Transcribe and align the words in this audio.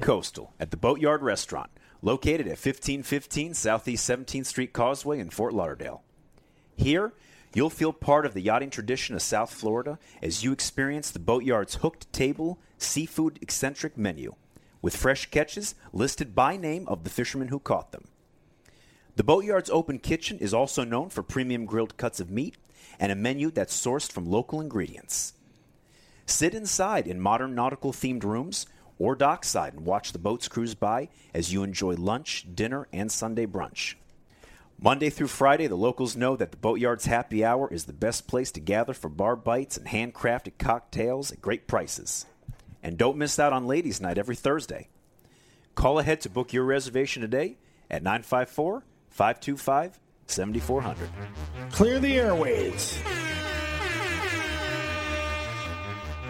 Coastal 0.00 0.54
at 0.58 0.70
the 0.70 0.76
Boatyard 0.76 1.22
Restaurant, 1.22 1.70
located 2.02 2.46
at 2.46 2.58
1515 2.58 3.54
Southeast 3.54 4.08
17th 4.08 4.46
Street 4.46 4.72
Causeway 4.72 5.18
in 5.18 5.30
Fort 5.30 5.52
Lauderdale. 5.52 6.02
Here, 6.76 7.12
you'll 7.54 7.70
feel 7.70 7.92
part 7.92 8.24
of 8.24 8.34
the 8.34 8.40
yachting 8.40 8.70
tradition 8.70 9.14
of 9.14 9.22
South 9.22 9.52
Florida 9.52 9.98
as 10.22 10.44
you 10.44 10.52
experience 10.52 11.10
the 11.10 11.18
Boatyard's 11.18 11.76
hooked 11.76 12.12
table, 12.12 12.58
seafood 12.78 13.38
eccentric 13.42 13.96
menu, 13.98 14.34
with 14.80 14.96
fresh 14.96 15.26
catches 15.30 15.74
listed 15.92 16.34
by 16.34 16.56
name 16.56 16.86
of 16.88 17.04
the 17.04 17.10
fishermen 17.10 17.48
who 17.48 17.58
caught 17.58 17.92
them. 17.92 18.04
The 19.16 19.24
Boatyard's 19.24 19.70
open 19.70 19.98
kitchen 19.98 20.38
is 20.38 20.54
also 20.54 20.84
known 20.84 21.08
for 21.10 21.24
premium 21.24 21.64
grilled 21.64 21.96
cuts 21.96 22.20
of 22.20 22.30
meat 22.30 22.56
and 23.00 23.10
a 23.10 23.16
menu 23.16 23.50
that's 23.50 23.76
sourced 23.76 24.10
from 24.10 24.26
local 24.26 24.60
ingredients. 24.60 25.32
Sit 26.24 26.54
inside 26.54 27.06
in 27.06 27.20
modern 27.20 27.54
nautical 27.54 27.92
themed 27.92 28.22
rooms 28.22 28.66
or 28.98 29.14
dockside 29.14 29.74
and 29.74 29.84
watch 29.84 30.12
the 30.12 30.18
boats 30.18 30.48
cruise 30.48 30.74
by 30.74 31.08
as 31.34 31.52
you 31.52 31.62
enjoy 31.62 31.94
lunch, 31.94 32.46
dinner, 32.54 32.88
and 32.92 33.10
Sunday 33.10 33.46
brunch. 33.46 33.94
Monday 34.80 35.10
through 35.10 35.26
Friday, 35.26 35.66
the 35.66 35.76
locals 35.76 36.16
know 36.16 36.36
that 36.36 36.52
the 36.52 36.56
Boatyard's 36.56 37.06
happy 37.06 37.44
hour 37.44 37.68
is 37.72 37.84
the 37.86 37.92
best 37.92 38.28
place 38.28 38.52
to 38.52 38.60
gather 38.60 38.94
for 38.94 39.08
bar 39.08 39.34
bites 39.34 39.76
and 39.76 39.88
handcrafted 39.88 40.52
cocktails 40.58 41.32
at 41.32 41.42
great 41.42 41.66
prices. 41.66 42.26
And 42.80 42.96
don't 42.96 43.18
miss 43.18 43.40
out 43.40 43.52
on 43.52 43.66
Ladies' 43.66 44.00
Night 44.00 44.18
every 44.18 44.36
Thursday. 44.36 44.88
Call 45.74 45.98
ahead 45.98 46.20
to 46.20 46.30
book 46.30 46.52
your 46.52 46.64
reservation 46.64 47.22
today 47.22 47.58
at 47.90 48.04
954 48.04 48.84
525 49.10 49.98
7400. 50.26 51.08
Clear 51.72 51.98
the 51.98 52.18
airways. 52.18 52.98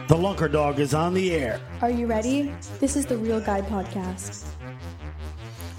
The 0.09 0.15
Lunker 0.15 0.51
Dog 0.51 0.79
is 0.81 0.95
on 0.95 1.13
the 1.15 1.33
air. 1.33 1.61
Are 1.83 1.91
you 1.91 2.07
ready? 2.07 2.53
This 2.81 2.97
is 2.97 3.05
the 3.07 3.17
Real 3.17 3.41
Guy 3.41 3.61
Podcast. 3.63 4.47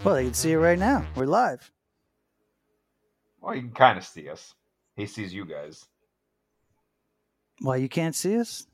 Well, 0.03 0.15
they 0.15 0.25
can 0.25 0.33
see 0.33 0.51
it 0.51 0.57
right 0.57 0.77
now. 0.77 1.05
We're 1.15 1.25
live. 1.25 1.71
Well, 3.41 3.55
you 3.55 3.61
can 3.61 3.71
kind 3.71 3.97
of 3.97 4.05
see 4.05 4.29
us. 4.29 4.53
He 4.95 5.05
sees 5.07 5.33
you 5.33 5.45
guys. 5.45 5.85
Why 7.61 7.77
you 7.77 7.89
can't 7.89 8.15
see 8.15 8.37
us? 8.39 8.67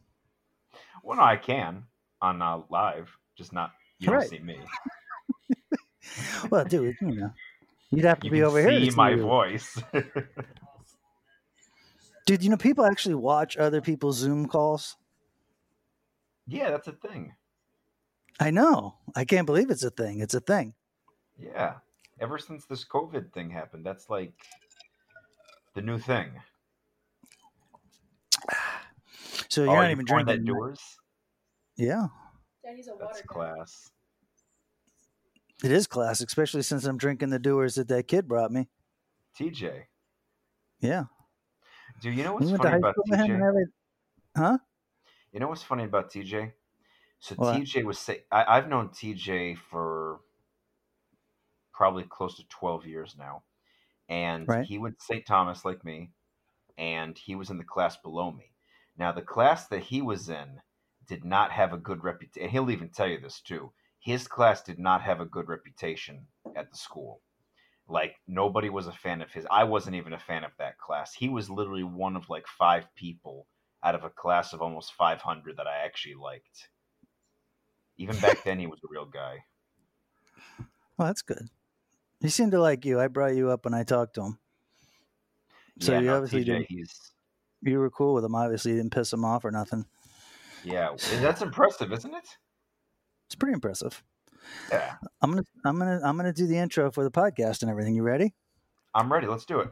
Well, 1.03 1.17
no, 1.17 1.23
I 1.23 1.37
can 1.37 1.83
on 2.21 2.41
uh, 2.41 2.61
live, 2.69 3.09
just 3.37 3.53
not 3.53 3.71
you 3.99 4.11
Right. 4.11 4.21
don't 4.21 4.29
see 4.29 4.39
me. 4.39 4.57
Well, 6.51 6.63
dude, 6.63 6.95
you 7.01 7.15
know, 7.15 7.31
you'd 7.89 8.05
have 8.05 8.19
to 8.19 8.25
You 8.27 8.31
be 8.31 8.37
can 8.37 8.45
over 8.45 8.61
here. 8.61 8.69
see 8.79 8.85
to 8.85 8.91
see 8.91 8.95
my 8.95 9.09
you. 9.09 9.21
voice. 9.23 9.81
Dude, 12.27 12.43
you 12.43 12.49
know, 12.51 12.57
people 12.57 12.85
actually 12.85 13.15
watch 13.15 13.57
other 13.57 13.81
people's 13.81 14.17
Zoom 14.17 14.45
calls. 14.47 14.95
Yeah, 16.47 16.69
that's 16.71 16.87
a 16.87 16.93
thing. 16.93 17.33
I 18.39 18.51
know. 18.51 18.95
I 19.15 19.23
can't 19.25 19.45
believe 19.45 19.69
it's 19.69 19.83
a 19.83 19.89
thing. 19.89 20.19
It's 20.19 20.33
a 20.33 20.39
thing. 20.41 20.73
Yeah, 21.37 21.75
ever 22.19 22.37
since 22.37 22.65
this 22.65 22.85
COVID 22.85 23.31
thing 23.33 23.49
happened, 23.49 23.85
that's 23.85 24.09
like 24.09 24.33
the 25.73 25.81
new 25.81 25.97
thing. 25.99 26.31
So 29.49 29.61
Oh, 29.61 29.65
you're 29.65 29.73
not 29.75 29.85
you 29.85 29.91
even 29.91 30.05
drinking. 30.05 30.25
that 30.43 30.45
doors. 30.45 30.97
Yeah, 31.77 32.07
Daddy's 32.63 32.87
a 32.87 32.93
That's 32.99 33.21
class. 33.21 33.91
it 35.63 35.71
is 35.71 35.87
class, 35.87 36.21
especially 36.21 36.61
since 36.63 36.85
I'm 36.85 36.97
drinking 36.97 37.29
the 37.29 37.39
doers 37.39 37.75
that 37.75 37.87
that 37.89 38.07
kid 38.07 38.27
brought 38.27 38.51
me. 38.51 38.67
TJ, 39.39 39.83
Yeah, 40.79 41.05
do 42.01 42.11
you 42.11 42.23
know 42.23 42.33
we 42.33 42.45
what's 42.45 42.51
went 42.51 42.61
to 42.63 42.67
funny 42.69 42.77
about 42.79 42.95
school 42.95 43.03
with 43.09 43.19
him 43.19 43.31
and 43.31 43.43
TJ? 43.43 43.65
Huh? 44.35 44.57
You 45.35 45.41
know 45.41 45.49
what's 45.49 45.63
funny 45.63 45.83
about 45.83 46.09
TJ? 46.11 46.53
So 47.19 47.35
What? 47.35 47.65
TJ 47.65 47.83
was 47.83 47.99
say 47.99 48.23
I, 48.31 48.45
I've 48.57 48.69
known 48.69 48.91
TJ 48.91 49.55
for 49.55 50.21
probably 51.73 52.03
close 52.05 52.37
to 52.37 52.47
twelve 52.47 52.85
years 52.85 53.17
now, 53.17 53.43
and 54.09 54.47
Right. 54.47 54.67
he 54.67 54.77
went 54.77 54.97
to 54.99 55.05
St. 55.05 55.25
Thomas 55.25 55.65
like 55.65 55.83
me, 55.83 56.13
and 56.77 57.17
he 57.17 57.35
was 57.35 57.49
in 57.49 57.57
the 57.57 57.65
class 57.65 57.97
below 57.97 58.31
me. 58.31 58.53
Now 58.97 59.11
the 59.11 59.21
class 59.21 59.67
that 59.67 59.83
he 59.83 60.01
was 60.01 60.29
in 60.29 60.61
did 61.05 61.25
not 61.25 61.51
have 61.51 61.73
a 61.73 61.77
good 61.77 62.03
reputation, 62.03 62.43
and 62.43 62.51
he'll 62.51 62.71
even 62.71 62.89
tell 62.89 63.07
you 63.07 63.19
this 63.19 63.41
too. 63.41 63.73
His 63.99 64.27
class 64.27 64.63
did 64.63 64.79
not 64.79 65.01
have 65.01 65.19
a 65.21 65.25
good 65.25 65.49
reputation 65.49 66.27
at 66.55 66.71
the 66.71 66.77
school. 66.77 67.21
Like 67.87 68.17
nobody 68.27 68.69
was 68.69 68.87
a 68.87 68.93
fan 68.93 69.21
of 69.21 69.31
his. 69.33 69.47
I 69.51 69.65
wasn't 69.65 69.97
even 69.97 70.13
a 70.13 70.19
fan 70.19 70.43
of 70.45 70.51
that 70.59 70.77
class. 70.79 71.13
He 71.13 71.29
was 71.29 71.49
literally 71.49 71.83
one 71.83 72.15
of 72.15 72.29
like 72.29 72.47
five 72.47 72.93
people 72.95 73.47
out 73.85 73.95
of 73.95 74.03
a 74.03 74.09
class 74.09 74.51
of 74.51 74.61
almost 74.61 74.93
500 74.93 75.57
that 75.57 75.67
I 75.67 75.85
actually 75.85 76.15
liked. 76.15 76.69
Even 77.97 78.17
back 78.17 78.43
then, 78.43 78.59
he 78.59 78.67
was 78.67 78.79
a 78.83 78.87
real 78.89 79.05
guy. 79.05 79.45
Well, 80.97 81.09
that's 81.09 81.23
good. 81.23 81.49
He 82.21 82.29
seemed 82.29 82.53
to 82.53 82.61
like 82.61 82.85
you. 82.85 83.01
I 83.01 83.09
brought 83.09 83.35
you 83.35 83.49
up 83.49 83.65
when 83.65 83.73
I 83.73 83.83
talked 83.83 84.15
to 84.15 84.21
him. 84.23 84.39
So 85.81 85.91
yeah, 85.91 85.99
you 85.99 86.05
no, 86.05 86.15
obviously 86.15 86.45
TJ, 86.45 86.65
he's 86.69 87.11
You 87.61 87.79
were 87.79 87.89
cool 87.89 88.13
with 88.13 88.23
him. 88.23 88.33
Obviously, 88.33 88.71
you 88.71 88.77
didn't 88.77 88.93
piss 88.93 89.11
him 89.11 89.25
off 89.25 89.43
or 89.43 89.51
nothing. 89.51 89.85
yeah, 90.63 90.95
that's 91.19 91.41
impressive, 91.41 91.91
isn't 91.91 92.13
it? 92.13 92.25
It's 93.27 93.35
pretty 93.35 93.53
impressive. 93.55 94.01
Yeah, 94.71 94.95
I'm 95.21 95.31
gonna, 95.31 95.43
I'm 95.65 95.77
gonna, 95.77 95.99
I'm 96.01 96.15
gonna 96.15 96.31
do 96.31 96.47
the 96.47 96.57
intro 96.57 96.89
for 96.91 97.03
the 97.03 97.11
podcast 97.11 97.61
and 97.61 97.69
everything. 97.69 97.93
You 97.93 98.03
ready? 98.03 98.33
I'm 98.93 99.11
ready. 99.11 99.27
Let's 99.27 99.43
do 99.45 99.59
it. 99.59 99.69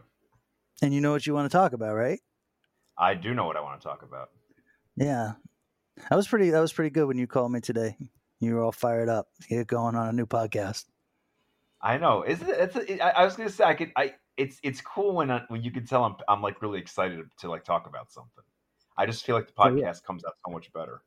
And 0.81 0.93
you 0.93 0.99
know 0.99 1.13
what 1.13 1.25
you 1.25 1.33
want 1.33 1.49
to 1.49 1.57
talk 1.57 1.71
about, 1.71 1.95
right? 1.95 2.19
I 2.97 3.13
do 3.15 3.33
know 3.33 3.45
what 3.45 3.57
I 3.57 3.61
want 3.61 3.81
to 3.81 3.87
talk 3.87 4.03
about. 4.03 4.29
Yeah, 4.95 5.33
that 6.09 6.15
was 6.15 6.27
pretty. 6.27 6.49
That 6.51 6.59
was 6.59 6.73
pretty 6.73 6.91
good 6.91 7.07
when 7.07 7.17
you 7.17 7.27
called 7.27 7.51
me 7.51 7.59
today. 7.59 7.97
You 8.39 8.55
were 8.55 8.61
all 8.63 8.71
fired 8.71 9.09
up. 9.09 9.27
Get 9.49 9.67
going 9.67 9.95
on 9.95 10.09
a 10.09 10.11
new 10.13 10.25
podcast. 10.25 10.85
I 11.81 11.97
know. 11.97 12.23
Isn't 12.25 12.47
it? 12.47 12.55
It's 12.59 12.75
a, 12.75 13.03
I, 13.03 13.21
I 13.21 13.25
was 13.25 13.35
gonna 13.35 13.49
say 13.49 13.63
I 13.63 13.73
could. 13.73 13.91
I 13.95 14.13
it's 14.37 14.59
it's 14.63 14.81
cool 14.81 15.13
when 15.15 15.31
I, 15.31 15.41
when 15.47 15.63
you 15.63 15.71
can 15.71 15.85
tell 15.85 16.03
I'm 16.03 16.15
I'm 16.27 16.41
like 16.41 16.61
really 16.61 16.79
excited 16.79 17.19
to 17.39 17.49
like 17.49 17.63
talk 17.63 17.87
about 17.87 18.11
something. 18.11 18.43
I 18.97 19.05
just 19.05 19.25
feel 19.25 19.35
like 19.35 19.47
the 19.47 19.53
Oh, 19.57 19.63
podcast 19.65 19.79
yeah. 19.79 19.93
comes 20.05 20.23
out 20.25 20.33
so 20.45 20.51
much 20.51 20.71
better. 20.73 21.01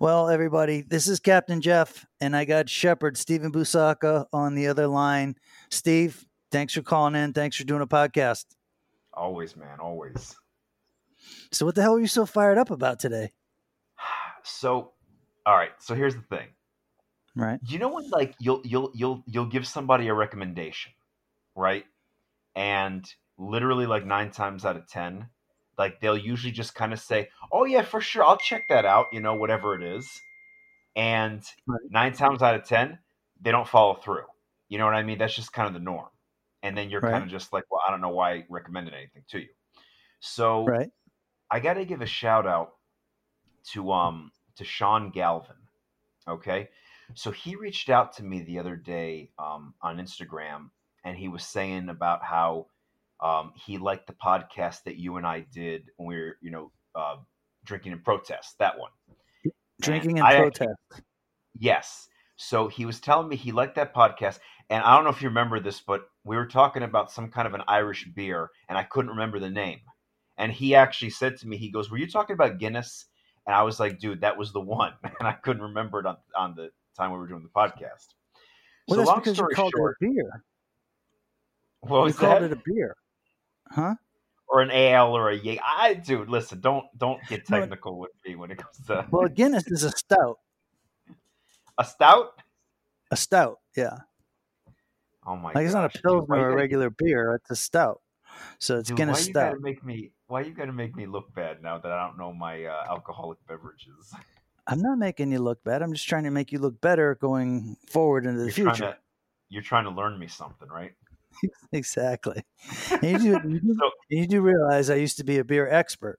Well, 0.00 0.28
everybody, 0.28 0.82
this 0.82 1.08
is 1.08 1.18
Captain 1.18 1.60
Jeff, 1.60 2.06
and 2.20 2.36
I 2.36 2.44
got 2.44 2.68
Shepard 2.68 3.16
Stephen 3.16 3.50
Busaka 3.52 4.26
on 4.32 4.54
the 4.54 4.68
other 4.68 4.86
line. 4.86 5.36
Steve, 5.70 6.24
thanks 6.52 6.74
for 6.74 6.82
calling 6.82 7.14
in. 7.16 7.32
Thanks 7.32 7.56
for 7.56 7.64
doing 7.64 7.82
a 7.82 7.86
podcast. 7.86 8.44
Always, 9.18 9.56
man. 9.56 9.80
Always. 9.80 10.36
So, 11.50 11.66
what 11.66 11.74
the 11.74 11.82
hell 11.82 11.94
are 11.96 12.00
you 12.00 12.06
so 12.06 12.24
fired 12.26 12.58
up 12.58 12.70
about 12.70 12.98
today? 13.00 13.32
So, 14.44 14.92
all 15.44 15.56
right. 15.56 15.72
So 15.78 15.94
here's 15.94 16.14
the 16.14 16.22
thing. 16.22 16.46
Right? 17.36 17.60
you 17.68 17.78
know 17.78 17.92
when 17.92 18.08
like 18.10 18.34
you'll 18.40 18.62
you'll 18.64 18.90
you'll 18.94 19.22
you'll 19.26 19.46
give 19.46 19.64
somebody 19.66 20.08
a 20.08 20.14
recommendation 20.14 20.90
right 21.54 21.84
and 22.56 23.04
literally 23.36 23.86
like 23.86 24.04
nine 24.04 24.30
times 24.32 24.64
out 24.64 24.76
of 24.76 24.88
ten 24.88 25.28
like 25.78 26.00
they'll 26.00 26.18
usually 26.18 26.50
just 26.52 26.74
kind 26.74 26.92
of 26.92 26.98
say 26.98 27.28
oh 27.52 27.64
yeah 27.64 27.82
for 27.82 28.00
sure 28.00 28.24
i'll 28.24 28.38
check 28.38 28.62
that 28.68 28.84
out 28.84 29.06
you 29.12 29.20
know 29.20 29.34
whatever 29.36 29.76
it 29.76 29.82
is 29.84 30.20
and 30.96 31.42
Right. 31.66 31.80
nine 31.90 32.12
times 32.12 32.42
out 32.42 32.56
of 32.56 32.64
ten 32.64 32.98
they 33.40 33.52
don't 33.52 33.68
follow 33.68 33.94
through 33.94 34.24
you 34.68 34.78
know 34.78 34.86
what 34.86 34.94
i 34.94 35.04
mean 35.04 35.18
that's 35.18 35.36
just 35.36 35.52
kind 35.52 35.68
of 35.68 35.74
the 35.74 35.80
norm 35.80 36.08
and 36.62 36.76
then 36.76 36.90
you're 36.90 37.00
Right. 37.00 37.12
kind 37.12 37.24
of 37.24 37.30
just 37.30 37.52
like 37.52 37.64
well 37.70 37.80
i 37.86 37.90
don't 37.90 38.00
know 38.00 38.08
why 38.10 38.32
i 38.32 38.46
recommended 38.48 38.94
anything 38.94 39.24
to 39.28 39.38
you 39.40 39.48
so 40.20 40.64
Right? 40.64 40.90
I 41.50 41.60
got 41.60 41.74
to 41.74 41.84
give 41.84 42.02
a 42.02 42.06
shout 42.06 42.46
out 42.46 42.72
to 43.72 43.92
um 43.92 44.32
to 44.56 44.64
Sean 44.64 45.10
Galvin. 45.10 45.56
Okay, 46.28 46.68
so 47.14 47.30
he 47.30 47.56
reached 47.56 47.88
out 47.88 48.12
to 48.14 48.24
me 48.24 48.42
the 48.42 48.58
other 48.58 48.76
day 48.76 49.30
um, 49.38 49.74
on 49.80 49.96
Instagram, 49.98 50.70
and 51.04 51.16
he 51.16 51.28
was 51.28 51.44
saying 51.44 51.88
about 51.88 52.22
how 52.22 52.66
um, 53.20 53.52
he 53.56 53.78
liked 53.78 54.06
the 54.08 54.12
podcast 54.14 54.82
that 54.84 54.96
you 54.96 55.16
and 55.16 55.26
I 55.26 55.40
did 55.40 55.90
when 55.96 56.08
we 56.08 56.16
were, 56.16 56.36
you 56.42 56.50
know, 56.50 56.70
uh, 56.94 57.16
drinking 57.64 57.92
in 57.92 58.00
protest. 58.00 58.58
That 58.58 58.78
one. 58.78 58.90
Drinking 59.80 60.18
And 60.18 60.18
and 60.18 60.28
I 60.28 60.36
protest. 60.36 60.76
Yes. 61.58 62.08
So 62.36 62.68
he 62.68 62.84
was 62.84 63.00
telling 63.00 63.28
me 63.28 63.36
he 63.36 63.52
liked 63.52 63.76
that 63.76 63.94
podcast, 63.94 64.38
and 64.70 64.82
I 64.84 64.94
don't 64.94 65.04
know 65.04 65.10
if 65.10 65.22
you 65.22 65.28
remember 65.28 65.60
this, 65.60 65.80
but 65.80 66.08
we 66.28 66.36
were 66.36 66.46
talking 66.46 66.82
about 66.82 67.10
some 67.10 67.30
kind 67.30 67.48
of 67.48 67.54
an 67.54 67.62
Irish 67.66 68.06
beer, 68.14 68.50
and 68.68 68.76
I 68.76 68.84
couldn't 68.84 69.10
remember 69.10 69.38
the 69.38 69.50
name. 69.50 69.80
And 70.36 70.52
he 70.52 70.74
actually 70.74 71.10
said 71.10 71.36
to 71.38 71.48
me, 71.48 71.56
he 71.56 71.70
goes, 71.70 71.90
"Were 71.90 71.98
you 71.98 72.08
talking 72.08 72.34
about 72.34 72.58
Guinness?" 72.58 73.06
And 73.46 73.56
I 73.56 73.62
was 73.62 73.80
like, 73.80 73.98
"Dude, 73.98 74.20
that 74.20 74.36
was 74.36 74.52
the 74.52 74.60
one," 74.60 74.92
and 75.18 75.26
I 75.26 75.32
couldn't 75.32 75.62
remember 75.62 76.00
it 76.00 76.06
on, 76.06 76.16
on 76.36 76.54
the 76.54 76.70
time 76.96 77.10
we 77.10 77.18
were 77.18 77.26
doing 77.26 77.42
the 77.42 77.48
podcast. 77.48 78.14
Well, 78.86 79.00
so 79.00 79.04
that's 79.04 79.18
because 79.18 79.38
you 79.38 79.48
called 79.54 79.72
short, 79.76 79.96
it 80.00 80.06
a 80.06 80.10
beer. 80.10 80.44
what 81.80 82.06
You 82.06 82.12
called 82.12 82.42
that? 82.42 82.42
it 82.42 82.52
a 82.52 82.62
beer, 82.64 82.94
huh? 83.70 83.94
or 84.48 84.62
an 84.62 84.70
ale 84.70 85.16
or 85.16 85.30
a 85.30 85.36
Yay? 85.36 85.58
I 85.62 85.94
dude, 85.94 86.28
listen, 86.28 86.60
don't 86.60 86.86
don't 86.98 87.20
get 87.28 87.48
No, 87.50 87.60
technical 87.60 87.98
with 87.98 88.12
me 88.26 88.34
when 88.36 88.50
it 88.50 88.58
comes 88.58 88.78
to 88.86 89.06
Well, 89.10 89.28
Guinness 89.28 89.66
is 89.68 89.84
a 89.84 89.90
stout. 89.90 90.38
a 91.78 91.84
stout. 91.84 92.42
A 93.10 93.16
stout, 93.16 93.58
yeah. 93.76 93.98
Oh 95.28 95.36
my 95.36 95.52
Like 95.52 95.66
it's 95.66 95.74
not 95.74 95.94
a 95.94 95.98
pilsner 95.98 96.36
or 96.36 96.50
a 96.52 96.56
regular 96.56 96.88
beer. 96.88 97.34
It's 97.34 97.50
a 97.50 97.56
stout. 97.56 98.00
So 98.58 98.78
it's 98.78 98.88
Dude, 98.88 98.96
Guinness 98.96 99.16
why 99.16 99.18
you 99.26 99.32
stout. 99.32 99.50
gotta 99.52 99.60
make 99.60 99.84
me? 99.84 100.12
Why 100.26 100.40
you 100.40 100.54
gotta 100.54 100.72
make 100.72 100.96
me 100.96 101.06
look 101.06 101.34
bad 101.34 101.62
now 101.62 101.76
that 101.78 101.92
I 101.92 102.06
don't 102.06 102.16
know 102.16 102.32
my 102.32 102.64
uh, 102.64 102.84
alcoholic 102.88 103.38
beverages? 103.46 104.14
I'm 104.66 104.80
not 104.80 104.98
making 104.98 105.30
you 105.32 105.38
look 105.40 105.62
bad. 105.64 105.82
I'm 105.82 105.92
just 105.92 106.08
trying 106.08 106.24
to 106.24 106.30
make 106.30 106.50
you 106.52 106.58
look 106.58 106.80
better 106.80 107.14
going 107.16 107.76
forward 107.86 108.24
into 108.26 108.38
the 108.40 108.44
You're 108.46 108.52
future. 108.52 108.74
trying 108.74 108.92
to 108.92 108.98
you're 109.50 109.62
trying 109.62 109.84
to 109.84 109.90
learn 109.90 110.18
me 110.18 110.28
something, 110.28 110.68
right? 110.68 110.92
exactly. 111.72 112.42
You, 113.02 113.18
do, 113.18 113.24
you, 113.48 113.60
do, 113.60 113.74
So- 113.78 113.90
you 114.08 114.26
do 114.26 114.40
realize 114.40 114.88
I 114.90 114.96
used 114.96 115.18
to 115.18 115.24
be 115.24 115.38
a 115.38 115.44
beer 115.44 115.68
expert. 115.68 116.18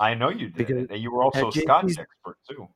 I 0.00 0.14
know 0.14 0.28
you 0.30 0.46
did, 0.48 0.54
Because 0.56 0.86
and 0.90 1.02
you 1.02 1.12
were 1.12 1.24
also 1.24 1.48
a 1.48 1.52
Scotch 1.52 1.84
expert 1.98 2.36
too. 2.48 2.68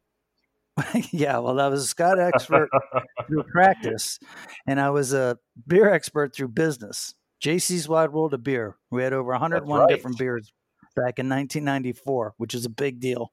yeah, 1.11 1.39
well, 1.39 1.61
I 1.61 1.69
was 1.69 1.85
a 1.85 1.87
Scott 1.87 2.19
expert 2.19 2.71
through 3.27 3.43
practice, 3.45 4.19
and 4.67 4.81
I 4.81 4.91
was 4.91 5.13
a 5.13 5.39
beer 5.67 5.91
expert 5.91 6.35
through 6.35 6.49
business. 6.49 7.15
JC's 7.43 7.89
Wide 7.89 8.13
World 8.13 8.35
of 8.35 8.43
Beer. 8.43 8.77
We 8.91 9.03
had 9.03 9.13
over 9.13 9.33
101 9.33 9.81
right. 9.81 9.89
different 9.89 10.19
beers 10.19 10.53
back 10.95 11.19
in 11.19 11.29
1994, 11.29 12.35
which 12.37 12.55
is 12.55 12.65
a 12.65 12.71
big 12.71 13.01
deal. 13.01 13.33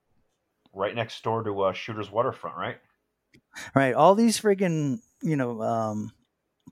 Right 0.74 0.94
next 0.94 1.22
door 1.22 1.42
to 1.42 1.62
uh, 1.62 1.72
Shooter's 1.72 2.10
Waterfront, 2.10 2.56
right? 2.56 2.78
Right, 3.74 3.94
all 3.94 4.14
these 4.14 4.40
freaking 4.40 4.98
you 5.22 5.36
know 5.36 5.62
um, 5.62 6.12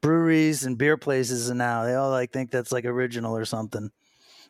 breweries 0.00 0.64
and 0.64 0.76
beer 0.76 0.96
places, 0.96 1.48
and 1.48 1.58
now 1.58 1.84
they 1.84 1.94
all 1.94 2.10
like 2.10 2.32
think 2.32 2.50
that's 2.50 2.72
like 2.72 2.84
original 2.84 3.36
or 3.36 3.44
something. 3.44 3.90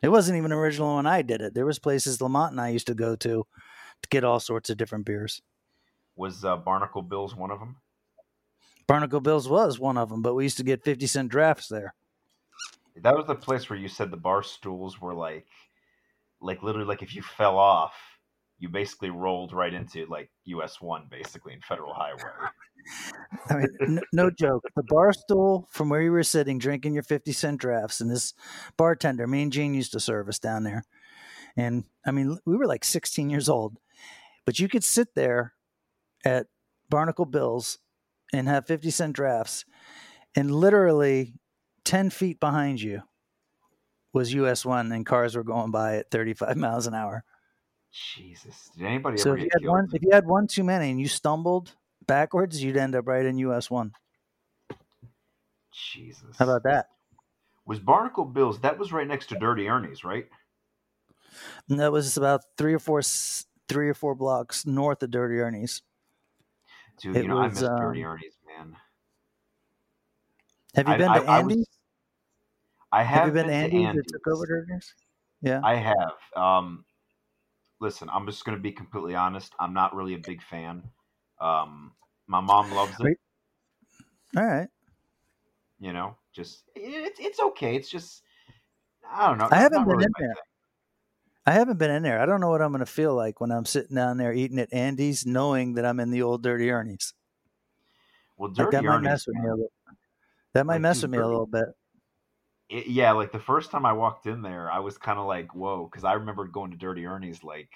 It 0.01 0.09
wasn't 0.09 0.37
even 0.37 0.51
original 0.51 0.95
when 0.95 1.05
I 1.05 1.21
did 1.21 1.41
it. 1.41 1.53
There 1.53 1.65
was 1.65 1.79
places 1.79 2.21
Lamont 2.21 2.51
and 2.51 2.61
I 2.61 2.69
used 2.69 2.87
to 2.87 2.93
go 2.93 3.15
to 3.17 3.45
to 4.01 4.09
get 4.09 4.23
all 4.23 4.39
sorts 4.39 4.69
of 4.69 4.77
different 4.77 5.05
beers. 5.05 5.41
Was 6.19 6.43
uh, 6.43 6.57
Barnacle 6.57 7.01
Bills 7.01 7.33
one 7.33 7.49
of 7.49 7.59
them? 7.59 7.77
Barnacle 8.87 9.21
Bills 9.21 9.47
was 9.47 9.79
one 9.79 9.97
of 9.97 10.09
them, 10.09 10.21
but 10.21 10.33
we 10.33 10.43
used 10.43 10.57
to 10.57 10.63
get 10.63 10.83
50 10.83 11.07
cent 11.07 11.29
drafts 11.29 11.69
there. 11.69 11.95
That 12.97 13.15
was 13.15 13.25
the 13.25 13.35
place 13.35 13.69
where 13.69 13.79
you 13.79 13.87
said 13.87 14.11
the 14.11 14.17
bar 14.17 14.43
stools 14.43 14.99
were 14.99 15.13
like, 15.13 15.47
like 16.41 16.61
literally 16.61 16.85
like 16.85 17.01
if 17.01 17.15
you 17.15 17.21
fell 17.21 17.57
off, 17.57 17.93
you 18.57 18.67
basically 18.67 19.11
rolled 19.11 19.53
right 19.53 19.73
into 19.73 20.07
like 20.07 20.29
US 20.43 20.81
one 20.81 21.07
basically 21.09 21.53
in 21.53 21.61
Federal 21.61 21.93
Highway. 21.93 22.19
I 23.49 23.55
mean, 23.55 23.67
n- 23.79 24.01
no 24.11 24.29
joke. 24.29 24.65
The 24.75 24.83
bar 24.89 25.13
stool 25.13 25.69
from 25.71 25.87
where 25.87 26.01
you 26.01 26.11
were 26.11 26.23
sitting, 26.23 26.57
drinking 26.57 26.95
your 26.95 27.03
50 27.03 27.31
cent 27.31 27.61
drafts, 27.61 28.01
and 28.01 28.11
this 28.11 28.33
bartender, 28.75 29.25
me 29.25 29.43
and 29.43 29.53
Gene 29.53 29.73
used 29.73 29.93
to 29.93 30.01
serve 30.01 30.27
us 30.27 30.39
down 30.39 30.63
there. 30.63 30.83
And 31.55 31.85
I 32.05 32.11
mean, 32.11 32.39
we 32.45 32.57
were 32.57 32.67
like 32.67 32.83
16 32.83 33.29
years 33.29 33.47
old, 33.47 33.77
but 34.45 34.59
you 34.59 34.67
could 34.67 34.83
sit 34.83 35.15
there 35.15 35.53
at 36.25 36.47
Barnacle 36.89 37.25
Bills 37.25 37.79
and 38.33 38.47
have 38.47 38.67
50 38.67 38.89
cent 38.91 39.13
drafts, 39.15 39.65
and 40.35 40.51
literally 40.53 41.33
10 41.85 42.09
feet 42.09 42.39
behind 42.39 42.81
you 42.81 43.03
was 44.13 44.33
US 44.33 44.65
1, 44.65 44.91
and 44.91 45.05
cars 45.05 45.35
were 45.35 45.43
going 45.43 45.71
by 45.71 45.97
at 45.97 46.11
35 46.11 46.57
miles 46.57 46.87
an 46.87 46.93
hour. 46.93 47.23
Jesus, 47.91 48.69
did 48.75 48.85
anybody 48.85 49.17
So 49.17 49.31
ever 49.31 49.37
if 49.37 49.43
you 49.43 49.49
had 49.53 49.61
killed? 49.61 49.71
one, 49.73 49.89
if 49.93 50.03
you 50.03 50.09
had 50.11 50.25
one 50.25 50.47
too 50.47 50.63
many 50.63 50.91
and 50.91 50.99
you 50.99 51.07
stumbled 51.07 51.75
backwards, 52.05 52.61
you'd 52.63 52.77
end 52.77 52.95
up 52.95 53.07
right 53.07 53.25
in 53.25 53.37
US 53.39 53.69
1. 53.71 53.93
Jesus, 55.71 56.37
How 56.37 56.45
about 56.45 56.63
that? 56.63 56.87
Was 57.65 57.79
Barnacle 57.79 58.25
Bills? 58.25 58.59
That 58.61 58.77
was 58.79 58.91
right 58.91 59.07
next 59.07 59.27
to 59.27 59.35
Dirty 59.39 59.67
Ernie's, 59.67 60.03
right? 60.03 60.27
And 61.69 61.79
that 61.79 61.91
was 61.91 62.17
about 62.17 62.41
three 62.57 62.73
or 62.73 62.79
four, 62.79 63.01
three 63.67 63.89
or 63.89 63.93
four 63.93 64.15
blocks 64.15 64.65
north 64.65 65.03
of 65.03 65.11
Dirty 65.11 65.39
Ernie's. 65.39 65.81
Dude, 67.01 67.15
It 67.15 67.23
you 67.23 67.27
know 67.29 67.39
I 67.39 67.47
was, 67.47 67.61
miss 67.61 67.69
Dirty 67.69 68.03
um, 68.03 68.11
Ernie's, 68.11 68.37
man. 68.45 68.75
Have 70.75 70.87
you 70.87 70.93
I- 70.93 70.97
been 70.97 71.09
I- 71.09 71.19
to 71.19 71.25
I 71.25 71.39
was- 71.41 71.51
Andy's? 71.53 71.67
I 72.91 73.03
have, 73.03 73.17
have 73.19 73.27
you 73.27 73.33
been, 73.33 73.43
to 73.45 73.49
to 73.51 73.55
Andy's, 73.55 73.85
Andy's. 73.85 74.03
that 74.05 74.13
took 74.13 74.27
over 74.33 74.45
Dirty 74.45 74.71
Ernie's? 74.71 74.93
Yeah. 75.41 75.61
I 75.63 75.75
have. 75.75 76.13
Um, 76.35 76.83
listen, 77.79 78.09
I'm 78.11 78.25
just 78.25 78.43
going 78.45 78.57
to 78.57 78.61
be 78.61 78.71
completely 78.71 79.15
honest. 79.15 79.53
I'm 79.59 79.73
not 79.73 79.95
really 79.95 80.15
a 80.15 80.19
big 80.19 80.41
fan. 80.43 80.83
Um, 81.39 81.93
my 82.27 82.41
mom 82.41 82.71
loves 82.73 82.93
it. 82.99 83.17
All 84.35 84.45
right. 84.45 84.67
You 85.79 85.93
know, 85.93 86.17
just 86.33 86.63
it's 86.75 87.19
it's 87.21 87.39
okay. 87.39 87.75
It's 87.77 87.89
just 87.89 88.21
I 89.09 89.27
don't 89.29 89.37
know. 89.37 89.47
I 89.49 89.55
haven't 89.55 89.85
been 89.85 89.87
really 89.87 90.03
in 90.05 90.11
there. 90.19 90.27
thing. 90.27 90.35
I 91.49 91.53
haven't 91.53 91.79
been 91.79 91.89
in 91.89 92.03
there. 92.03 92.21
I 92.21 92.27
don't 92.27 92.41
know 92.41 92.49
what 92.51 92.61
I'm 92.61 92.71
going 92.71 92.81
to 92.81 92.85
feel 92.85 93.15
like 93.15 93.41
when 93.41 93.51
I'm 93.51 93.65
sitting 93.65 93.95
down 93.95 94.17
there 94.17 94.31
eating 94.31 94.59
at 94.59 94.71
Andy's, 94.71 95.25
knowing 95.25 95.73
that 95.73 95.85
I'm 95.85 95.99
in 95.99 96.11
the 96.11 96.21
old 96.21 96.43
Dirty 96.43 96.69
Ernie's. 96.69 97.13
Well, 98.37 98.49
Like 98.49 98.57
Dirty 98.57 98.77
that 98.77 98.83
might 98.83 98.95
Ernie's, 98.97 99.03
mess 99.09 99.27
with 99.27 99.35
me 99.37 99.47
a 99.47 99.55
little. 99.55 99.71
That 100.53 100.65
might 100.67 100.73
Like, 100.75 100.81
mess 100.81 101.01
with 101.01 101.09
me 101.09 101.17
a 101.17 101.25
little 101.25 101.47
bit. 101.47 101.69
it- 102.69 102.85
yeah, 102.85 103.13
like 103.13 103.31
the 103.31 103.39
first 103.39 103.71
time 103.71 103.83
I 103.83 103.93
walked 103.93 104.27
in 104.27 104.43
there, 104.43 104.71
I 104.71 104.77
was 104.77 104.99
kind 104.99 105.17
of 105.17 105.25
like, 105.25 105.55
whoa, 105.55 105.85
because 105.85 106.03
I 106.03 106.13
remember 106.13 106.45
going 106.45 106.69
to 106.69 106.77
Dirty 106.77 107.07
Ernie's 107.07 107.43
like 107.43 107.71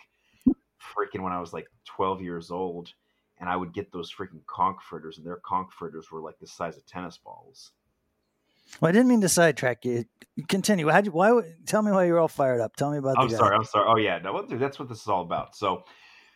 freaking 0.47 1.21
when 1.21 1.33
I 1.33 1.39
was 1.41 1.51
like 1.51 1.67
12 1.85 2.21
years 2.21 2.51
old, 2.51 2.93
and 3.39 3.49
I 3.49 3.55
would 3.55 3.73
get 3.73 3.91
those 3.91 4.13
freaking 4.13 4.45
conch 4.45 4.83
fritters, 4.87 5.17
and 5.17 5.25
their 5.25 5.37
conch 5.37 5.71
fritters 5.73 6.11
were 6.11 6.21
like 6.21 6.37
the 6.37 6.45
size 6.45 6.77
of 6.77 6.85
tennis 6.85 7.17
balls. 7.17 7.71
Well, 8.79 8.89
I 8.89 8.91
didn't 8.91 9.07
mean 9.07 9.21
to 9.21 9.29
sidetrack 9.29 9.85
you. 9.85 10.05
Continue. 10.47 10.89
How'd 10.89 11.05
you, 11.05 11.11
why? 11.11 11.41
Tell 11.65 11.81
me 11.81 11.91
why 11.91 12.05
you're 12.05 12.19
all 12.19 12.27
fired 12.27 12.59
up. 12.59 12.75
Tell 12.75 12.91
me 12.91 12.97
about 12.97 13.15
I'm 13.19 13.29
sorry. 13.29 13.55
I'm 13.55 13.63
sorry. 13.63 13.85
Oh 13.87 13.97
yeah, 13.97 14.17
no, 14.17 14.45
that's 14.47 14.79
what 14.79 14.89
this 14.89 15.01
is 15.01 15.07
all 15.07 15.21
about. 15.21 15.55
So, 15.55 15.83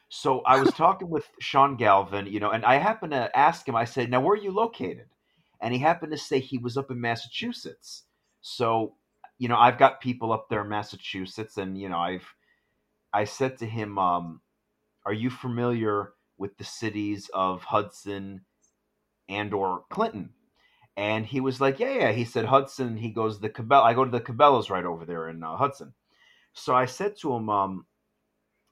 so 0.09 0.41
I 0.41 0.59
was 0.59 0.71
talking 0.73 1.09
with 1.09 1.25
Sean 1.39 1.75
Galvin, 1.77 2.27
you 2.27 2.39
know, 2.39 2.51
and 2.51 2.63
I 2.63 2.75
happened 2.75 3.11
to 3.13 3.35
ask 3.35 3.67
him. 3.67 3.75
I 3.75 3.85
said, 3.85 4.11
"Now, 4.11 4.21
where 4.21 4.33
are 4.33 4.41
you 4.41 4.51
located?" 4.51 5.07
And 5.61 5.73
he 5.73 5.79
happened 5.79 6.11
to 6.11 6.17
say 6.17 6.39
he 6.39 6.59
was 6.59 6.77
up 6.77 6.91
in 6.91 7.01
Massachusetts. 7.01 8.03
So, 8.41 8.95
you 9.39 9.47
know, 9.49 9.57
I've 9.57 9.79
got 9.79 9.99
people 9.99 10.31
up 10.31 10.47
there 10.49 10.61
in 10.61 10.69
Massachusetts, 10.69 11.57
and 11.57 11.75
you 11.75 11.89
know, 11.89 11.97
I've 11.97 12.27
I 13.11 13.23
said 13.23 13.57
to 13.57 13.65
him, 13.65 13.97
um, 13.97 14.41
"Are 15.05 15.13
you 15.13 15.31
familiar 15.31 16.13
with 16.37 16.55
the 16.57 16.63
cities 16.63 17.31
of 17.33 17.63
Hudson 17.63 18.45
and 19.27 19.53
or 19.55 19.85
Clinton?" 19.89 20.33
And 20.97 21.25
he 21.25 21.39
was 21.39 21.61
like, 21.61 21.79
"Yeah, 21.79 21.93
yeah." 21.93 22.11
He 22.11 22.25
said 22.25 22.45
Hudson. 22.45 22.97
He 22.97 23.09
goes 23.11 23.39
the 23.39 23.49
Cabell. 23.49 23.83
I 23.83 23.93
go 23.93 24.03
to 24.03 24.11
the 24.11 24.19
Cabela's 24.19 24.69
right 24.71 24.83
over 24.83 25.05
there 25.05 25.29
in 25.29 25.43
uh, 25.43 25.55
Hudson. 25.55 25.93
So 26.53 26.75
I 26.75 26.85
said 26.85 27.15
to 27.17 27.33
him 27.33 27.49
um, 27.49 27.85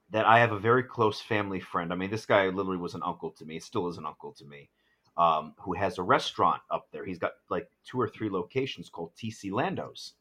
that 0.10 0.26
I 0.26 0.40
have 0.40 0.52
a 0.52 0.60
very 0.60 0.84
close 0.84 1.22
family 1.22 1.60
friend. 1.60 1.94
I 1.94 1.96
mean, 1.96 2.10
this 2.10 2.26
guy 2.26 2.48
literally 2.48 2.80
was 2.80 2.96
an 2.96 3.04
uncle 3.06 3.30
to 3.32 3.46
me. 3.46 3.60
Still 3.60 3.88
is 3.88 4.00
an 4.00 4.08
uncle 4.08 4.34
to 4.34 4.46
me. 4.46 4.70
Um, 5.18 5.54
who 5.60 5.74
has 5.76 5.98
a 6.00 6.04
restaurant 6.04 6.62
up 6.72 6.88
there? 6.92 7.06
He's 7.06 7.20
got 7.20 7.34
like 7.50 7.70
two 7.86 8.02
or 8.02 8.10
three 8.10 8.30
locations 8.30 8.90
called 8.90 9.16
TC 9.16 9.52
Lando's. 9.52 10.14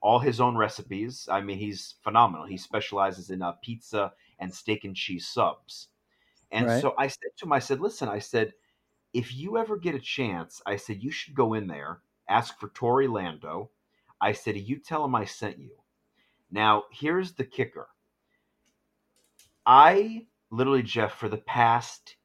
All 0.00 0.18
his 0.18 0.40
own 0.40 0.56
recipes. 0.56 1.28
I 1.30 1.42
mean, 1.42 1.58
he's 1.58 1.96
phenomenal. 2.02 2.46
He 2.46 2.56
specializes 2.56 3.30
in 3.30 3.42
uh, 3.42 3.52
pizza 3.62 4.12
and 4.38 4.52
steak 4.52 4.84
and 4.84 4.96
cheese 4.96 5.28
subs. 5.28 5.88
And 6.50 6.66
Right. 6.66 6.80
so 6.80 6.94
I 6.98 7.08
said 7.08 7.30
to 7.36 7.44
him, 7.46 7.52
I 7.52 7.58
said, 7.58 7.80
listen, 7.80 8.08
I 8.08 8.18
said, 8.18 8.54
if 9.14 9.34
you 9.34 9.56
ever 9.56 9.76
get 9.76 9.94
a 9.94 10.00
chance, 10.00 10.60
I 10.66 10.76
said, 10.76 11.02
you 11.02 11.10
should 11.10 11.34
go 11.34 11.54
in 11.54 11.66
there, 11.68 12.00
ask 12.28 12.58
for 12.58 12.68
Tori 12.70 13.06
Lando. 13.06 13.70
I 14.20 14.32
said, 14.32 14.56
you 14.56 14.78
tell 14.78 15.04
him 15.04 15.14
I 15.14 15.24
sent 15.24 15.58
you. 15.58 15.70
Now, 16.50 16.84
here's 16.92 17.32
the 17.32 17.44
kicker. 17.44 17.88
I 19.66 20.26
literally, 20.50 20.82
Jeff, 20.82 21.14
for 21.14 21.28
the 21.28 21.38
past 21.38 22.16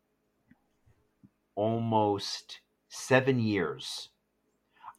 almost 1.55 2.59
seven 2.89 3.39
years, 3.39 4.09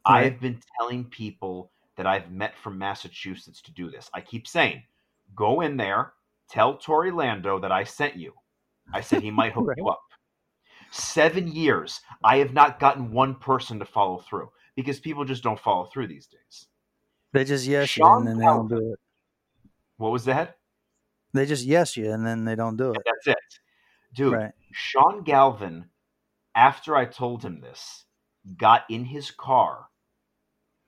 Right. 0.07 0.25
I've 0.25 0.39
been 0.39 0.59
telling 0.79 1.05
people 1.05 1.71
that 1.95 2.07
I've 2.07 2.31
met 2.31 2.57
from 2.57 2.77
Massachusetts 2.77 3.61
to 3.61 3.71
do 3.71 3.91
this. 3.91 4.09
I 4.13 4.21
keep 4.21 4.47
saying, 4.47 4.83
go 5.35 5.61
in 5.61 5.77
there, 5.77 6.13
tell 6.49 6.77
Tori 6.77 7.11
Lando 7.11 7.59
that 7.59 7.71
I 7.71 7.83
sent 7.83 8.15
you. 8.15 8.33
I 8.93 9.01
said 9.01 9.21
he 9.21 9.29
might 9.29 9.53
hook 9.53 9.71
you 9.77 9.87
up. 9.89 10.01
Seven 10.91 11.47
years, 11.47 12.01
I 12.21 12.37
have 12.37 12.53
not 12.53 12.79
gotten 12.79 13.11
one 13.13 13.35
person 13.35 13.79
to 13.79 13.85
follow 13.85 14.19
through 14.19 14.51
because 14.75 14.99
people 14.99 15.23
just 15.23 15.41
don't 15.41 15.59
follow 15.59 15.85
through 15.85 16.07
these 16.07 16.27
days. 16.27 16.67
They 17.31 17.45
just 17.45 17.65
yes 17.65 17.95
you 17.95 18.05
and 18.05 18.27
then 18.27 18.37
they 18.37 18.45
don't 18.45 18.67
do 18.67 18.91
it. 18.91 18.99
What 19.95 20.11
was 20.11 20.25
that? 20.25 20.57
They 21.33 21.45
just 21.45 21.65
yes 21.65 21.95
you 21.95 22.11
and 22.11 22.27
then 22.27 22.43
they 22.43 22.55
don't 22.55 22.75
do 22.75 22.91
it. 22.91 22.97
That's 23.05 23.27
it. 23.27 23.59
Dude, 24.13 24.33
Right. 24.33 24.51
Sean 24.73 25.23
Galvin, 25.23 25.85
after 26.55 26.97
I 26.97 27.05
told 27.05 27.41
him 27.41 27.61
this, 27.61 28.03
got 28.57 28.83
in 28.89 29.05
his 29.05 29.31
car 29.31 29.87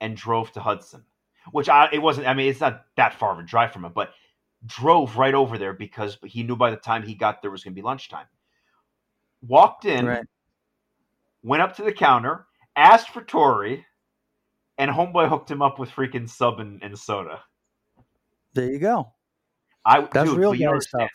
and 0.02 0.18
drove 0.18 0.52
to 0.52 0.60
Hudson. 0.60 1.06
Which 1.52 1.70
I 1.70 1.88
it 1.94 2.02
wasn't 2.02 2.28
I 2.28 2.34
mean, 2.34 2.50
it's 2.50 2.60
not 2.60 2.86
that 2.98 3.14
far 3.14 3.32
of 3.32 3.40
a 3.40 3.44
drive 3.44 3.72
from 3.72 3.86
him, 3.86 3.94
but 3.94 4.14
drove 4.66 5.18
right 5.18 5.34
over 5.34 5.58
there 5.58 5.74
because 5.74 6.18
he 6.26 6.44
knew 6.44 6.58
by 6.58 6.72
the 6.72 6.78
time 6.78 7.04
he 7.04 7.16
got 7.16 7.42
there 7.42 7.52
was 7.52 7.64
gonna 7.64 7.74
be 7.74 7.82
lunchtime. 7.82 8.28
Walked 9.48 9.86
in, 9.86 10.06
Right. 10.06 10.26
went 11.44 11.62
up 11.62 11.76
to 11.76 11.84
the 11.84 11.92
counter, 11.94 12.48
asked 12.76 13.10
for 13.10 13.24
Tori, 13.24 13.86
and 14.78 14.90
homeboy 14.90 15.30
hooked 15.30 15.52
him 15.52 15.62
up 15.62 15.80
with 15.80 15.90
freaking 15.90 16.30
sub 16.30 16.60
and, 16.60 16.82
and 16.82 16.98
soda. 16.98 17.44
There 18.54 18.72
you 18.72 18.80
go. 18.80 19.14
I 19.86 20.08
That's 20.12 20.30
dude, 20.30 20.40
real 20.40 20.54
guy 20.54 20.80
stuff. 20.80 21.10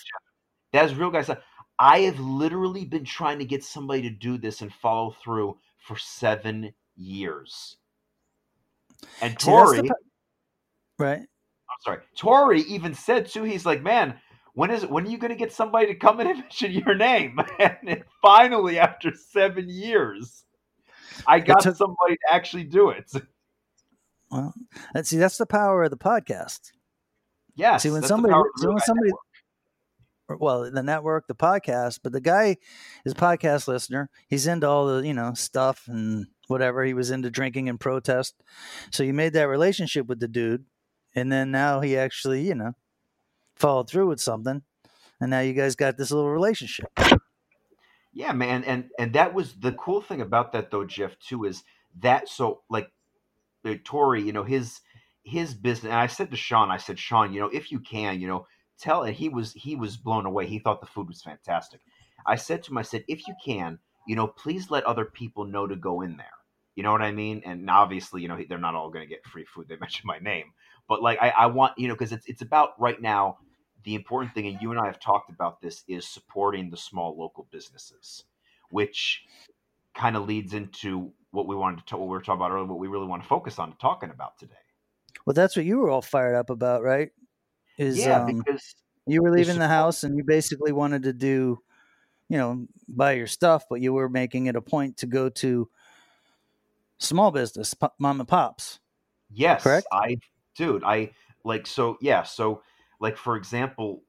That's 0.72 0.92
real 0.92 1.10
guy 1.10 1.22
stuff. 1.22 1.38
I 1.78 2.00
have 2.00 2.18
literally 2.18 2.84
been 2.84 3.04
trying 3.04 3.38
to 3.38 3.44
get 3.44 3.64
somebody 3.64 4.02
to 4.02 4.10
do 4.10 4.36
this 4.36 4.60
and 4.60 4.72
follow 4.72 5.14
through 5.22 5.58
for 5.78 5.96
seven 5.96 6.74
years. 6.96 7.76
And 9.22 9.40
See, 9.40 9.46
Tori, 9.46 9.80
the 9.80 9.94
Right. 10.98 11.20
I'm 11.20 11.80
sorry, 11.80 12.00
Tori 12.16 12.62
even 12.62 12.94
said 12.94 13.26
too. 13.28 13.44
He's 13.44 13.64
like, 13.64 13.82
man, 13.82 14.18
when 14.58 14.72
is 14.72 14.84
when 14.84 15.06
are 15.06 15.08
you 15.10 15.18
going 15.18 15.30
to 15.30 15.36
get 15.36 15.52
somebody 15.52 15.86
to 15.86 15.94
come 15.94 16.18
in 16.18 16.26
and 16.26 16.38
mention 16.40 16.72
your 16.72 16.96
name? 16.96 17.38
And 17.60 18.02
finally, 18.20 18.76
after 18.80 19.12
seven 19.14 19.68
years, 19.68 20.42
I 21.28 21.38
got 21.38 21.60
took- 21.62 21.76
somebody 21.76 22.16
to 22.16 22.34
actually 22.34 22.64
do 22.64 22.90
it. 22.90 23.10
Well, 24.30 24.52
and 24.94 25.06
see, 25.06 25.16
that's 25.16 25.38
the 25.38 25.46
power 25.46 25.84
of 25.84 25.90
the 25.90 25.96
podcast. 25.96 26.72
Yeah. 27.54 27.76
See, 27.78 27.88
when 27.90 28.02
somebody- 28.02 28.32
power 28.32 28.42
of 28.42 28.60
see, 28.60 28.66
when 28.66 28.78
somebody- 28.80 29.12
Network. 30.28 30.40
well 30.42 30.70
the 30.70 30.82
network 30.82 31.26
the 31.28 31.34
podcast 31.34 32.00
but 32.02 32.12
the 32.12 32.20
guy 32.20 32.56
is 33.06 33.12
a 33.12 33.14
podcast 33.14 33.66
listener 33.68 34.10
he's 34.28 34.46
into 34.46 34.68
all 34.68 34.86
the 34.86 35.06
you 35.06 35.14
know 35.14 35.32
stuff 35.32 35.84
and 35.86 36.26
whatever 36.48 36.84
he 36.84 36.92
was 36.92 37.10
into 37.10 37.30
drinking 37.30 37.66
and 37.70 37.80
protest 37.80 38.34
so 38.90 39.02
you 39.02 39.14
made 39.14 39.32
that 39.32 39.48
relationship 39.48 40.06
with 40.06 40.20
the 40.20 40.28
dude 40.28 40.66
and 41.14 41.32
then 41.32 41.50
now 41.50 41.80
he 41.80 41.96
actually 41.96 42.42
you 42.46 42.54
know 42.54 42.72
followed 43.58 43.88
through 43.88 44.08
with 44.08 44.20
something 44.20 44.62
and 45.20 45.30
now 45.30 45.40
you 45.40 45.52
guys 45.54 45.76
got 45.76 45.96
this 45.98 46.10
little 46.10 46.30
relationship 46.30 46.86
Yeah, 48.12 48.32
man, 48.32 48.64
and 48.64 48.90
and 48.98 49.12
that 49.14 49.34
was 49.34 49.54
the 49.54 49.72
cool 49.72 50.02
thing 50.02 50.20
about 50.20 50.52
that 50.52 50.70
though, 50.72 50.84
Jeff. 50.84 51.18
Too 51.20 51.44
is 51.44 51.64
that 52.00 52.28
so 52.28 52.62
like 52.70 52.90
uh, 53.64 53.74
Tori, 53.84 54.22
you 54.22 54.32
know 54.32 54.44
his 54.44 54.80
his 55.24 55.54
business. 55.54 55.90
And 55.90 56.00
I 56.00 56.08
said 56.08 56.30
to 56.30 56.36
Sean, 56.36 56.70
I 56.70 56.78
said, 56.78 56.98
Sean, 56.98 57.32
you 57.32 57.40
know, 57.40 57.48
if 57.48 57.70
you 57.72 57.80
can, 57.80 58.20
you 58.20 58.28
know, 58.28 58.46
tell. 58.78 59.04
And 59.04 59.14
he 59.14 59.28
was 59.28 59.52
he 59.54 59.76
was 59.76 59.96
blown 59.96 60.26
away. 60.26 60.46
He 60.46 60.58
thought 60.58 60.80
the 60.80 60.86
food 60.86 61.08
was 61.08 61.22
fantastic. 61.22 61.80
I 62.26 62.36
said 62.36 62.64
to 62.64 62.72
him, 62.72 62.78
I 62.78 62.82
said, 62.82 63.04
if 63.08 63.28
you 63.28 63.34
can, 63.44 63.78
you 64.06 64.16
know, 64.16 64.26
please 64.26 64.70
let 64.70 64.84
other 64.84 65.04
people 65.04 65.44
know 65.44 65.66
to 65.66 65.76
go 65.76 66.02
in 66.02 66.16
there. 66.16 66.26
You 66.76 66.82
know 66.84 66.92
what 66.92 67.02
I 67.02 67.12
mean? 67.12 67.42
And 67.44 67.68
obviously, 67.70 68.22
you 68.22 68.28
know, 68.28 68.38
they're 68.48 68.58
not 68.58 68.74
all 68.74 68.90
going 68.90 69.04
to 69.04 69.08
get 69.08 69.26
free 69.26 69.44
food. 69.44 69.66
They 69.68 69.76
mentioned 69.80 70.06
my 70.06 70.18
name, 70.18 70.46
but 70.88 71.02
like 71.02 71.18
I, 71.20 71.30
I 71.30 71.46
want 71.46 71.78
you 71.78 71.88
know 71.88 71.94
because 71.94 72.12
it's 72.12 72.26
it's 72.26 72.42
about 72.42 72.80
right 72.80 73.00
now 73.00 73.38
the 73.84 73.94
important 73.94 74.34
thing, 74.34 74.46
and 74.46 74.60
you 74.60 74.70
and 74.70 74.80
I 74.80 74.86
have 74.86 75.00
talked 75.00 75.30
about 75.30 75.60
this, 75.60 75.84
is 75.88 76.06
supporting 76.06 76.70
the 76.70 76.76
small 76.76 77.16
local 77.18 77.46
businesses, 77.50 78.24
which 78.70 79.24
kind 79.94 80.16
of 80.16 80.26
leads 80.26 80.54
into 80.54 81.12
what 81.30 81.46
we 81.46 81.56
wanted 81.56 81.78
to 81.78 81.84
talk, 81.84 81.98
what 81.98 82.08
we 82.08 82.12
were 82.12 82.22
talking 82.22 82.40
about 82.40 82.50
earlier, 82.50 82.66
what 82.66 82.78
we 82.78 82.88
really 82.88 83.06
want 83.06 83.22
to 83.22 83.28
focus 83.28 83.58
on 83.58 83.74
talking 83.76 84.10
about 84.10 84.38
today. 84.38 84.54
well 85.26 85.34
that's 85.34 85.56
what 85.56 85.64
you 85.64 85.78
were 85.78 85.90
all 85.90 86.02
fired 86.02 86.34
up 86.34 86.50
about 86.50 86.82
right 86.82 87.10
is 87.76 87.98
yeah, 87.98 88.22
um, 88.22 88.38
because 88.38 88.74
you 89.06 89.22
were 89.22 89.30
leaving 89.30 89.58
the 89.58 89.68
house 89.68 90.04
and 90.04 90.16
you 90.16 90.24
basically 90.24 90.72
wanted 90.72 91.02
to 91.02 91.12
do 91.12 91.58
you 92.28 92.38
know 92.38 92.66
buy 92.88 93.12
your 93.12 93.26
stuff 93.26 93.64
but 93.68 93.80
you 93.80 93.92
were 93.92 94.08
making 94.08 94.46
it 94.46 94.56
a 94.56 94.60
point 94.60 94.96
to 94.96 95.06
go 95.06 95.28
to 95.28 95.68
small 96.98 97.30
business 97.30 97.74
mom 97.98 98.20
and 98.20 98.28
pops 98.28 98.80
yes, 99.30 99.62
correct? 99.62 99.86
I, 99.92 100.18
dude, 100.56 100.84
I 100.84 101.10
like 101.44 101.66
so 101.66 101.98
yeah, 102.00 102.22
so 102.22 102.62
like 103.00 103.16
for 103.16 103.36
example, 103.36 104.04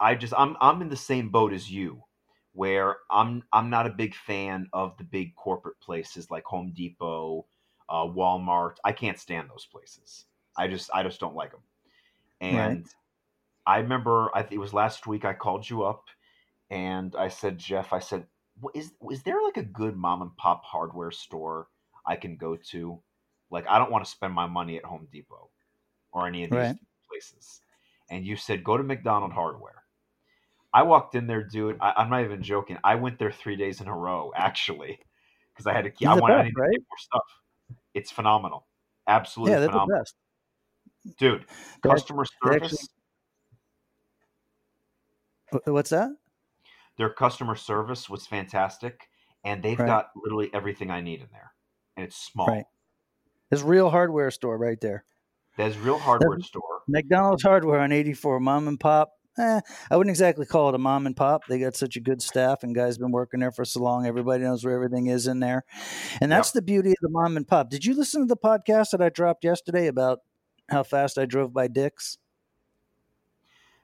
I 0.00 0.14
just 0.14 0.34
I'm 0.36 0.56
I'm 0.60 0.82
in 0.82 0.88
the 0.88 0.96
same 0.96 1.30
boat 1.30 1.52
as 1.52 1.70
you, 1.70 2.04
where 2.52 2.98
I'm 3.10 3.44
I'm 3.52 3.70
not 3.70 3.86
a 3.86 3.90
big 3.90 4.14
fan 4.14 4.68
of 4.72 4.96
the 4.98 5.04
big 5.04 5.34
corporate 5.36 5.80
places 5.80 6.30
like 6.30 6.44
Home 6.46 6.72
Depot, 6.74 7.46
uh, 7.88 8.04
Walmart. 8.06 8.76
I 8.84 8.92
can't 8.92 9.18
stand 9.18 9.50
those 9.50 9.66
places. 9.66 10.26
I 10.56 10.68
just 10.68 10.90
I 10.94 11.02
just 11.02 11.20
don't 11.20 11.36
like 11.36 11.52
them. 11.52 11.62
And 12.40 12.86
I 13.66 13.78
remember 13.78 14.30
I 14.34 14.42
think 14.42 14.54
it 14.54 14.58
was 14.58 14.74
last 14.74 15.06
week 15.06 15.24
I 15.24 15.34
called 15.34 15.68
you 15.70 15.84
up 15.84 16.06
and 16.70 17.16
I 17.16 17.28
said 17.28 17.58
Jeff 17.58 17.92
I 17.92 18.00
said 18.00 18.26
is 18.74 18.92
is 19.10 19.22
there 19.24 19.42
like 19.42 19.56
a 19.58 19.62
good 19.64 19.96
mom 19.96 20.22
and 20.22 20.36
pop 20.36 20.64
hardware 20.64 21.12
store 21.12 21.68
I 22.06 22.16
can 22.16 22.36
go 22.36 22.56
to? 22.70 23.02
Like 23.50 23.66
I 23.68 23.78
don't 23.78 23.92
want 23.92 24.04
to 24.04 24.10
spend 24.12 24.34
my 24.34 24.46
money 24.46 24.78
at 24.78 24.84
Home 24.86 25.08
Depot 25.12 25.50
or 26.12 26.28
any 26.28 26.44
of 26.44 26.52
these 26.52 26.60
Right. 26.60 26.76
places. 27.08 27.61
And 28.12 28.26
you 28.26 28.36
said 28.36 28.62
go 28.62 28.76
to 28.76 28.82
McDonald 28.82 29.32
Hardware. 29.32 29.84
I 30.74 30.82
walked 30.82 31.14
in 31.14 31.26
there, 31.26 31.42
dude. 31.42 31.78
I, 31.80 31.94
I'm 31.96 32.10
not 32.10 32.22
even 32.22 32.42
joking. 32.42 32.76
I 32.84 32.94
went 32.96 33.18
there 33.18 33.32
three 33.32 33.56
days 33.56 33.80
in 33.80 33.88
a 33.88 33.96
row, 33.96 34.32
actually, 34.36 34.98
because 35.52 35.66
I 35.66 35.72
had 35.72 35.84
to 35.84 35.90
keep. 35.90 36.08
I 36.08 36.14
wanted 36.16 36.34
best, 36.34 36.44
needed 36.44 36.54
to 36.56 36.60
right? 36.60 36.70
get 36.72 36.80
more 36.90 36.98
stuff. 36.98 37.22
It's 37.94 38.10
phenomenal, 38.10 38.66
absolutely 39.06 39.52
yeah 39.52 39.58
they're 39.60 39.68
the 39.68 39.72
phenomenal, 39.72 40.00
best 40.00 40.14
dude. 41.18 41.46
They 41.82 41.88
Customer 41.88 42.24
they 42.44 42.50
service. 42.52 42.88
actually- 45.52 45.72
what's 45.72 45.90
that 45.90 46.10
their 46.98 47.10
customer 47.10 47.56
service 47.56 48.10
was 48.10 48.26
fantastic, 48.26 49.08
and 49.44 49.62
they've 49.62 49.78
Right. 49.78 49.86
got 49.86 50.10
literally 50.14 50.52
everything 50.52 50.90
I 50.90 51.00
need 51.00 51.20
in 51.22 51.28
there, 51.32 51.52
and 51.96 52.04
it's 52.04 52.16
small. 52.16 52.48
Right. 52.48 52.64
There's 53.48 53.62
real 53.62 53.88
hardware 53.90 54.30
store 54.30 54.58
right 54.58 54.80
there. 54.80 55.04
There's 55.56 55.76
real 55.78 55.98
hardware 55.98 56.40
store. 56.40 56.82
McDonald's 56.88 57.42
hardware 57.42 57.80
on 57.80 57.92
84, 57.92 58.40
mom 58.40 58.68
and 58.68 58.80
pop. 58.80 59.12
Eh, 59.38 59.60
I 59.90 59.96
wouldn't 59.96 60.10
exactly 60.12 60.44
call 60.44 60.68
it 60.68 60.74
a 60.74 60.78
mom 60.78 61.06
and 61.06 61.16
pop. 61.16 61.46
They 61.46 61.58
got 61.58 61.74
such 61.74 61.96
a 61.96 62.00
good 62.00 62.20
staff 62.20 62.62
and 62.62 62.74
guys 62.74 62.98
been 62.98 63.12
working 63.12 63.40
there 63.40 63.52
for 63.52 63.64
so 63.64 63.80
long. 63.80 64.06
Everybody 64.06 64.44
knows 64.44 64.64
where 64.64 64.74
everything 64.74 65.06
is 65.06 65.26
in 65.26 65.40
there. 65.40 65.64
And 66.20 66.30
that's 66.30 66.50
the 66.50 66.62
beauty 66.62 66.90
of 66.90 66.96
the 67.00 67.08
mom 67.08 67.36
and 67.36 67.48
pop. 67.48 67.70
Did 67.70 67.84
you 67.84 67.94
listen 67.94 68.22
to 68.22 68.26
the 68.26 68.36
podcast 68.36 68.90
that 68.90 69.00
I 69.00 69.08
dropped 69.08 69.44
yesterday 69.44 69.86
about 69.86 70.20
how 70.68 70.82
fast 70.82 71.18
I 71.18 71.24
drove 71.24 71.52
by 71.52 71.68
Dick's? 71.68 72.18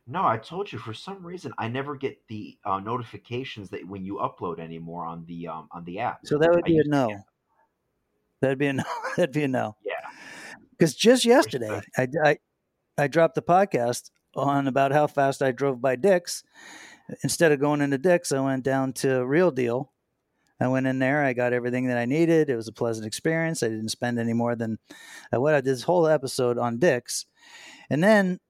No, 0.06 0.24
I 0.24 0.38
told 0.38 0.72
you 0.72 0.78
for 0.78 0.94
some 0.94 1.24
reason 1.24 1.52
I 1.58 1.68
never 1.68 1.94
get 1.94 2.26
the 2.28 2.56
uh, 2.64 2.80
notifications 2.80 3.68
that 3.70 3.86
when 3.86 4.04
you 4.04 4.16
upload 4.16 4.58
anymore 4.58 5.04
on 5.04 5.26
the 5.26 5.48
um, 5.48 5.68
on 5.70 5.84
the 5.84 5.98
app. 6.00 6.20
So 6.24 6.38
that 6.38 6.50
would 6.50 6.64
be 6.64 6.78
a 6.78 6.84
no. 6.84 7.24
That'd 8.40 8.58
be 8.58 8.68
a 8.68 8.72
no. 8.72 8.84
That'd 9.16 9.34
be 9.34 9.44
a 9.44 9.48
no. 9.48 9.76
Because 10.78 10.94
just 10.94 11.24
yesterday, 11.24 11.80
I, 11.96 12.08
I 12.24 12.38
I 12.96 13.06
dropped 13.06 13.34
the 13.34 13.42
podcast 13.42 14.10
on 14.34 14.68
about 14.68 14.92
how 14.92 15.06
fast 15.06 15.42
I 15.42 15.52
drove 15.52 15.80
by 15.80 15.96
Dick's. 15.96 16.44
Instead 17.22 17.52
of 17.52 17.60
going 17.60 17.80
into 17.80 17.98
Dick's, 17.98 18.32
I 18.32 18.40
went 18.40 18.64
down 18.64 18.92
to 18.94 19.24
Real 19.24 19.50
Deal. 19.50 19.92
I 20.60 20.68
went 20.68 20.86
in 20.86 20.98
there. 20.98 21.24
I 21.24 21.32
got 21.32 21.52
everything 21.52 21.86
that 21.86 21.96
I 21.96 22.04
needed. 22.04 22.50
It 22.50 22.56
was 22.56 22.68
a 22.68 22.72
pleasant 22.72 23.06
experience. 23.06 23.62
I 23.62 23.68
didn't 23.68 23.90
spend 23.90 24.18
any 24.18 24.32
more 24.32 24.56
than 24.56 24.78
uh, 25.34 25.40
what 25.40 25.54
I 25.54 25.60
did 25.60 25.66
this 25.74 25.82
whole 25.82 26.06
episode 26.06 26.58
on 26.58 26.78
Dick's, 26.78 27.26
and 27.88 28.02
then 28.02 28.40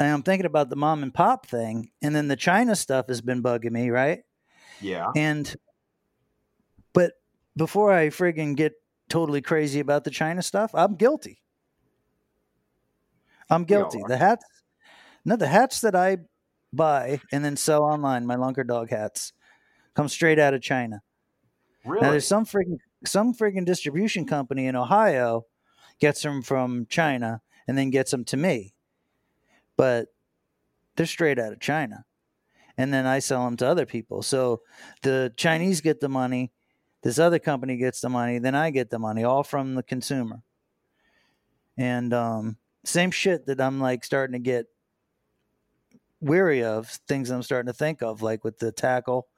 I'm 0.00 0.22
thinking 0.22 0.46
about 0.46 0.70
the 0.70 0.76
mom 0.76 1.02
and 1.02 1.12
pop 1.12 1.46
thing, 1.46 1.90
and 2.02 2.14
then 2.14 2.28
the 2.28 2.36
China 2.36 2.76
stuff 2.76 3.08
has 3.08 3.20
been 3.20 3.42
bugging 3.42 3.72
me, 3.72 3.90
right? 3.90 4.22
Yeah. 4.80 5.10
And 5.14 5.54
but 6.92 7.12
before 7.56 7.92
I 7.92 8.08
friggin' 8.08 8.56
get 8.56 8.74
totally 9.08 9.42
crazy 9.42 9.80
about 9.80 10.04
the 10.04 10.10
China 10.10 10.42
stuff, 10.42 10.70
I'm 10.74 10.94
guilty. 10.94 11.40
I'm 13.50 13.64
guilty. 13.64 14.00
The 14.06 14.16
hats, 14.16 14.44
no, 15.24 15.36
the 15.36 15.46
hats 15.46 15.80
that 15.82 15.94
I 15.94 16.18
buy 16.72 17.20
and 17.30 17.44
then 17.44 17.56
sell 17.56 17.82
online, 17.82 18.26
my 18.26 18.36
Lunker 18.36 18.66
Dog 18.66 18.90
hats, 18.90 19.32
come 19.94 20.08
straight 20.08 20.38
out 20.38 20.54
of 20.54 20.62
China. 20.62 21.02
Really? 21.84 22.02
Now 22.02 22.10
there's 22.10 22.26
some 22.26 22.46
friggin' 22.46 22.78
some 23.04 23.34
friggin' 23.34 23.66
distribution 23.66 24.24
company 24.24 24.66
in 24.66 24.74
Ohio 24.74 25.44
gets 26.00 26.22
them 26.22 26.40
from 26.40 26.86
China 26.88 27.42
and 27.68 27.76
then 27.76 27.90
gets 27.90 28.10
them 28.10 28.24
to 28.24 28.38
me, 28.38 28.74
but 29.76 30.08
they're 30.96 31.04
straight 31.04 31.38
out 31.38 31.52
of 31.52 31.60
China, 31.60 32.06
and 32.78 32.94
then 32.94 33.04
I 33.04 33.18
sell 33.18 33.44
them 33.44 33.58
to 33.58 33.66
other 33.66 33.84
people. 33.84 34.22
So 34.22 34.62
the 35.02 35.34
Chinese 35.36 35.82
get 35.82 36.00
the 36.00 36.08
money, 36.08 36.50
this 37.04 37.18
other 37.18 37.38
company 37.38 37.76
gets 37.76 38.00
the 38.00 38.08
money, 38.08 38.38
then 38.38 38.54
I 38.54 38.70
get 38.70 38.88
the 38.88 38.98
money, 38.98 39.22
all 39.22 39.44
from 39.44 39.74
the 39.74 39.82
consumer. 39.82 40.42
And 41.76 42.14
um, 42.14 42.56
same 42.82 43.10
shit 43.10 43.44
that 43.46 43.60
I'm 43.60 43.78
like 43.78 44.04
starting 44.04 44.32
to 44.32 44.38
get 44.38 44.66
weary 46.20 46.64
of 46.64 46.88
things 47.06 47.30
I'm 47.30 47.42
starting 47.42 47.70
to 47.70 47.76
think 47.76 48.02
of, 48.02 48.22
like 48.22 48.42
with 48.42 48.58
the 48.58 48.72
tackle 48.72 49.28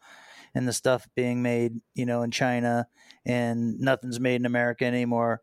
and 0.54 0.68
the 0.68 0.73
stuff 0.73 1.08
being 1.16 1.42
made, 1.42 1.80
you 1.94 2.06
know, 2.06 2.23
in 2.23 2.30
China 2.30 2.87
and 3.25 3.80
nothing's 3.80 4.20
made 4.20 4.37
in 4.37 4.46
America 4.46 4.85
anymore. 4.85 5.42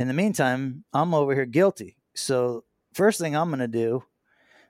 In 0.00 0.08
the 0.08 0.14
meantime, 0.14 0.82
I'm 0.92 1.14
over 1.14 1.32
here 1.32 1.46
guilty. 1.46 1.96
So, 2.16 2.64
first 2.92 3.20
thing 3.20 3.36
I'm 3.36 3.50
going 3.50 3.60
to 3.60 3.68
do 3.68 4.02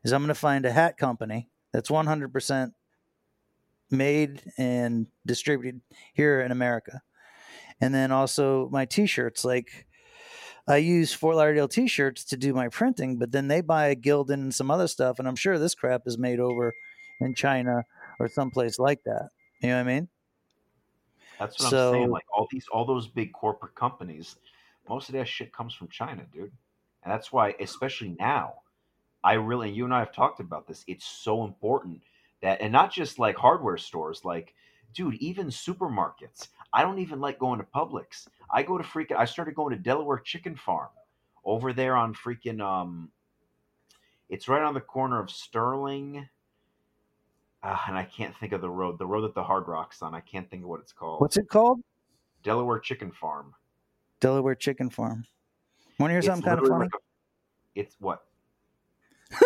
is 0.05 0.13
I'm 0.13 0.21
going 0.21 0.29
to 0.29 0.35
find 0.35 0.67
a 0.67 0.73
hat 0.73 0.99
company 0.99 1.49
that's 1.73 1.89
100% 1.89 2.73
made 3.91 4.43
and 4.59 5.07
distributed 5.25 5.81
here 6.15 6.41
in 6.41 6.53
America. 6.53 7.03
And 7.81 7.95
then 7.95 8.11
also 8.11 8.69
my 8.71 8.85
t 8.85 9.07
shirts. 9.07 9.45
Like, 9.45 9.87
I 10.67 10.79
use 10.79 11.13
Fort 11.13 11.37
Lauderdale 11.37 11.69
t 11.69 11.87
shirts 11.87 12.25
to 12.25 12.37
do 12.37 12.55
my 12.55 12.69
printing, 12.69 13.19
but 13.19 13.33
then 13.33 13.49
they 13.49 13.61
buy 13.61 13.89
a 13.89 13.97
Gildan 13.97 14.35
and 14.35 14.55
some 14.55 14.71
other 14.71 14.89
stuff. 14.89 15.19
And 15.19 15.29
I'm 15.29 15.37
sure 15.37 15.59
this 15.59 15.75
crap 15.75 16.03
is 16.07 16.19
made 16.19 16.41
over 16.41 16.73
in 17.21 17.35
China 17.35 17.85
or 18.19 18.29
someplace 18.29 18.79
like 18.79 19.03
that. 19.05 19.29
You 19.61 19.69
know 19.71 19.77
what 19.77 19.81
I 19.81 19.95
mean? 19.95 20.09
That's 21.39 21.59
what 21.59 21.73
I'm 21.73 21.93
saying. 21.95 22.11
Like 22.11 22.25
all 22.35 22.49
these, 22.51 22.67
all 22.73 22.85
those 22.85 23.07
big 23.07 23.33
corporate 23.33 23.75
companies, 23.75 24.37
most 24.89 25.09
of 25.09 25.15
that 25.15 25.29
shit 25.29 25.53
comes 25.53 25.75
from 25.75 25.89
China, 25.89 26.25
dude. 26.33 26.53
And 27.05 27.13
that's 27.13 27.31
why, 27.31 27.55
especially 27.61 28.17
now, 28.19 28.55
I 29.23 29.35
really, 29.35 29.71
you 29.71 29.85
and 29.85 29.95
I 29.95 30.01
have 30.01 30.13
talked 30.13 30.41
about 30.41 30.67
this. 30.67 30.85
It's 30.87 31.05
so 31.05 31.45
important 31.45 32.01
that, 32.43 32.61
and 32.61 32.73
not 32.73 32.93
just 32.93 33.19
like 33.19 33.37
hardware 33.37 33.77
stores, 33.79 34.25
like, 34.25 34.55
dude, 34.95 35.15
even 35.17 35.49
supermarkets. 35.49 36.49
I 36.73 36.83
don't 36.83 36.99
even 36.99 37.21
like 37.21 37.39
going 37.39 37.59
to 37.61 37.67
Publix. 37.67 38.29
I 38.51 38.63
go 38.63 38.77
to 38.79 38.85
freaking. 38.85 39.17
I 39.17 39.25
started 39.25 39.55
going 39.55 39.75
to 39.77 39.83
Delaware 39.83 40.19
Chicken 40.19 40.57
Farm 40.57 40.89
over 41.45 41.73
there 41.73 41.97
on 41.97 42.15
freaking. 42.15 42.61
Um, 42.61 43.11
It's 44.29 44.49
right 44.49 44.63
on 44.63 44.75
the 44.75 44.81
corner 44.81 45.21
of 45.21 45.31
Sterling. 45.31 46.29
Uh, 47.63 47.79
and 47.89 47.97
I 47.97 48.05
can't 48.05 48.37
think 48.37 48.53
of 48.53 48.61
the 48.61 48.71
road. 48.71 48.99
The 48.99 49.07
road 49.07 49.23
that 49.23 49.35
the 49.35 49.43
Hard 49.43 49.67
Rock's 49.67 50.03
on. 50.03 50.15
I 50.15 50.21
can't 50.21 50.49
think 50.51 50.63
of 50.63 50.69
what 50.69 50.81
it's 50.81 50.93
called. 50.93 51.21
What's 51.21 51.37
it 51.37 51.49
called? 51.49 51.81
Delaware 52.43 52.79
Chicken 52.79 53.11
Farm. 53.11 53.55
Delaware 54.21 54.55
Chicken 54.55 54.91
Farm. 54.91 55.25
Want 55.99 56.11
to 56.11 56.15
hear 56.15 56.23
something 56.23 56.45
kind 56.45 56.59
of 56.61 56.67
funny? 56.69 56.81
like 56.85 56.91
a- 56.95 57.81
it's 57.81 57.97
what? 57.99 58.25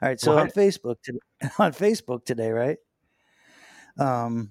All 0.00 0.08
right, 0.08 0.20
so 0.20 0.38
on 0.38 0.50
Facebook 0.50 0.96
today, 1.02 1.18
on 1.58 1.72
Facebook 1.72 2.24
today, 2.24 2.50
right? 2.50 2.78
Um, 3.98 4.50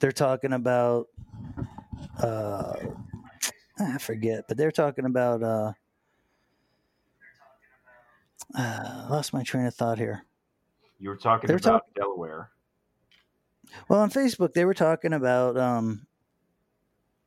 they're 0.00 0.12
talking 0.12 0.52
about 0.52 1.06
uh, 2.22 2.74
I 3.80 3.98
forget, 3.98 4.44
but 4.48 4.56
they're 4.56 4.70
talking 4.70 5.04
about 5.04 5.42
uh, 5.42 5.72
uh, 8.56 9.06
lost 9.10 9.32
my 9.32 9.42
train 9.42 9.66
of 9.66 9.74
thought 9.74 9.98
here. 9.98 10.24
You 10.98 11.10
were 11.10 11.16
talking 11.16 11.46
They 11.48 11.54
were 11.54 11.58
about 11.58 11.94
Delaware. 11.94 12.50
Well, 13.88 14.00
on 14.00 14.10
Facebook, 14.10 14.52
they 14.54 14.64
were 14.64 14.74
talking 14.74 15.12
about 15.12 15.56
um, 15.56 16.06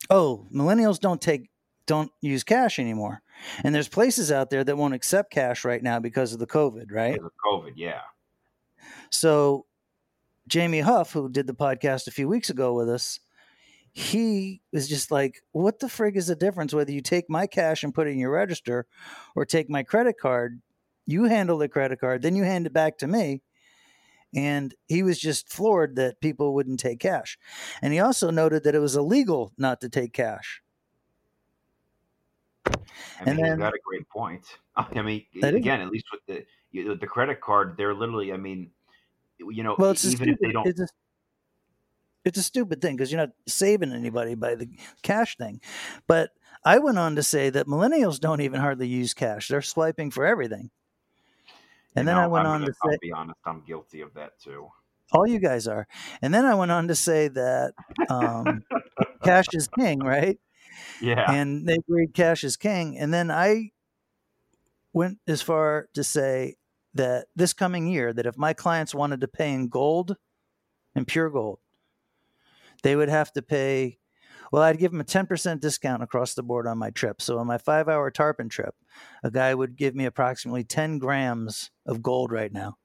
oh, 0.10 0.48
millennials 0.54 1.00
don't 1.00 1.22
take 1.22 1.50
don't 1.92 2.12
use 2.22 2.46
cash 2.46 2.80
anymore, 2.80 3.22
and 3.66 3.76
there's 3.76 3.90
places 3.90 4.32
out 4.32 4.50
there 4.50 4.64
that 4.64 4.78
won't 4.78 4.94
accept 4.94 5.30
cash 5.30 5.66
right 5.66 5.84
now 5.84 6.00
because 6.00 6.32
of 6.32 6.40
the 6.40 6.48
COVID, 6.48 6.90
right? 6.90 7.16
Because 7.16 7.26
of 7.26 7.34
COVID, 7.46 7.74
yeah. 7.76 8.00
So 9.10 9.66
Jamie 10.48 10.80
Huff, 10.80 11.12
who 11.12 11.28
did 11.28 11.48
the 11.48 11.54
podcast 11.54 12.08
a 12.08 12.12
few 12.12 12.30
weeks 12.30 12.50
ago 12.50 12.72
with 12.74 12.90
us, 12.90 13.20
he 13.92 14.62
was 14.72 14.88
just 14.88 15.12
like, 15.12 15.42
"What 15.52 15.80
the 15.80 15.88
frig 15.88 16.16
is 16.16 16.28
the 16.28 16.36
difference 16.36 16.74
whether 16.74 16.94
you 16.94 17.02
take 17.02 17.30
my 17.30 17.46
cash 17.46 17.84
and 17.84 17.94
put 17.94 18.08
it 18.08 18.12
in 18.12 18.20
your 18.20 18.32
register, 18.32 18.88
or 19.36 19.44
take 19.44 19.70
my 19.70 19.84
credit 19.84 20.18
card? 20.18 20.62
You 21.06 21.26
handle 21.26 21.58
the 21.58 21.68
credit 21.68 22.00
card, 22.00 22.22
then 22.22 22.38
you 22.38 22.46
hand 22.46 22.68
it 22.68 22.72
back 22.72 23.00
to 23.00 23.08
me." 23.08 23.42
And 24.34 24.74
he 24.88 25.04
was 25.04 25.20
just 25.20 25.50
floored 25.50 25.98
that 25.98 26.22
people 26.22 26.54
wouldn't 26.54 26.80
take 26.80 27.02
cash, 27.02 27.38
and 27.82 27.92
he 27.92 28.00
also 28.00 28.32
noted 28.32 28.64
that 28.64 28.76
it 28.76 28.80
was 28.80 28.96
illegal 28.96 29.52
not 29.58 29.82
to 29.82 29.90
take 29.90 30.14
cash. 30.14 30.62
I 33.22 33.30
And 33.30 33.38
mean, 33.38 33.46
then- 33.46 33.60
got 33.60 33.74
a 33.74 33.80
great 33.86 34.08
point. 34.10 34.46
I 34.76 35.02
mean, 35.02 35.26
That 35.42 35.54
is- 35.54 35.60
again, 35.60 35.82
at 35.82 35.90
least 35.90 36.06
with 36.12 36.26
the 36.28 36.46
you 36.72 36.86
know, 36.88 36.96
the 36.96 37.08
credit 37.08 37.42
card, 37.42 37.76
they're 37.78 37.94
literally. 37.94 38.32
I 38.34 38.38
mean, 38.38 38.72
you 39.40 39.62
know, 39.64 39.76
Well, 39.78 39.92
it's 39.92 40.06
even 40.06 40.30
if 40.30 40.36
stupid, 40.38 40.48
they 40.48 40.52
don't, 40.54 40.68
It's 40.68 40.80
a, 40.80 40.88
it's 42.24 42.38
a 42.38 42.44
stupid 42.44 42.82
thing 42.82 42.96
because 42.96 43.12
you're 43.12 43.20
not 43.20 43.32
saving 43.48 43.92
anybody 43.92 44.36
by 44.36 44.56
the 44.56 44.70
cash 45.02 45.36
thing. 45.38 45.60
But 46.08 46.32
I 46.64 46.78
went 46.78 46.98
on 47.00 47.16
to 47.16 47.24
say 47.24 47.50
that 47.50 47.68
millennials 47.68 48.20
don't 48.20 48.42
even 48.42 48.60
hardly 48.62 48.88
use 48.88 49.14
cash; 49.14 49.48
they're 49.50 49.62
swiping 49.62 50.12
for 50.12 50.26
everything. 50.26 50.70
And 51.96 52.04
you 52.04 52.06
then 52.06 52.16
know, 52.16 52.22
I 52.22 52.28
went 52.28 52.48
I'm 52.48 52.54
on 52.54 52.60
gonna- 52.62 52.72
to 52.72 52.74
say, 52.74 52.90
I'll 52.92 52.98
be 53.02 53.12
honest, 53.12 53.40
I'm 53.46 53.62
guilty 53.68 54.02
of 54.02 54.14
that 54.14 54.40
too. 54.40 54.70
all 55.12 55.28
you 55.28 55.40
guys 55.40 55.68
are. 55.68 55.88
And 56.22 56.34
then 56.34 56.46
I 56.46 56.56
went 56.56 56.72
on 56.72 56.88
to 56.88 56.96
say 56.96 57.28
that 57.28 57.74
um, 58.10 58.64
cash 59.24 59.48
is 59.52 59.68
king, 59.68 60.00
right? 60.00 60.40
Yeah, 61.02 61.32
and 61.32 61.68
they 61.68 61.76
agreed 61.76 62.14
cash 62.14 62.44
is 62.44 62.58
king. 62.58 62.98
And 62.98 63.14
then 63.14 63.32
I 63.32 63.72
went 64.94 65.20
as 65.28 65.42
far 65.42 65.88
to 65.94 66.04
say 66.04 66.56
that 66.94 67.28
this 67.36 67.54
coming 67.54 67.88
year, 67.88 68.14
that 68.14 68.26
if 68.26 68.38
my 68.38 68.54
clients 68.54 68.94
wanted 68.94 69.22
to 69.22 69.28
pay 69.28 69.54
in 69.54 69.70
gold 69.70 70.18
and 70.96 71.08
pure 71.08 71.30
gold, 71.30 71.60
they 72.84 72.96
would 72.96 73.10
have 73.10 73.32
to 73.34 73.42
pay. 73.42 73.98
Well, 74.52 74.64
I'd 74.64 74.80
give 74.80 74.92
them 74.92 75.00
a 75.00 75.06
10% 75.06 75.62
discount 75.62 76.04
across 76.04 76.34
the 76.34 76.44
board 76.44 76.68
on 76.68 76.78
my 76.78 76.90
trip. 76.90 77.22
So 77.22 77.38
on 77.38 77.48
my 77.48 77.58
five 77.58 77.88
hour 77.88 78.12
Tarpon 78.12 78.50
trip, 78.50 78.76
a 79.24 79.32
guy 79.32 79.54
would 79.56 79.78
give 79.78 79.96
me 79.96 80.06
approximately 80.06 80.66
10 80.66 80.98
grams 81.00 81.72
of 81.86 82.04
gold 82.04 82.32
right 82.34 82.52
now. 82.52 82.78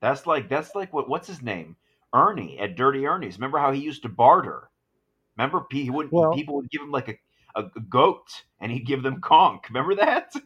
that's 0.00 0.26
like 0.26 0.48
that's 0.48 0.74
like 0.74 0.92
what 0.92 1.08
what's 1.08 1.26
his 1.26 1.42
name, 1.42 1.76
Ernie 2.14 2.58
at 2.58 2.76
Dirty 2.76 3.06
Ernie's. 3.06 3.38
Remember 3.38 3.58
how 3.58 3.72
he 3.72 3.80
used 3.80 4.02
to 4.02 4.08
barter? 4.08 4.68
Remember 5.36 5.64
he 5.70 5.90
would 5.90 6.10
Well- 6.10 6.32
people 6.34 6.56
would 6.56 6.70
give 6.70 6.82
him 6.82 6.90
like 6.90 7.08
a, 7.54 7.60
a 7.60 7.80
goat, 7.88 8.26
and 8.60 8.70
he'd 8.72 8.86
give 8.86 9.02
them 9.02 9.20
conch. 9.20 9.62
Remember 9.68 9.94
that? 9.96 10.32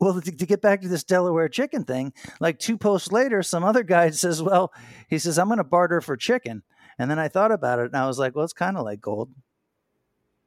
Well, 0.00 0.20
to, 0.20 0.30
to 0.30 0.46
get 0.46 0.62
back 0.62 0.82
to 0.82 0.88
this 0.88 1.02
Delaware 1.02 1.48
chicken 1.48 1.82
thing, 1.82 2.12
like 2.38 2.60
two 2.60 2.78
posts 2.78 3.10
later, 3.10 3.42
some 3.42 3.64
other 3.64 3.82
guy 3.82 4.10
says, 4.12 4.40
Well, 4.40 4.72
he 5.08 5.18
says, 5.18 5.40
I'm 5.40 5.48
going 5.48 5.58
to 5.58 5.64
barter 5.64 6.00
for 6.00 6.16
chicken. 6.16 6.62
And 7.00 7.10
then 7.10 7.18
I 7.18 7.26
thought 7.26 7.50
about 7.50 7.80
it 7.80 7.86
and 7.86 7.96
I 7.96 8.06
was 8.06 8.16
like, 8.16 8.36
Well, 8.36 8.44
it's 8.44 8.52
kind 8.52 8.76
of 8.76 8.84
like 8.84 9.00
gold. 9.00 9.28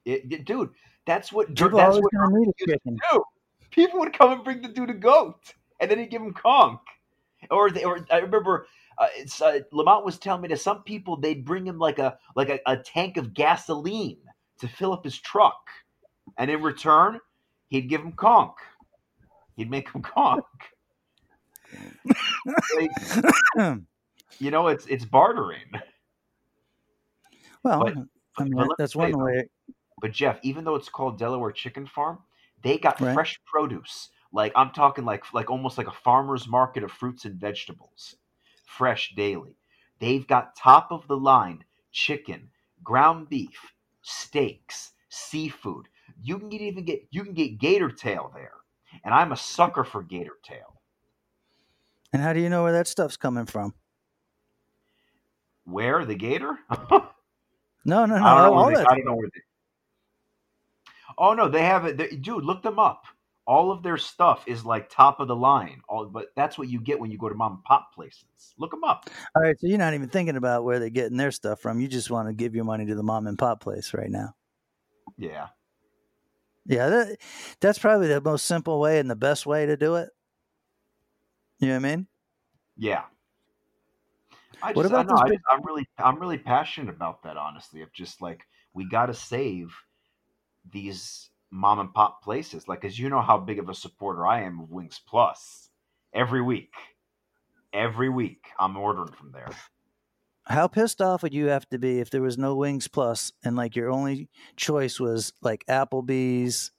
It- 0.06 0.32
it- 0.32 0.44
dude, 0.46 0.70
that's 1.04 1.32
what 1.34 1.48
People 1.48 1.76
that's 1.76 1.96
always 1.96 2.02
what 2.12 2.32
need 2.32 2.48
a 2.48 2.66
chicken. 2.66 2.98
do. 3.12 3.22
People 3.70 3.98
would 4.00 4.14
come 4.16 4.32
and 4.32 4.42
bring 4.42 4.62
the 4.62 4.68
dude 4.68 4.88
a 4.88 4.94
goat, 4.94 5.36
and 5.80 5.90
then 5.90 5.98
he'd 5.98 6.10
give 6.10 6.22
him 6.22 6.32
conch. 6.32 6.80
Or, 7.50 7.70
they, 7.70 7.84
or 7.84 8.06
I 8.10 8.20
remember 8.20 8.66
uh, 9.02 9.08
it's, 9.16 9.40
uh, 9.42 9.60
Lamont 9.72 10.04
was 10.04 10.18
telling 10.18 10.42
me 10.42 10.48
that 10.48 10.60
some 10.60 10.82
people 10.82 11.16
they'd 11.16 11.44
bring 11.44 11.66
him 11.66 11.78
like 11.78 11.98
a 11.98 12.18
like 12.36 12.48
a, 12.48 12.60
a 12.66 12.76
tank 12.76 13.16
of 13.16 13.34
gasoline 13.34 14.18
to 14.60 14.68
fill 14.68 14.92
up 14.92 15.04
his 15.04 15.18
truck, 15.18 15.60
and 16.38 16.50
in 16.50 16.62
return, 16.62 17.18
he'd 17.68 17.88
give 17.88 18.00
him 18.00 18.12
conch. 18.12 18.54
He'd 19.56 19.70
make 19.70 19.90
him 19.90 20.02
conch. 20.02 20.44
Like, 22.76 23.78
you 24.38 24.50
know, 24.50 24.68
it's 24.68 24.86
it's 24.86 25.04
bartering. 25.04 25.66
well, 27.62 27.84
But- 27.84 27.94
I 28.38 28.44
mean, 28.44 28.66
that's 28.78 28.96
one 28.96 29.12
way. 29.18 29.46
But 30.00 30.12
Jeff, 30.12 30.38
even 30.42 30.64
though 30.64 30.74
it's 30.74 30.88
called 30.88 31.18
Delaware 31.18 31.52
Chicken 31.52 31.86
Farm, 31.86 32.18
they 32.62 32.78
got 32.78 32.98
Right. 33.00 33.12
fresh 33.12 33.38
produce. 33.44 34.08
Like 34.32 34.52
I'm 34.56 34.70
talking 34.70 35.04
like 35.04 35.32
like 35.34 35.50
almost 35.50 35.76
like 35.76 35.86
a 35.86 35.92
farmer's 35.92 36.48
market 36.48 36.82
of 36.82 36.90
fruits 36.90 37.26
and 37.26 37.34
vegetables. 37.38 38.16
Fresh 38.76 39.14
daily. 39.16 39.56
They've 39.98 40.26
got 40.26 40.56
top 40.56 40.90
of 40.90 41.06
the 41.06 41.16
line 41.16 41.64
chicken, 41.92 42.48
ground 42.82 43.28
beef, 43.28 43.72
steaks, 44.02 44.92
seafood. 45.10 45.86
You 46.22 46.38
can 46.38 46.48
get, 46.48 46.60
even 46.60 46.84
get 46.84 47.06
you 47.10 47.22
can 47.22 47.34
get 47.34 47.58
gator 47.58 47.90
tail 47.90 48.30
there. 48.34 48.54
And 49.04 49.14
I'm 49.14 49.32
a 49.32 49.36
sucker 49.36 49.84
for 49.84 50.02
gator 50.02 50.38
tail. 50.42 50.80
And 52.12 52.22
how 52.22 52.32
do 52.32 52.40
you 52.40 52.48
know 52.48 52.62
where 52.62 52.72
that 52.72 52.86
stuff's 52.86 53.16
coming 53.16 53.46
from? 53.46 53.74
Where 55.64 56.04
the 56.04 56.14
gator? 56.14 56.58
I 56.70 56.76
No, 57.84 58.06
no, 58.06 58.16
no. 58.16 58.24
don't 58.24 58.56
know 58.56 58.64
where 58.64 58.76
they, 58.76 58.82
I 58.82 58.94
don't 58.94 59.04
know 59.04 59.14
where 59.14 59.30
they. 59.34 59.40
Oh 61.18 61.34
no, 61.34 61.48
they 61.48 61.62
have 61.62 61.84
it. 61.84 61.96
They, 61.96 62.08
dude, 62.08 62.44
look 62.44 62.62
them 62.62 62.78
up. 62.78 63.04
All 63.46 63.72
of 63.72 63.82
their 63.82 63.96
stuff 63.96 64.44
is 64.46 64.64
like 64.64 64.88
top 64.88 65.18
of 65.20 65.28
the 65.28 65.36
line. 65.36 65.82
All, 65.88 66.06
but 66.06 66.28
that's 66.36 66.56
what 66.56 66.68
you 66.68 66.80
get 66.80 67.00
when 67.00 67.10
you 67.10 67.18
go 67.18 67.28
to 67.28 67.34
mom 67.34 67.54
and 67.54 67.64
pop 67.64 67.92
places. 67.94 68.54
Look 68.56 68.70
them 68.70 68.84
up. 68.84 69.10
All 69.34 69.42
right, 69.42 69.58
so 69.58 69.66
you're 69.66 69.78
not 69.78 69.94
even 69.94 70.08
thinking 70.08 70.36
about 70.36 70.64
where 70.64 70.78
they're 70.78 70.90
getting 70.90 71.16
their 71.16 71.32
stuff 71.32 71.60
from. 71.60 71.80
You 71.80 71.88
just 71.88 72.10
want 72.10 72.28
to 72.28 72.34
give 72.34 72.54
your 72.54 72.64
money 72.64 72.86
to 72.86 72.94
the 72.94 73.02
mom 73.02 73.26
and 73.26 73.38
pop 73.38 73.60
place 73.60 73.92
right 73.94 74.10
now. 74.10 74.34
Yeah, 75.18 75.48
Yeah, 76.66 76.88
that, 76.88 77.16
that's 77.60 77.78
probably 77.78 78.08
the 78.08 78.20
most 78.20 78.44
simple 78.44 78.80
way 78.80 78.98
and 78.98 79.10
the 79.10 79.16
best 79.16 79.46
way 79.46 79.66
to 79.66 79.76
do 79.76 79.96
it. 79.96 80.10
You 81.58 81.68
know 81.68 81.74
what 81.74 81.86
I 81.86 81.96
mean? 81.96 82.06
yeah. 82.76 83.02
I 84.62 84.72
What 84.72 84.82
just, 84.82 84.94
I 84.94 85.02
about 85.02 85.08
know, 85.08 85.16
I 85.16 85.54
I'm 85.54 85.62
really, 85.64 85.86
I'm 85.98 86.18
really 86.20 86.38
passionate 86.38 86.94
about 86.94 87.22
that. 87.24 87.36
Honestly, 87.36 87.82
of 87.82 87.92
just 87.92 88.22
like 88.22 88.42
we 88.74 88.88
got 88.88 89.06
to 89.06 89.14
save 89.14 89.74
these 90.70 91.30
mom 91.52 91.78
and 91.78 91.94
pop 91.94 92.24
places. 92.24 92.66
Like, 92.66 92.84
as 92.84 92.98
you 92.98 93.08
know, 93.08 93.20
how 93.20 93.38
big 93.38 93.58
of 93.60 93.68
a 93.68 93.74
supporter 93.74 94.26
I 94.26 94.42
am 94.42 94.58
of 94.58 94.70
Wings 94.70 95.00
Plus. 95.06 95.68
Every 96.14 96.42
week, 96.42 96.74
every 97.72 98.08
week, 98.08 98.46
I'm 98.58 98.76
ordering 98.76 99.12
from 99.12 99.30
there. 99.32 99.50
How 100.44 100.66
pissed 100.66 101.00
off 101.00 101.22
would 101.22 101.32
you 101.32 101.46
have 101.46 101.68
to 101.68 101.78
be 101.78 102.00
if 102.00 102.10
there 102.10 102.20
was 102.22 102.36
no 102.36 102.56
Wings 102.56 102.88
Plus 102.88 103.32
and 103.44 103.54
like 103.54 103.76
your 103.76 103.90
only 103.90 104.28
choice 104.56 104.98
was 104.98 105.32
like 105.40 105.64
Applebee's 105.66 106.72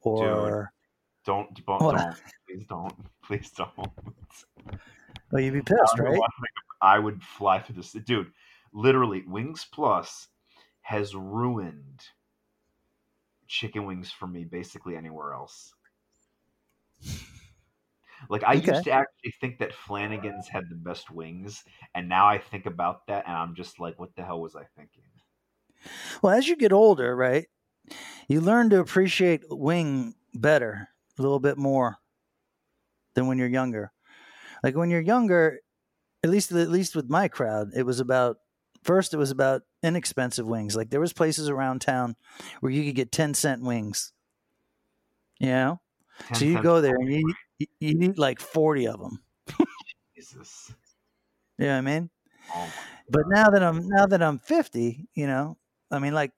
or 0.00 0.72
Don't, 1.24 1.54
don't, 1.66 1.82
What? 1.82 1.96
don't, 1.96 2.16
please 2.48 2.66
don't, 2.66 2.94
please 3.22 3.50
don't. 3.50 3.90
well, 5.30 5.42
you'd 5.42 5.52
be 5.52 5.60
pissed, 5.60 5.96
don't 5.96 6.06
right? 6.06 6.20
I 6.80 6.98
would 6.98 7.22
fly 7.22 7.60
through 7.60 7.76
this, 7.76 7.92
dude. 7.92 8.32
Literally, 8.72 9.22
Wings 9.26 9.66
Plus 9.70 10.28
has 10.80 11.14
ruined 11.14 12.02
chicken 13.52 13.86
wings 13.86 14.10
for 14.12 14.26
me. 14.26 14.44
Basically, 14.44 14.96
anywhere 14.96 15.34
else. 15.34 15.74
Like 18.28 18.42
I 18.42 18.54
Okay. 18.54 18.54
used 18.54 18.82
to 18.84 18.90
actually 18.90 19.30
think 19.40 19.58
that 19.60 19.72
Flanagan's 19.72 20.48
had 20.48 20.68
the 20.68 20.74
best 20.74 21.10
wings, 21.12 21.62
and 21.94 22.08
now 22.08 22.26
I 22.26 22.38
think 22.38 22.66
about 22.66 23.06
that, 23.06 23.26
and 23.28 23.36
I'm 23.36 23.54
just 23.54 23.78
like, 23.78 23.96
what 24.00 24.16
the 24.16 24.24
hell 24.24 24.40
was 24.40 24.56
I 24.56 24.64
thinking? 24.64 25.04
Well, 26.22 26.36
as 26.36 26.48
you 26.48 26.56
get 26.56 26.72
older, 26.72 27.14
right, 27.14 27.48
you 28.28 28.40
learn 28.40 28.70
to 28.70 28.80
appreciate 28.80 29.44
wing 29.50 30.14
better, 30.34 30.88
a 31.18 31.22
little 31.22 31.40
bit 31.40 31.58
more 31.58 31.98
than 33.14 33.26
when 33.26 33.38
you're 33.38 33.48
younger. 33.48 33.92
Like 34.62 34.76
when 34.76 34.90
you're 34.90 35.00
younger, 35.02 35.60
at 36.24 36.30
least 36.30 36.52
at 36.52 36.70
least 36.70 36.96
with 36.96 37.10
my 37.10 37.28
crowd, 37.28 37.70
it 37.76 37.84
was 37.84 38.00
about 38.00 38.38
first 38.84 39.14
it 39.14 39.18
was 39.18 39.32
about 39.32 39.62
inexpensive 39.82 40.46
wings. 40.46 40.76
Like 40.76 40.90
there 40.90 41.00
was 41.00 41.12
places 41.12 41.48
around 41.48 41.80
town 41.80 42.16
where 42.60 42.72
you 42.72 42.84
could 42.84 42.94
get 42.94 43.12
10 43.12 43.34
cent 43.34 43.62
wings. 43.62 44.12
You 45.38 45.48
know? 45.48 45.80
So 46.34 46.44
you 46.44 46.62
go 46.62 46.80
there 46.80 46.94
and 46.94 47.12
you, 47.12 47.34
you 47.58 47.66
eat 47.80 48.18
like 48.18 48.40
forty 48.40 48.86
of 48.86 49.00
them. 49.00 49.22
Jesus. 50.16 50.72
You 51.58 51.66
know 51.66 51.72
what 51.72 51.78
I 51.78 51.80
mean? 51.80 52.10
Oh 52.54 52.72
But 53.08 53.22
now 53.28 53.50
that 53.50 53.62
I'm 53.62 53.88
now 53.88 54.06
that 54.06 54.22
I'm 54.22 54.38
50, 54.38 55.08
you 55.14 55.26
know, 55.26 55.56
I 55.90 55.98
mean, 55.98 56.14
like, 56.14 56.32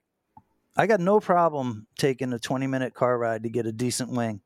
I 0.76 0.86
got 0.86 1.00
no 1.00 1.20
problem 1.20 1.86
taking 1.98 2.32
a 2.32 2.38
20 2.38 2.66
minute 2.66 2.94
car 2.94 3.16
ride 3.16 3.44
to 3.44 3.48
get 3.48 3.66
a 3.66 3.72
decent 3.72 4.10
wing. 4.10 4.40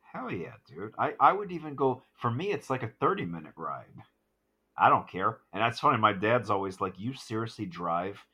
Hell 0.00 0.30
yeah, 0.30 0.54
dude. 0.68 0.92
I, 0.98 1.14
I 1.20 1.32
would 1.32 1.52
even 1.52 1.74
go 1.74 2.02
for 2.14 2.30
me 2.30 2.52
it's 2.52 2.68
like 2.68 2.82
a 2.82 2.90
30 3.00 3.24
minute 3.24 3.52
ride. 3.56 3.86
I 4.76 4.88
don't 4.88 5.08
care. 5.08 5.38
And 5.52 5.62
that's 5.62 5.80
funny, 5.80 5.98
my 5.98 6.12
dad's 6.12 6.50
always 6.50 6.80
like, 6.80 6.98
You 6.98 7.14
seriously 7.14 7.66
drive 7.66 8.24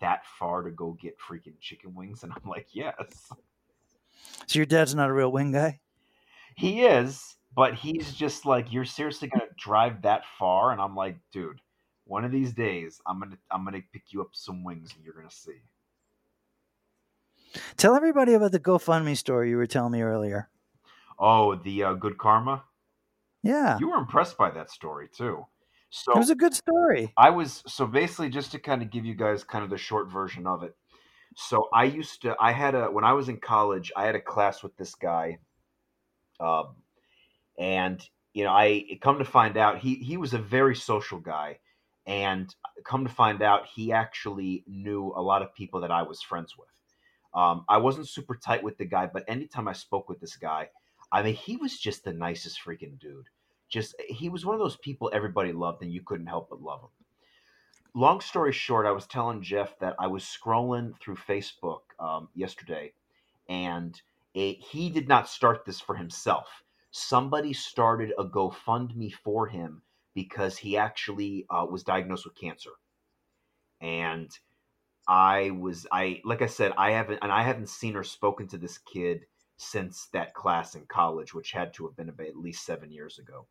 that 0.00 0.26
far 0.38 0.62
to 0.62 0.70
go 0.70 0.92
get 1.00 1.18
freaking 1.18 1.58
chicken 1.60 1.94
wings? 1.94 2.22
And 2.22 2.32
I'm 2.32 2.48
like, 2.48 2.68
Yes. 2.72 3.30
So 4.46 4.58
your 4.58 4.66
dad's 4.66 4.94
not 4.94 5.10
a 5.10 5.12
real 5.12 5.32
wing 5.32 5.52
guy. 5.52 5.80
He 6.56 6.84
is, 6.84 7.36
but 7.54 7.74
he's 7.74 8.12
just 8.12 8.44
like, 8.46 8.72
You're 8.72 8.84
seriously 8.84 9.28
gonna 9.28 9.46
drive 9.56 10.02
that 10.02 10.24
far? 10.38 10.72
And 10.72 10.80
I'm 10.80 10.96
like, 10.96 11.18
dude, 11.32 11.60
one 12.04 12.24
of 12.24 12.32
these 12.32 12.52
days 12.52 13.00
I'm 13.06 13.18
gonna 13.20 13.38
I'm 13.50 13.64
gonna 13.64 13.82
pick 13.92 14.12
you 14.12 14.20
up 14.20 14.30
some 14.32 14.64
wings 14.64 14.92
and 14.94 15.04
you're 15.04 15.14
gonna 15.14 15.30
see. 15.30 15.62
Tell 17.76 17.94
everybody 17.94 18.34
about 18.34 18.52
the 18.52 18.60
GoFundMe 18.60 19.16
story 19.16 19.50
you 19.50 19.56
were 19.56 19.66
telling 19.66 19.92
me 19.92 20.02
earlier. 20.02 20.48
Oh, 21.18 21.54
the 21.54 21.84
uh, 21.84 21.94
good 21.94 22.18
karma? 22.18 22.64
Yeah, 23.42 23.78
You 23.78 23.90
were 23.90 23.98
impressed 23.98 24.36
by 24.36 24.50
that 24.50 24.70
story 24.70 25.08
too. 25.08 25.46
So 25.96 26.12
it 26.12 26.18
was 26.18 26.30
a 26.30 26.34
good 26.34 26.54
story. 26.54 27.12
I 27.16 27.30
was 27.30 27.62
so 27.68 27.86
basically 27.86 28.28
just 28.28 28.50
to 28.50 28.58
kind 28.58 28.82
of 28.82 28.90
give 28.90 29.04
you 29.04 29.14
guys 29.14 29.44
kind 29.44 29.62
of 29.62 29.70
the 29.70 29.78
short 29.78 30.10
version 30.10 30.44
of 30.44 30.64
it. 30.64 30.74
So 31.36 31.68
I 31.72 31.84
used 31.84 32.22
to 32.22 32.34
I 32.40 32.50
had 32.50 32.74
a 32.74 32.86
when 32.86 33.04
I 33.04 33.12
was 33.12 33.28
in 33.28 33.36
college 33.36 33.92
I 33.94 34.04
had 34.04 34.16
a 34.16 34.20
class 34.20 34.64
with 34.64 34.76
this 34.76 34.96
guy, 34.96 35.38
um, 36.40 36.74
and 37.56 38.04
you 38.32 38.42
know 38.42 38.50
I 38.50 38.98
come 39.00 39.18
to 39.18 39.24
find 39.24 39.56
out 39.56 39.78
he 39.78 39.94
he 39.94 40.16
was 40.16 40.34
a 40.34 40.38
very 40.38 40.74
social 40.74 41.20
guy, 41.20 41.60
and 42.06 42.52
come 42.84 43.04
to 43.04 43.12
find 43.12 43.40
out 43.40 43.68
he 43.72 43.92
actually 43.92 44.64
knew 44.66 45.12
a 45.14 45.22
lot 45.22 45.42
of 45.42 45.54
people 45.54 45.80
that 45.82 45.92
I 45.92 46.02
was 46.02 46.20
friends 46.20 46.58
with. 46.58 47.40
Um, 47.40 47.64
I 47.68 47.78
wasn't 47.78 48.08
super 48.08 48.34
tight 48.34 48.64
with 48.64 48.78
the 48.78 48.84
guy, 48.84 49.06
but 49.06 49.22
anytime 49.28 49.68
I 49.68 49.74
spoke 49.74 50.08
with 50.08 50.18
this 50.18 50.34
guy, 50.34 50.70
I 51.12 51.22
mean 51.22 51.34
he 51.34 51.56
was 51.56 51.78
just 51.78 52.02
the 52.02 52.12
nicest 52.12 52.58
freaking 52.66 52.98
dude 52.98 53.28
just 53.74 53.96
he 54.08 54.30
was 54.30 54.46
one 54.46 54.54
of 54.54 54.60
those 54.60 54.78
people 54.78 55.10
everybody 55.12 55.52
loved 55.52 55.82
and 55.82 55.92
you 55.92 56.02
couldn't 56.02 56.28
help 56.28 56.48
but 56.50 56.62
love 56.62 56.82
him. 56.82 56.88
Long 57.94 58.20
story 58.20 58.52
short 58.52 58.86
i 58.86 58.92
was 58.92 59.06
telling 59.06 59.42
jeff 59.42 59.78
that 59.80 59.96
i 59.98 60.06
was 60.06 60.24
scrolling 60.24 60.98
through 61.00 61.16
facebook 61.16 61.80
um, 62.00 62.28
yesterday 62.34 62.92
and 63.48 64.00
it, 64.34 64.58
he 64.58 64.90
did 64.90 65.08
not 65.08 65.28
start 65.28 65.64
this 65.64 65.80
for 65.80 65.96
himself. 65.96 66.62
Somebody 66.90 67.52
started 67.52 68.12
a 68.18 68.24
gofundme 68.24 69.12
for 69.12 69.48
him 69.48 69.82
because 70.14 70.58
he 70.58 70.76
actually 70.76 71.46
uh, 71.50 71.66
was 71.70 71.84
diagnosed 71.84 72.26
with 72.26 72.36
cancer. 72.36 72.70
And 73.80 74.30
i 75.08 75.50
was 75.50 75.86
i 75.92 76.20
like 76.24 76.42
i 76.42 76.46
said 76.46 76.72
i 76.78 76.92
haven't 76.92 77.18
and 77.22 77.30
i 77.32 77.42
haven't 77.42 77.68
seen 77.68 77.96
or 77.96 78.04
spoken 78.04 78.46
to 78.48 78.56
this 78.56 78.78
kid 78.78 79.26
since 79.58 80.08
that 80.14 80.34
class 80.34 80.74
in 80.74 80.86
college 80.86 81.34
which 81.34 81.52
had 81.52 81.74
to 81.74 81.86
have 81.86 81.96
been 81.96 82.08
about 82.08 82.28
at 82.28 82.36
least 82.38 82.64
seven 82.64 82.90
years 82.90 83.18
ago 83.18 83.46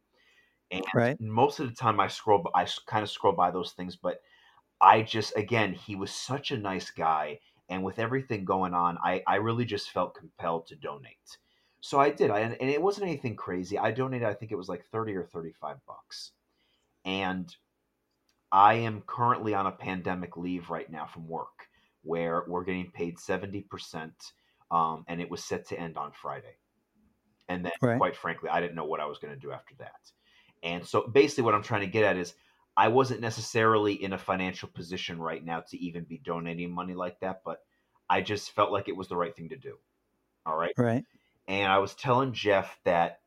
and 0.74 0.84
Right. 0.94 1.20
most 1.20 1.60
of 1.60 1.70
the 1.70 1.76
time 1.76 2.00
I 2.00 2.08
scroll, 2.08 2.50
I 2.56 2.68
kind 2.88 3.04
of 3.04 3.10
scroll 3.10 3.34
by 3.34 3.52
those 3.52 3.74
things, 3.74 3.96
but 3.96 4.22
I 4.82 5.04
just, 5.04 5.36
again, 5.38 5.74
he 5.74 5.96
was 5.96 6.12
such 6.14 6.52
a 6.52 6.58
nice 6.58 6.92
guy. 6.92 7.40
And 7.70 7.84
with 7.84 8.00
everything 8.00 8.46
going 8.46 8.74
on, 8.74 8.98
I, 9.04 9.24
I 9.28 9.36
really 9.38 9.66
just 9.66 9.92
felt 9.92 10.16
compelled 10.16 10.68
to 10.68 10.76
donate. 10.76 11.38
So 11.82 12.00
I 12.00 12.12
did. 12.12 12.32
I, 12.32 12.42
and 12.42 12.70
it 12.70 12.82
wasn't 12.82 13.08
anything 13.08 13.36
crazy. 13.36 13.78
I 13.80 13.92
donated, 13.92 14.28
I 14.28 14.34
think 14.34 14.52
it 14.52 14.58
was 14.58 14.70
like 14.70 14.86
30 14.86 15.16
or 15.16 15.26
35 15.26 15.86
bucks. 15.86 16.34
And 17.06 17.56
I 18.52 18.76
am 18.76 19.02
currently 19.02 19.54
on 19.54 19.68
a 19.68 19.72
pandemic 19.72 20.38
leave 20.38 20.70
right 20.70 20.90
now 20.90 21.06
from 21.08 21.28
work 21.28 21.70
where 22.04 22.46
we're 22.48 22.64
getting 22.64 22.92
paid 22.92 23.20
70%. 23.20 24.34
Um, 24.72 25.06
and 25.08 25.22
it 25.22 25.30
was 25.30 25.44
set 25.44 25.68
to 25.68 25.80
end 25.80 25.98
on 25.98 26.12
Friday. 26.14 26.58
And 27.50 27.66
then, 27.66 27.72
Right. 27.82 28.04
quite 28.04 28.16
frankly, 28.18 28.50
I 28.50 28.60
didn't 28.62 28.76
know 28.76 28.86
what 28.86 29.00
I 29.00 29.06
was 29.06 29.20
going 29.20 29.34
to 29.34 29.40
do 29.40 29.52
after 29.52 29.76
that. 29.76 30.12
And 30.64 30.86
so 30.86 31.08
basically, 31.08 31.44
what 31.44 31.56
I'm 31.56 31.64
trying 31.64 31.82
to 31.82 31.88
get 31.88 32.06
at 32.06 32.18
is 32.18 32.34
I 32.76 32.88
wasn't 32.88 33.22
necessarily 33.22 33.94
in 33.94 34.14
a 34.14 34.18
financial 34.18 34.70
position 34.70 35.20
right 35.20 35.44
now 35.44 35.62
to 35.70 35.78
even 35.78 36.06
be 36.06 36.22
donating 36.24 36.74
money 36.74 36.94
like 36.94 37.20
that, 37.20 37.42
but 37.46 37.60
I 38.10 38.22
just 38.22 38.52
felt 38.52 38.72
like 38.72 38.88
it 38.88 38.98
was 38.98 39.08
the 39.08 39.18
right 39.18 39.36
thing 39.36 39.50
to 39.50 39.58
do. 39.58 39.78
All 40.46 40.56
right. 40.56 40.74
Right. 40.78 41.06
And 41.48 41.72
I 41.72 41.78
was 41.80 41.94
telling 41.94 42.34
Jeff 42.34 42.80
that 42.86 43.20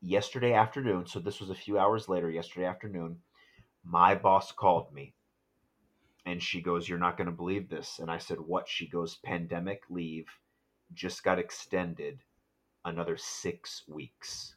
yesterday 0.00 0.52
afternoon, 0.52 1.06
so 1.06 1.20
this 1.20 1.40
was 1.40 1.50
a 1.50 1.54
few 1.54 1.78
hours 1.78 2.08
later, 2.08 2.30
yesterday 2.30 2.66
afternoon, 2.66 3.18
my 3.84 4.14
boss 4.14 4.52
called 4.52 4.92
me 4.92 5.14
and 6.26 6.42
she 6.42 6.60
goes, 6.60 6.88
You're 6.88 6.98
not 6.98 7.16
going 7.16 7.26
to 7.26 7.32
believe 7.32 7.68
this. 7.68 8.00
And 8.00 8.10
I 8.10 8.18
said, 8.18 8.38
What? 8.38 8.68
She 8.68 8.86
goes, 8.88 9.16
Pandemic 9.16 9.82
leave 9.88 10.26
just 10.92 11.22
got 11.22 11.38
extended 11.38 12.18
another 12.84 13.16
six 13.16 13.84
weeks 13.88 14.54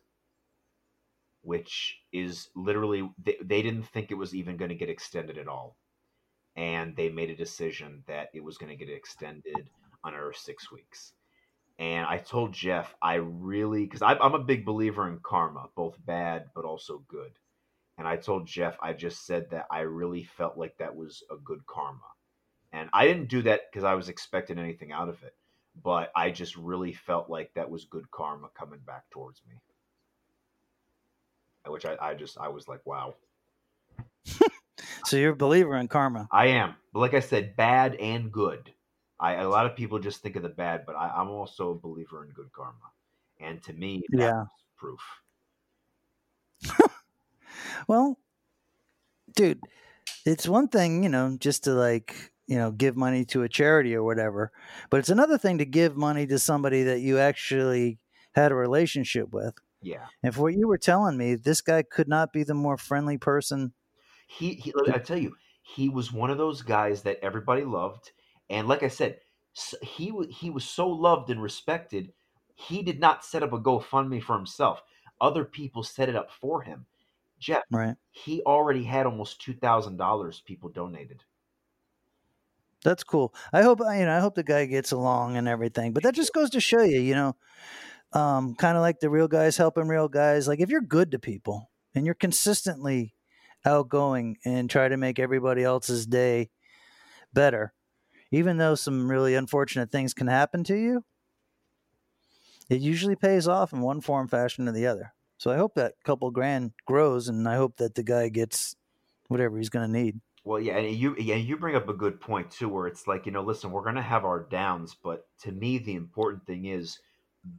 which 1.43 1.97
is 2.11 2.49
literally 2.55 3.09
they, 3.23 3.37
they 3.43 3.61
didn't 3.61 3.87
think 3.87 4.11
it 4.11 4.15
was 4.17 4.35
even 4.35 4.57
going 4.57 4.69
to 4.69 4.75
get 4.75 4.89
extended 4.89 5.37
at 5.37 5.47
all. 5.47 5.77
And 6.55 6.95
they 6.95 7.09
made 7.09 7.29
a 7.29 7.35
decision 7.35 8.03
that 8.07 8.29
it 8.33 8.43
was 8.43 8.57
going 8.57 8.69
to 8.77 8.85
get 8.85 8.93
extended 8.93 9.69
another 10.03 10.33
six 10.33 10.71
weeks. 10.71 11.13
And 11.79 12.05
i 12.05 12.17
told 12.17 12.53
jeff 12.53 12.93
i 13.01 13.15
really 13.15 13.85
because 13.85 14.01
i'm 14.03 14.35
a 14.35 14.39
big 14.39 14.65
believer 14.65 15.07
in 15.07 15.19
karma 15.23 15.69
both 15.75 15.97
bad 16.05 16.45
but 16.55 16.65
also 16.65 17.03
good. 17.07 17.31
And 17.97 18.07
i 18.07 18.17
told 18.17 18.47
jeff 18.47 18.77
i 18.81 18.93
just 18.93 19.25
said 19.25 19.49
that 19.51 19.65
i 19.71 19.81
really 19.81 20.23
felt 20.23 20.57
like 20.57 20.77
that 20.77 20.95
was 20.95 21.23
a 21.31 21.37
good 21.37 21.65
karma. 21.65 21.99
And 22.71 22.89
i 22.93 23.07
didn't 23.07 23.29
do 23.29 23.41
that 23.43 23.61
because 23.71 23.83
i 23.83 23.95
was 23.95 24.09
expecting 24.09 24.59
anything 24.59 24.91
out 24.91 25.09
of 25.09 25.23
it 25.23 25.35
but 25.83 26.11
i 26.15 26.29
just 26.29 26.55
really 26.57 26.93
felt 26.93 27.29
like 27.29 27.51
that 27.53 27.69
was 27.69 27.85
good 27.85 28.09
karma 28.11 28.49
coming 28.57 28.81
back 28.85 29.09
towards 29.11 29.41
me 29.47 29.55
which 31.67 31.85
I, 31.85 31.97
I 32.01 32.13
just 32.15 32.37
I 32.37 32.49
was 32.49 32.67
like, 32.67 32.85
wow, 32.85 33.15
So 35.03 35.17
you're 35.17 35.33
a 35.33 35.35
believer 35.35 35.75
in 35.77 35.87
karma. 35.87 36.31
I 36.31 36.47
am. 36.47 36.75
But 36.93 36.99
like 36.99 37.13
I 37.13 37.19
said, 37.19 37.55
bad 37.55 37.95
and 37.95 38.31
good. 38.31 38.73
I 39.19 39.35
a 39.35 39.47
lot 39.49 39.65
of 39.67 39.75
people 39.75 39.99
just 39.99 40.21
think 40.21 40.35
of 40.35 40.43
the 40.43 40.49
bad, 40.49 40.85
but 40.85 40.95
I, 40.95 41.09
I'm 41.09 41.29
also 41.29 41.71
a 41.71 41.75
believer 41.79 42.23
in 42.25 42.31
good 42.31 42.51
karma, 42.51 42.91
and 43.39 43.61
to 43.63 43.73
me, 43.73 44.01
that's 44.17 44.33
Yeah. 44.33 44.45
proof. 44.77 45.01
Well, 47.87 48.17
dude, 49.35 49.61
it's 50.25 50.47
one 50.47 50.67
thing, 50.69 51.03
you 51.03 51.09
know, 51.09 51.37
just 51.39 51.65
to 51.65 51.73
like, 51.73 52.33
you 52.47 52.57
know, 52.57 52.71
give 52.71 52.97
money 52.97 53.25
to 53.25 53.43
a 53.43 53.49
charity 53.49 53.95
or 53.95 54.03
whatever, 54.03 54.51
but 54.89 54.99
it's 54.99 55.09
another 55.09 55.37
thing 55.37 55.59
to 55.59 55.65
give 55.65 55.97
money 55.97 56.27
to 56.27 56.39
somebody 56.39 56.83
that 56.83 57.01
you 57.01 57.19
actually 57.19 57.99
had 58.33 58.51
a 58.51 58.55
relationship 58.55 59.33
with. 59.33 59.55
Yeah, 59.81 60.07
And 60.23 60.33
for 60.33 60.41
what 60.43 60.55
you 60.55 60.67
were 60.67 60.77
telling 60.79 61.15
me, 61.17 61.35
this 61.35 61.61
guy 61.61 61.83
could 61.83 62.07
not 62.07 62.33
be 62.33 62.43
the 62.43 62.53
more 62.55 62.77
friendly 62.77 63.17
person. 63.19 63.73
he, 64.27 64.53
he 64.55 64.73
I 64.91 64.99
tell 64.99 65.17
you, 65.17 65.35
he 65.61 65.89
was 65.89 66.11
one 66.11 66.29
of 66.29 66.37
those 66.37 66.61
guys 66.61 67.03
that 67.03 67.19
everybody 67.21 67.63
loved, 67.63 68.11
and 68.49 68.67
like 68.67 68.83
I 68.83 68.87
said, 68.87 69.19
he 69.81 70.11
he 70.29 70.49
was 70.49 70.63
so 70.65 70.87
loved 70.87 71.29
and 71.29 71.41
respected. 71.41 72.13
He 72.55 72.81
did 72.83 72.99
not 72.99 73.25
set 73.25 73.43
up 73.43 73.53
a 73.53 73.59
GoFundMe 73.59 74.21
for 74.23 74.35
himself. 74.35 74.81
Other 75.19 75.45
people 75.45 75.83
set 75.83 76.09
it 76.09 76.15
up 76.15 76.31
for 76.31 76.61
him. 76.63 76.85
Jeff, 77.39 77.63
Right. 77.71 77.95
he 78.11 78.41
already 78.43 78.83
had 78.85 79.05
almost 79.05 79.41
two 79.41 79.53
thousand 79.53 79.97
dollars 79.97 80.41
people 80.41 80.69
donated. 80.69 81.23
That's 82.83 83.03
cool. 83.03 83.33
I 83.53 83.61
hope 83.61 83.79
you 83.79 83.85
know. 83.85 84.15
I 84.17 84.19
hope 84.19 84.33
the 84.35 84.43
guy 84.43 84.65
gets 84.65 84.91
along 84.91 85.37
and 85.37 85.47
everything. 85.47 85.93
But 85.93 86.01
that 86.03 86.15
just 86.15 86.33
goes 86.33 86.49
to 86.51 86.59
show 86.59 86.81
you, 86.81 86.99
you 86.99 87.13
know, 87.13 87.35
um, 88.13 88.55
kind 88.55 88.77
of 88.77 88.81
like 88.81 88.99
the 88.99 89.09
real 89.09 89.27
guys 89.27 89.57
helping 89.57 89.87
real 89.87 90.07
guys. 90.07 90.47
Like 90.47 90.59
if 90.59 90.69
you're 90.69 90.81
good 90.81 91.11
to 91.11 91.19
people 91.19 91.69
and 91.95 92.05
you're 92.05 92.15
consistently 92.15 93.13
outgoing 93.65 94.37
and 94.45 94.69
try 94.69 94.87
to 94.87 94.97
make 94.97 95.19
everybody 95.19 95.63
else's 95.63 96.05
day 96.05 96.49
better, 97.33 97.73
even 98.31 98.57
though 98.57 98.75
some 98.75 99.09
really 99.09 99.35
unfortunate 99.35 99.91
things 99.91 100.13
can 100.13 100.27
happen 100.27 100.63
to 100.65 100.75
you, 100.75 101.03
it 102.69 102.79
usually 102.79 103.15
pays 103.15 103.47
off 103.47 103.73
in 103.73 103.81
one 103.81 104.01
form, 104.01 104.27
fashion, 104.27 104.67
or 104.67 104.71
the 104.71 104.87
other. 104.87 105.13
So 105.37 105.51
I 105.51 105.57
hope 105.57 105.75
that 105.75 105.95
couple 106.05 106.31
grand 106.31 106.71
grows, 106.85 107.27
and 107.27 107.47
I 107.47 107.55
hope 107.55 107.77
that 107.77 107.95
the 107.95 108.03
guy 108.03 108.29
gets 108.29 108.75
whatever 109.27 109.57
he's 109.57 109.69
going 109.69 109.91
to 109.91 109.99
need. 109.99 110.21
Well, 110.43 110.59
yeah, 110.59 110.77
and 110.77 110.95
you 110.95 111.15
yeah, 111.19 111.35
you 111.35 111.57
bring 111.57 111.75
up 111.75 111.89
a 111.89 111.93
good 111.93 112.19
point 112.19 112.49
too, 112.49 112.69
where 112.69 112.87
it's 112.87 113.07
like 113.07 113.25
you 113.25 113.31
know, 113.31 113.43
listen, 113.43 113.71
we're 113.71 113.83
gonna 113.83 114.01
have 114.01 114.25
our 114.25 114.47
downs, 114.49 114.95
but 114.95 115.27
to 115.41 115.51
me, 115.51 115.77
the 115.77 115.93
important 115.93 116.47
thing 116.47 116.65
is 116.65 116.99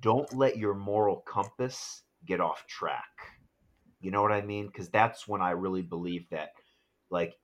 don't 0.00 0.32
let 0.34 0.56
your 0.56 0.74
moral 0.74 1.16
compass 1.16 2.02
get 2.26 2.40
off 2.40 2.66
track. 2.66 3.04
You 4.00 4.10
know 4.10 4.22
what 4.22 4.32
I 4.32 4.42
mean? 4.42 4.66
Because 4.66 4.88
that's 4.88 5.28
when 5.28 5.40
I 5.40 5.50
really 5.50 5.82
believe 5.82 6.28
that, 6.30 6.50
like, 7.10 7.34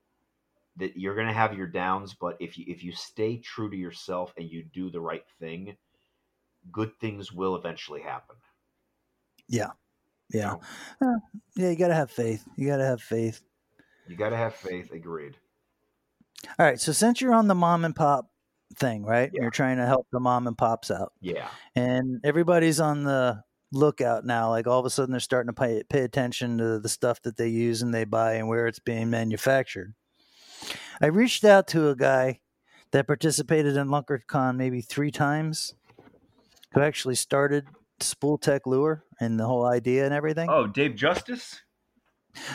that 0.76 0.96
you're 0.96 1.16
gonna 1.16 1.32
have 1.32 1.56
your 1.56 1.66
downs, 1.66 2.14
but 2.14 2.36
if 2.40 2.58
you 2.58 2.64
if 2.68 2.84
you 2.84 2.92
stay 2.92 3.38
true 3.38 3.70
to 3.70 3.76
yourself 3.76 4.32
and 4.36 4.48
you 4.48 4.64
do 4.72 4.90
the 4.90 5.00
right 5.00 5.24
thing, 5.40 5.76
good 6.70 6.92
things 7.00 7.32
will 7.32 7.56
eventually 7.56 8.00
happen. 8.00 8.36
Yeah. 9.48 9.70
you 10.32 10.40
Yeah. 10.40 10.46
know? 10.50 10.60
Uh, 11.00 11.18
yeah, 11.56 11.70
you 11.70 11.76
got 11.76 11.88
to 11.88 11.94
have 11.94 12.10
faith. 12.10 12.44
You 12.56 12.68
got 12.68 12.76
to 12.76 12.84
have 12.84 13.02
faith. 13.02 13.42
You 14.06 14.16
got 14.16 14.30
to 14.30 14.36
have 14.36 14.54
faith. 14.54 14.90
Agreed. 14.92 15.36
All 16.58 16.66
right. 16.66 16.80
So 16.80 16.92
since 16.92 17.20
you're 17.20 17.34
on 17.34 17.48
the 17.48 17.54
mom 17.54 17.84
and 17.84 17.94
pop 17.94 18.30
thing, 18.76 19.04
right? 19.04 19.30
Yeah. 19.32 19.42
You're 19.42 19.50
trying 19.50 19.78
to 19.78 19.86
help 19.86 20.06
the 20.12 20.20
mom 20.20 20.46
and 20.46 20.56
pops 20.56 20.90
out, 20.90 21.12
Yeah. 21.20 21.48
and 21.74 22.20
everybody's 22.24 22.80
on 22.80 23.04
the 23.04 23.42
lookout 23.72 24.24
now. 24.24 24.50
Like 24.50 24.66
all 24.66 24.80
of 24.80 24.86
a 24.86 24.90
sudden, 24.90 25.12
they're 25.12 25.20
starting 25.20 25.48
to 25.48 25.52
pay 25.60 25.82
pay 25.88 26.02
attention 26.02 26.58
to 26.58 26.78
the 26.78 26.88
stuff 26.88 27.20
that 27.22 27.36
they 27.36 27.48
use 27.48 27.82
and 27.82 27.92
they 27.94 28.04
buy 28.04 28.34
and 28.34 28.48
where 28.48 28.66
it's 28.66 28.78
being 28.78 29.10
manufactured. 29.10 29.94
I 31.00 31.06
reached 31.06 31.44
out 31.44 31.66
to 31.68 31.88
a 31.90 31.96
guy 31.96 32.40
that 32.90 33.06
participated 33.06 33.76
in 33.76 33.88
LunkerCon 33.88 34.56
maybe 34.56 34.80
three 34.80 35.10
times, 35.10 35.74
who 36.74 36.80
actually 36.80 37.14
started 37.14 37.66
Spool 38.00 38.38
Tech 38.38 38.66
Lure 38.66 39.04
and 39.20 39.38
the 39.38 39.46
whole 39.46 39.64
idea 39.66 40.04
and 40.04 40.14
everything. 40.14 40.48
Oh, 40.50 40.66
Dave 40.66 40.94
Justice. 40.94 41.60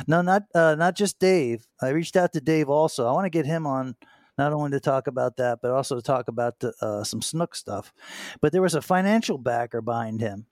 No, 0.07 0.21
not 0.21 0.43
uh, 0.55 0.75
not 0.75 0.95
just 0.95 1.19
Dave. 1.19 1.65
I 1.81 1.89
reached 1.89 2.15
out 2.15 2.31
to 2.33 2.41
Dave 2.41 2.69
also. 2.69 3.05
I 3.07 3.11
want 3.11 3.25
to 3.25 3.29
get 3.29 3.45
him 3.45 3.67
on 3.67 3.95
not 4.37 4.53
only 4.53 4.71
to 4.71 4.79
talk 4.79 5.07
about 5.07 5.37
that, 5.37 5.59
but 5.61 5.71
also 5.71 5.95
to 5.95 6.01
talk 6.01 6.27
about 6.27 6.59
the, 6.59 6.73
uh, 6.81 7.03
some 7.03 7.21
Snook 7.21 7.55
stuff. 7.55 7.93
But 8.41 8.51
there 8.51 8.61
was 8.61 8.75
a 8.75 8.81
financial 8.81 9.37
backer 9.37 9.81
behind 9.81 10.21
him, 10.21 10.47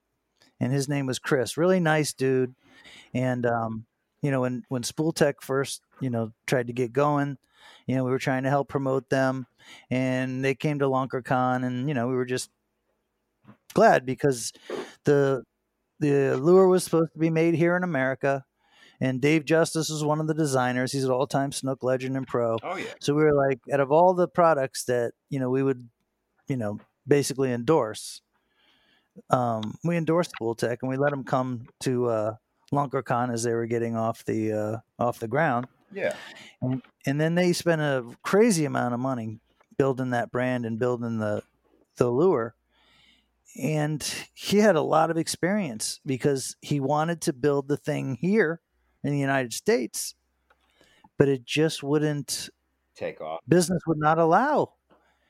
and 0.59 0.71
his 0.71 0.87
name 0.87 1.05
was 1.05 1.19
Chris. 1.19 1.57
Really 1.57 1.79
nice 1.79 2.13
dude. 2.13 2.55
And 3.13 3.45
um, 3.45 3.85
you 4.21 4.31
know, 4.31 4.41
when 4.41 4.63
when 4.69 4.83
Spool 4.83 5.11
Tech 5.11 5.41
first 5.41 5.81
you 5.99 6.09
know 6.09 6.31
tried 6.45 6.67
to 6.67 6.73
get 6.73 6.93
going, 6.93 7.37
you 7.87 7.95
know, 7.95 8.03
we 8.03 8.11
were 8.11 8.19
trying 8.19 8.43
to 8.43 8.49
help 8.49 8.69
promote 8.69 9.09
them, 9.09 9.47
and 9.89 10.43
they 10.43 10.55
came 10.55 10.79
to 10.79 10.85
LunkerCon, 10.85 11.65
and 11.65 11.87
you 11.87 11.93
know, 11.93 12.07
we 12.07 12.15
were 12.15 12.25
just 12.25 12.49
glad 13.73 14.05
because 14.05 14.51
the 15.05 15.43
the 15.99 16.37
lure 16.37 16.67
was 16.67 16.83
supposed 16.83 17.13
to 17.13 17.19
be 17.19 17.29
made 17.29 17.53
here 17.53 17.75
in 17.75 17.83
America 17.83 18.43
and 19.01 19.19
Dave 19.19 19.43
Justice 19.43 19.89
is 19.89 20.03
one 20.03 20.21
of 20.21 20.27
the 20.27 20.33
designers. 20.33 20.91
He's 20.93 21.03
an 21.03 21.11
all-time 21.11 21.51
Snook 21.51 21.83
legend 21.83 22.15
and 22.15 22.25
pro. 22.27 22.57
Oh 22.63 22.77
yeah. 22.77 22.85
So 23.01 23.13
we 23.13 23.23
were 23.23 23.33
like, 23.33 23.59
out 23.73 23.79
of 23.81 23.91
all 23.91 24.13
the 24.13 24.27
products 24.27 24.85
that 24.85 25.11
you 25.29 25.39
know 25.39 25.49
we 25.49 25.63
would, 25.63 25.89
you 26.47 26.55
know, 26.55 26.79
basically 27.07 27.51
endorse, 27.51 28.21
um, 29.29 29.75
we 29.83 29.97
endorsed 29.97 30.31
Spool 30.31 30.55
Tech 30.55 30.79
and 30.81 30.89
we 30.89 30.97
let 30.97 31.09
them 31.11 31.23
come 31.23 31.67
to 31.81 32.05
uh, 32.07 32.35
LunkerCon 32.71 33.33
as 33.33 33.43
they 33.43 33.53
were 33.53 33.65
getting 33.65 33.97
off 33.97 34.23
the 34.23 34.53
uh, 34.53 34.77
off 35.03 35.19
the 35.19 35.27
ground, 35.27 35.67
Yeah. 35.91 36.13
and, 36.61 36.81
and 37.05 37.19
then 37.19 37.35
they 37.35 37.51
spent 37.53 37.81
a 37.81 38.05
crazy 38.23 38.65
amount 38.65 38.93
of 38.93 38.99
money 38.99 39.39
building 39.77 40.11
that 40.11 40.31
brand 40.31 40.65
and 40.65 40.79
building 40.79 41.17
the 41.17 41.41
the 41.97 42.09
lure. 42.09 42.55
And 43.61 44.01
he 44.33 44.59
had 44.59 44.77
a 44.77 44.81
lot 44.81 45.11
of 45.11 45.17
experience 45.17 45.99
because 46.05 46.55
he 46.61 46.79
wanted 46.79 47.19
to 47.23 47.33
build 47.33 47.67
the 47.67 47.75
thing 47.75 48.15
here 48.15 48.61
in 49.03 49.11
the 49.11 49.19
United 49.19 49.53
States, 49.53 50.15
but 51.17 51.27
it 51.27 51.45
just 51.45 51.83
wouldn't 51.83 52.49
Take 52.95 53.21
off. 53.21 53.39
business 53.47 53.81
would 53.87 53.97
not 53.97 54.17
allow. 54.17 54.73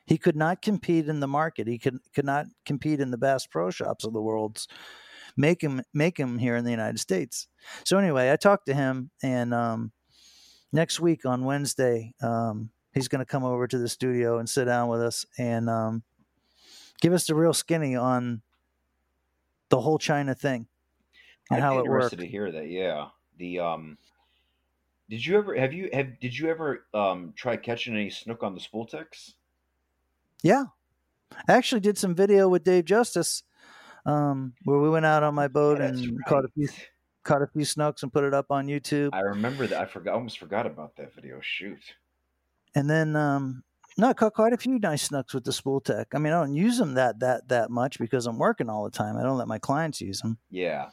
He 0.05 0.17
could 0.17 0.35
not 0.35 0.61
compete 0.61 1.07
in 1.07 1.19
the 1.19 1.27
market. 1.27 1.67
He 1.67 1.77
could 1.77 1.99
could 2.13 2.25
not 2.25 2.47
compete 2.65 2.99
in 2.99 3.11
the 3.11 3.17
Bass 3.17 3.45
Pro 3.45 3.69
Shops 3.69 4.03
of 4.03 4.13
the 4.13 4.21
world's 4.21 4.67
make 5.37 5.61
him 5.61 5.81
make 5.93 6.19
him 6.19 6.37
here 6.37 6.55
in 6.55 6.65
the 6.65 6.71
United 6.71 6.99
States. 6.99 7.47
So 7.85 7.97
anyway, 7.97 8.31
I 8.31 8.35
talked 8.35 8.65
to 8.65 8.73
him, 8.73 9.11
and 9.23 9.53
um, 9.53 9.91
next 10.73 10.99
week 10.99 11.25
on 11.25 11.45
Wednesday, 11.45 12.13
um, 12.21 12.71
he's 12.93 13.07
going 13.07 13.19
to 13.19 13.25
come 13.25 13.43
over 13.45 13.67
to 13.67 13.77
the 13.77 13.87
studio 13.87 14.39
and 14.39 14.49
sit 14.49 14.65
down 14.65 14.89
with 14.89 15.01
us 15.01 15.25
and 15.37 15.69
um, 15.69 16.03
give 16.99 17.13
us 17.13 17.25
the 17.27 17.35
real 17.35 17.53
skinny 17.53 17.95
on 17.95 18.41
the 19.69 19.79
whole 19.79 19.97
China 19.97 20.35
thing 20.35 20.67
and 21.49 21.57
I'd 21.57 21.63
how 21.63 21.73
be 21.73 21.85
it 21.85 21.89
works. 21.89 22.09
to 22.15 22.25
hear 22.25 22.51
that. 22.51 22.67
Yeah. 22.67 23.07
The 23.41 23.59
um. 23.59 23.97
Did 25.09 25.25
you 25.25 25.35
ever 25.37 25.55
have 25.57 25.73
you 25.73 25.89
have 25.91 26.19
did 26.19 26.37
you 26.37 26.47
ever 26.47 26.85
um 26.93 27.33
try 27.35 27.57
catching 27.57 27.95
any 27.95 28.11
snook 28.11 28.43
on 28.43 28.53
the 28.53 28.61
spool 28.61 28.85
techs? 28.85 29.33
Yeah. 30.43 30.65
I 31.47 31.53
actually 31.53 31.81
did 31.81 31.97
some 31.97 32.13
video 32.13 32.47
with 32.47 32.63
Dave 32.63 32.85
Justice 32.85 33.43
um, 34.05 34.53
where 34.63 34.79
we 34.79 34.89
went 34.89 35.05
out 35.05 35.23
on 35.23 35.33
my 35.33 35.47
boat 35.47 35.79
That's 35.79 35.99
and 36.01 36.19
caught 36.27 36.45
a 36.45 36.49
few 36.49 36.67
caught 37.23 37.41
a 37.41 37.47
few 37.47 37.65
snooks 37.65 38.03
and 38.03 38.13
put 38.13 38.23
it 38.23 38.33
up 38.33 38.47
on 38.51 38.67
YouTube. 38.67 39.09
I 39.13 39.21
remember 39.21 39.65
that. 39.65 39.81
I 39.81 39.85
forgot. 39.85 40.13
Almost 40.13 40.37
forgot 40.37 40.67
about 40.67 40.95
that 40.97 41.13
video. 41.15 41.39
Shoot. 41.41 41.81
And 42.75 42.87
then 42.87 43.15
um 43.15 43.63
no, 43.97 44.09
I 44.09 44.13
caught 44.13 44.35
quite 44.35 44.53
a 44.53 44.57
few 44.57 44.77
nice 44.77 45.01
snooks 45.01 45.33
with 45.33 45.45
the 45.45 45.51
spool 45.51 45.81
tech. 45.81 46.09
I 46.13 46.19
mean, 46.19 46.31
I 46.31 46.41
don't 46.41 46.53
use 46.53 46.77
them 46.77 46.93
that 46.93 47.19
that 47.21 47.47
that 47.47 47.71
much 47.71 47.97
because 47.97 48.27
I'm 48.27 48.37
working 48.37 48.69
all 48.69 48.83
the 48.83 48.91
time. 48.91 49.17
I 49.17 49.23
don't 49.23 49.39
let 49.39 49.47
my 49.47 49.57
clients 49.57 49.99
use 49.99 50.21
them, 50.21 50.37
Yeah. 50.51 50.89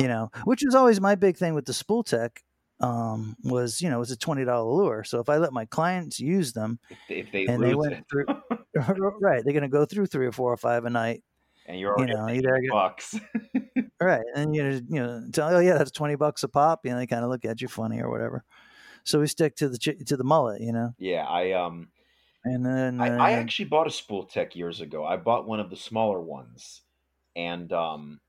You 0.00 0.08
know, 0.08 0.30
which 0.44 0.64
is 0.64 0.74
always 0.74 1.00
my 1.00 1.14
big 1.14 1.36
thing 1.36 1.54
with 1.54 1.66
the 1.66 1.72
spool 1.72 2.02
tech. 2.02 2.42
Um, 2.80 3.36
was 3.44 3.82
you 3.82 3.90
know 3.90 4.00
it's 4.00 4.10
a 4.10 4.16
twenty 4.16 4.44
dollar 4.44 4.72
lure, 4.72 5.04
so 5.04 5.20
if 5.20 5.28
I 5.28 5.36
let 5.36 5.52
my 5.52 5.66
clients 5.66 6.18
use 6.18 6.54
them 6.54 6.78
If 6.88 6.98
they, 7.08 7.14
if 7.16 7.30
they 7.30 7.46
and 7.46 7.62
they 7.62 7.74
went 7.74 7.92
it, 7.92 8.04
through, 8.10 8.24
right, 9.20 9.44
they're 9.44 9.52
going 9.52 9.62
to 9.62 9.68
go 9.68 9.84
through 9.84 10.06
three 10.06 10.24
or 10.26 10.32
four 10.32 10.50
or 10.50 10.56
five 10.56 10.86
a 10.86 10.90
night, 10.90 11.22
and 11.66 11.78
you're 11.78 11.94
already 11.94 12.14
know, 12.14 12.26
either 12.28 12.54
I 12.54 12.58
80 12.58 12.62
get- 12.66 12.72
bucks. 12.72 13.20
Right. 14.02 14.22
And 14.34 14.56
you 14.56 14.62
know, 14.62 14.80
you 14.88 15.00
know, 15.00 15.24
tell 15.30 15.54
oh 15.54 15.58
yeah, 15.58 15.76
that's 15.76 15.90
twenty 15.90 16.14
bucks 16.14 16.42
a 16.42 16.48
pop. 16.48 16.80
You 16.84 16.92
know, 16.92 16.96
they 16.96 17.06
kind 17.06 17.22
of 17.22 17.28
look 17.28 17.44
at 17.44 17.60
you 17.60 17.68
funny 17.68 18.00
or 18.00 18.10
whatever. 18.10 18.44
So 19.04 19.20
we 19.20 19.26
stick 19.26 19.56
to 19.56 19.68
the 19.68 19.76
to 19.78 20.16
the 20.16 20.24
mullet, 20.24 20.62
you 20.62 20.72
know. 20.72 20.94
yeah. 20.98 21.26
I 21.26 21.52
um. 21.52 21.88
And 22.42 22.64
then 22.64 22.98
I, 22.98 23.08
I 23.08 23.34
uh, 23.34 23.36
actually 23.36 23.66
bought 23.66 23.86
a 23.86 23.90
spool 23.90 24.24
tech 24.24 24.56
years 24.56 24.80
ago. 24.80 25.04
I 25.04 25.18
bought 25.18 25.46
one 25.46 25.60
of 25.60 25.68
the 25.68 25.76
smaller 25.76 26.18
ones, 26.18 26.80
and 27.36 27.70
um, 27.74 28.20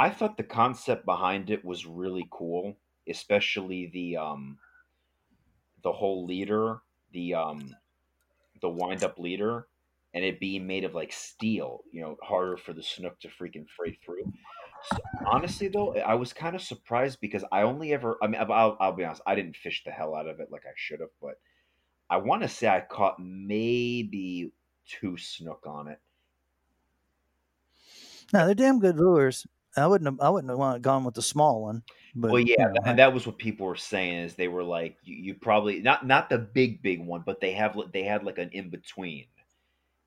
I 0.00 0.08
thought 0.08 0.38
the 0.38 0.44
concept 0.44 1.04
behind 1.04 1.50
it 1.50 1.62
was 1.62 1.84
really 1.84 2.26
cool, 2.30 2.78
especially 3.06 3.90
the 3.92 4.16
um, 4.16 4.58
the 5.82 5.92
whole 5.92 6.24
leader, 6.24 6.80
the 7.12 7.34
um, 7.34 7.76
the 8.62 8.70
wind 8.70 9.04
up 9.04 9.18
leader, 9.18 9.68
and 10.14 10.24
it 10.24 10.40
being 10.40 10.66
made 10.66 10.84
of 10.84 10.94
like 10.94 11.12
steel, 11.12 11.84
you 11.92 12.00
know, 12.00 12.16
harder 12.22 12.56
for 12.56 12.72
the 12.72 12.82
snook 12.82 13.20
to 13.20 13.28
freaking 13.28 13.66
fray 13.68 13.98
through. 14.02 14.32
So, 14.90 14.96
honestly, 15.26 15.68
though, 15.68 15.94
I 15.94 16.14
was 16.14 16.32
kind 16.32 16.56
of 16.56 16.62
surprised 16.62 17.20
because 17.20 17.44
I 17.52 17.60
only 17.60 17.92
ever, 17.92 18.16
I 18.22 18.26
mean, 18.26 18.40
I'll, 18.40 18.78
I'll 18.80 18.92
be 18.96 19.04
honest, 19.04 19.20
I 19.26 19.34
didn't 19.34 19.56
fish 19.56 19.82
the 19.84 19.90
hell 19.90 20.14
out 20.14 20.26
of 20.26 20.40
it 20.40 20.50
like 20.50 20.64
I 20.64 20.72
should 20.76 21.00
have, 21.00 21.10
but 21.20 21.34
I 22.08 22.16
want 22.16 22.40
to 22.40 22.48
say 22.48 22.68
I 22.68 22.80
caught 22.80 23.20
maybe 23.20 24.50
two 24.86 25.18
snook 25.18 25.66
on 25.66 25.88
it. 25.88 26.00
no, 28.32 28.46
they're 28.46 28.54
damn 28.54 28.80
good 28.80 28.96
lures. 28.96 29.46
I 29.76 29.86
wouldn't 29.86 30.06
have, 30.06 30.20
I 30.20 30.28
wouldn't 30.30 30.58
have 30.58 30.82
gone 30.82 31.04
with 31.04 31.14
the 31.14 31.22
small 31.22 31.62
one. 31.62 31.82
But 32.14 32.32
well, 32.32 32.40
you 32.40 32.56
yeah, 32.58 32.66
know, 32.66 32.72
tha- 32.74 32.88
and 32.88 32.98
that 32.98 33.12
was 33.14 33.26
what 33.26 33.38
people 33.38 33.66
were 33.66 33.76
saying 33.76 34.14
is 34.24 34.34
they 34.34 34.48
were 34.48 34.64
like, 34.64 34.96
you, 35.04 35.14
you 35.16 35.34
probably 35.34 35.80
not 35.80 36.04
not 36.06 36.28
the 36.28 36.38
big 36.38 36.82
big 36.82 37.04
one, 37.04 37.22
but 37.24 37.40
they 37.40 37.52
have 37.52 37.76
they 37.92 38.02
had 38.02 38.24
like 38.24 38.38
an 38.38 38.50
in 38.52 38.68
between, 38.70 39.26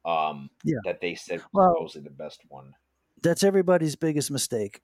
um, 0.04 0.50
Yeah. 0.66 0.80
that 0.84 1.00
they 1.00 1.16
said 1.16 1.40
was 1.40 1.48
Well- 1.54 1.74
supposedly 1.76 2.10
the 2.10 2.16
best 2.16 2.42
one. 2.50 2.74
that's 3.22 3.44
everybody's 3.44 3.96
biggest 3.96 4.32
mistake. 4.32 4.82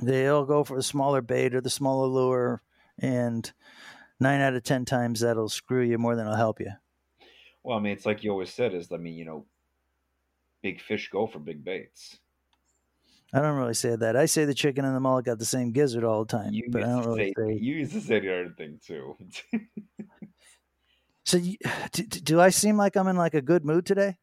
They 0.00 0.26
all 0.26 0.44
go 0.44 0.64
for 0.64 0.76
the 0.76 0.82
smaller 0.82 1.20
bait 1.22 1.54
or 1.54 1.60
the 1.60 1.70
smaller 1.70 2.08
lure, 2.08 2.62
and 2.98 3.50
nine 4.18 4.40
out 4.40 4.54
of 4.54 4.64
ten 4.64 4.84
times 4.84 5.20
that'll 5.20 5.48
screw 5.48 5.82
you 5.82 5.96
more 5.98 6.16
than 6.16 6.26
it'll 6.26 6.36
help 6.36 6.58
you. 6.58 6.72
Well, 7.62 7.78
I 7.78 7.80
mean, 7.80 7.92
it's 7.92 8.06
like 8.06 8.24
you 8.24 8.32
always 8.32 8.52
said 8.52 8.74
is, 8.74 8.90
I 8.90 8.96
mean, 8.96 9.14
you 9.14 9.24
know, 9.24 9.46
big 10.62 10.80
fish 10.80 11.08
go 11.10 11.28
for 11.28 11.38
big 11.38 11.62
baits. 11.64 12.18
I 13.32 13.40
don't 13.40 13.56
really 13.56 13.74
say 13.74 13.96
that. 13.96 14.14
I 14.16 14.26
say 14.26 14.44
the 14.44 14.52
chicken 14.54 14.84
and 14.84 14.94
the 14.94 15.00
mullet 15.00 15.24
got 15.24 15.38
the 15.38 15.44
same 15.46 15.72
gizzard 15.72 16.04
all 16.04 16.24
the 16.24 16.30
time, 16.36 16.52
You 16.52 16.64
but 16.68 16.82
I 16.82 16.86
don't 16.86 17.06
really 17.06 17.28
say, 17.28 17.54
say. 17.54 17.58
you 17.60 17.74
used 17.76 17.92
to 17.92 18.00
say 18.00 18.20
the 18.20 18.32
other 18.32 18.54
thing 18.56 18.78
too. 18.84 19.16
So, 21.24 21.36
you, 21.36 21.56
do, 21.92 22.02
do 22.02 22.40
I 22.40 22.50
seem 22.50 22.76
like 22.76 22.96
I'm 22.96 23.06
in 23.06 23.16
like 23.16 23.34
a 23.34 23.40
good 23.40 23.64
mood 23.64 23.86
today? 23.86 24.16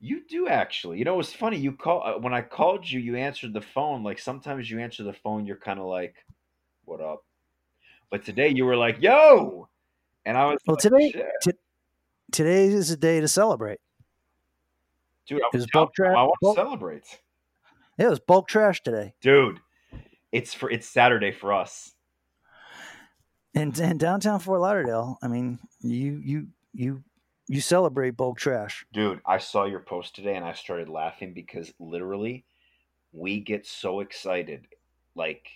You 0.00 0.22
do 0.28 0.48
actually. 0.48 0.98
You 0.98 1.04
know, 1.04 1.20
it's 1.20 1.32
funny. 1.32 1.58
You 1.58 1.72
call 1.72 2.02
uh, 2.02 2.18
when 2.18 2.32
I 2.32 2.40
called 2.40 2.88
you. 2.90 3.00
You 3.00 3.16
answered 3.16 3.52
the 3.52 3.60
phone. 3.60 4.02
Like 4.02 4.18
sometimes 4.18 4.70
you 4.70 4.78
answer 4.78 5.02
the 5.02 5.12
phone, 5.12 5.44
you're 5.44 5.56
kind 5.56 5.78
of 5.78 5.84
like, 5.86 6.14
"What 6.86 7.00
up?" 7.02 7.22
But 8.10 8.24
today 8.24 8.48
you 8.48 8.64
were 8.64 8.76
like, 8.76 9.02
"Yo," 9.02 9.68
and 10.24 10.38
I 10.38 10.46
was 10.46 10.58
Well, 10.66 10.76
like, 10.76 11.12
today- 11.12 11.22
t- 11.42 11.50
Today 12.32 12.66
is 12.68 12.90
a 12.90 12.96
day 12.96 13.20
to 13.20 13.28
celebrate. 13.28 13.80
dude, 15.26 15.42
I, 15.42 15.56
is 15.56 15.66
was, 15.74 15.88
I, 16.00 16.02
I 16.04 16.22
want 16.22 16.34
to 16.42 16.52
celebrate, 16.54 17.20
it 17.98 18.08
was 18.08 18.20
bulk 18.20 18.48
trash 18.48 18.82
today, 18.82 19.14
dude. 19.20 19.60
It's 20.32 20.54
for 20.54 20.70
it's 20.70 20.88
Saturday 20.88 21.32
for 21.32 21.52
us. 21.52 21.92
And 23.54 23.76
in 23.78 23.98
downtown 23.98 24.40
Fort 24.40 24.60
Lauderdale. 24.60 25.18
I 25.22 25.28
mean, 25.28 25.58
you 25.80 26.20
you 26.24 26.46
you 26.72 27.02
you 27.48 27.60
celebrate 27.60 28.10
bulk 28.10 28.38
trash. 28.38 28.84
Dude, 28.92 29.20
I 29.26 29.38
saw 29.38 29.64
your 29.64 29.80
post 29.80 30.14
today 30.14 30.36
and 30.36 30.44
I 30.44 30.52
started 30.52 30.88
laughing 30.88 31.32
because 31.34 31.72
literally 31.80 32.44
we 33.12 33.40
get 33.40 33.66
so 33.66 34.00
excited 34.00 34.66
like 35.14 35.48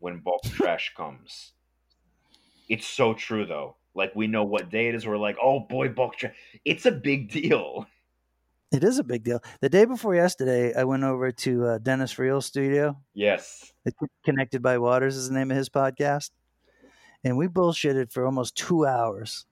when 0.00 0.18
bulk 0.18 0.42
trash 0.44 0.92
comes. 0.96 1.52
It's 2.68 2.86
so 2.86 3.14
true 3.14 3.46
though. 3.46 3.76
Like 3.94 4.14
we 4.14 4.26
know 4.26 4.44
what 4.44 4.70
day 4.70 4.88
it 4.88 4.94
is. 4.94 5.06
We're 5.06 5.16
like, 5.16 5.36
oh 5.40 5.60
boy, 5.60 5.88
bulk 5.88 6.16
trash. 6.16 6.34
It's 6.64 6.86
a 6.86 6.92
big 6.92 7.30
deal. 7.30 7.86
It 8.72 8.84
is 8.84 8.98
a 8.98 9.04
big 9.04 9.22
deal. 9.22 9.40
The 9.60 9.68
day 9.68 9.84
before 9.84 10.14
yesterday, 10.14 10.74
I 10.74 10.84
went 10.84 11.04
over 11.04 11.30
to 11.30 11.66
uh, 11.66 11.78
Dennis 11.78 12.18
Real 12.18 12.40
Studio. 12.40 12.98
Yes. 13.12 13.70
It's 13.84 13.96
Connected 14.24 14.62
by 14.62 14.78
Waters 14.78 15.14
is 15.14 15.28
the 15.28 15.34
name 15.34 15.50
of 15.50 15.58
his 15.58 15.68
podcast, 15.68 16.30
and 17.22 17.36
we 17.36 17.48
bullshitted 17.48 18.10
for 18.10 18.24
almost 18.24 18.56
two 18.56 18.86
hours. 18.86 19.44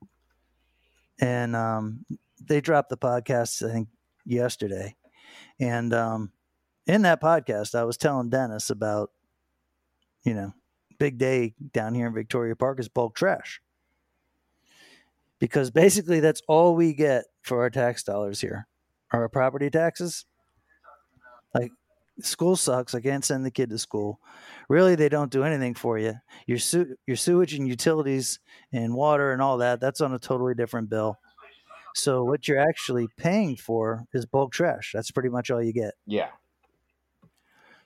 And 1.20 1.54
um, 1.54 2.06
they 2.42 2.62
dropped 2.62 2.88
the 2.88 2.96
podcast, 2.96 3.68
I 3.68 3.70
think, 3.70 3.88
yesterday. 4.24 4.96
And 5.60 5.92
um, 5.92 6.32
in 6.86 7.02
that 7.02 7.20
podcast, 7.20 7.74
I 7.74 7.84
was 7.84 7.98
telling 7.98 8.30
Dennis 8.30 8.70
about, 8.70 9.10
you 10.24 10.32
know, 10.32 10.54
big 10.98 11.18
day 11.18 11.54
down 11.74 11.94
here 11.94 12.06
in 12.06 12.14
Victoria 12.14 12.56
Park 12.56 12.80
is 12.80 12.88
bulk 12.88 13.16
trash. 13.16 13.60
Because 15.38 15.70
basically, 15.70 16.20
that's 16.20 16.40
all 16.48 16.74
we 16.74 16.94
get 16.94 17.26
for 17.42 17.60
our 17.60 17.70
tax 17.70 18.02
dollars 18.02 18.40
here 18.40 18.66
our 19.12 19.28
property 19.28 19.70
taxes. 19.70 20.24
Like, 21.54 21.72
school 22.20 22.56
sucks. 22.56 22.94
I 22.94 23.00
can't 23.00 23.24
send 23.24 23.44
the 23.44 23.50
kid 23.50 23.70
to 23.70 23.78
school. 23.78 24.20
Really, 24.68 24.94
they 24.94 25.08
don't 25.08 25.32
do 25.32 25.44
anything 25.44 25.74
for 25.74 25.98
you. 25.98 26.14
Your 26.46 26.58
su- 26.58 26.96
your 27.06 27.16
sewage 27.16 27.54
and 27.54 27.66
utilities 27.66 28.38
and 28.72 28.94
water 28.94 29.32
and 29.32 29.42
all 29.42 29.58
that. 29.58 29.80
That's 29.80 30.00
on 30.00 30.14
a 30.14 30.18
totally 30.18 30.54
different 30.54 30.88
bill. 30.88 31.18
So 31.94 32.22
what 32.22 32.46
you're 32.46 32.60
actually 32.60 33.08
paying 33.16 33.56
for 33.56 34.06
is 34.12 34.26
bulk 34.26 34.52
trash. 34.52 34.92
That's 34.94 35.10
pretty 35.10 35.28
much 35.28 35.50
all 35.50 35.62
you 35.62 35.72
get. 35.72 35.94
Yeah. 36.06 36.28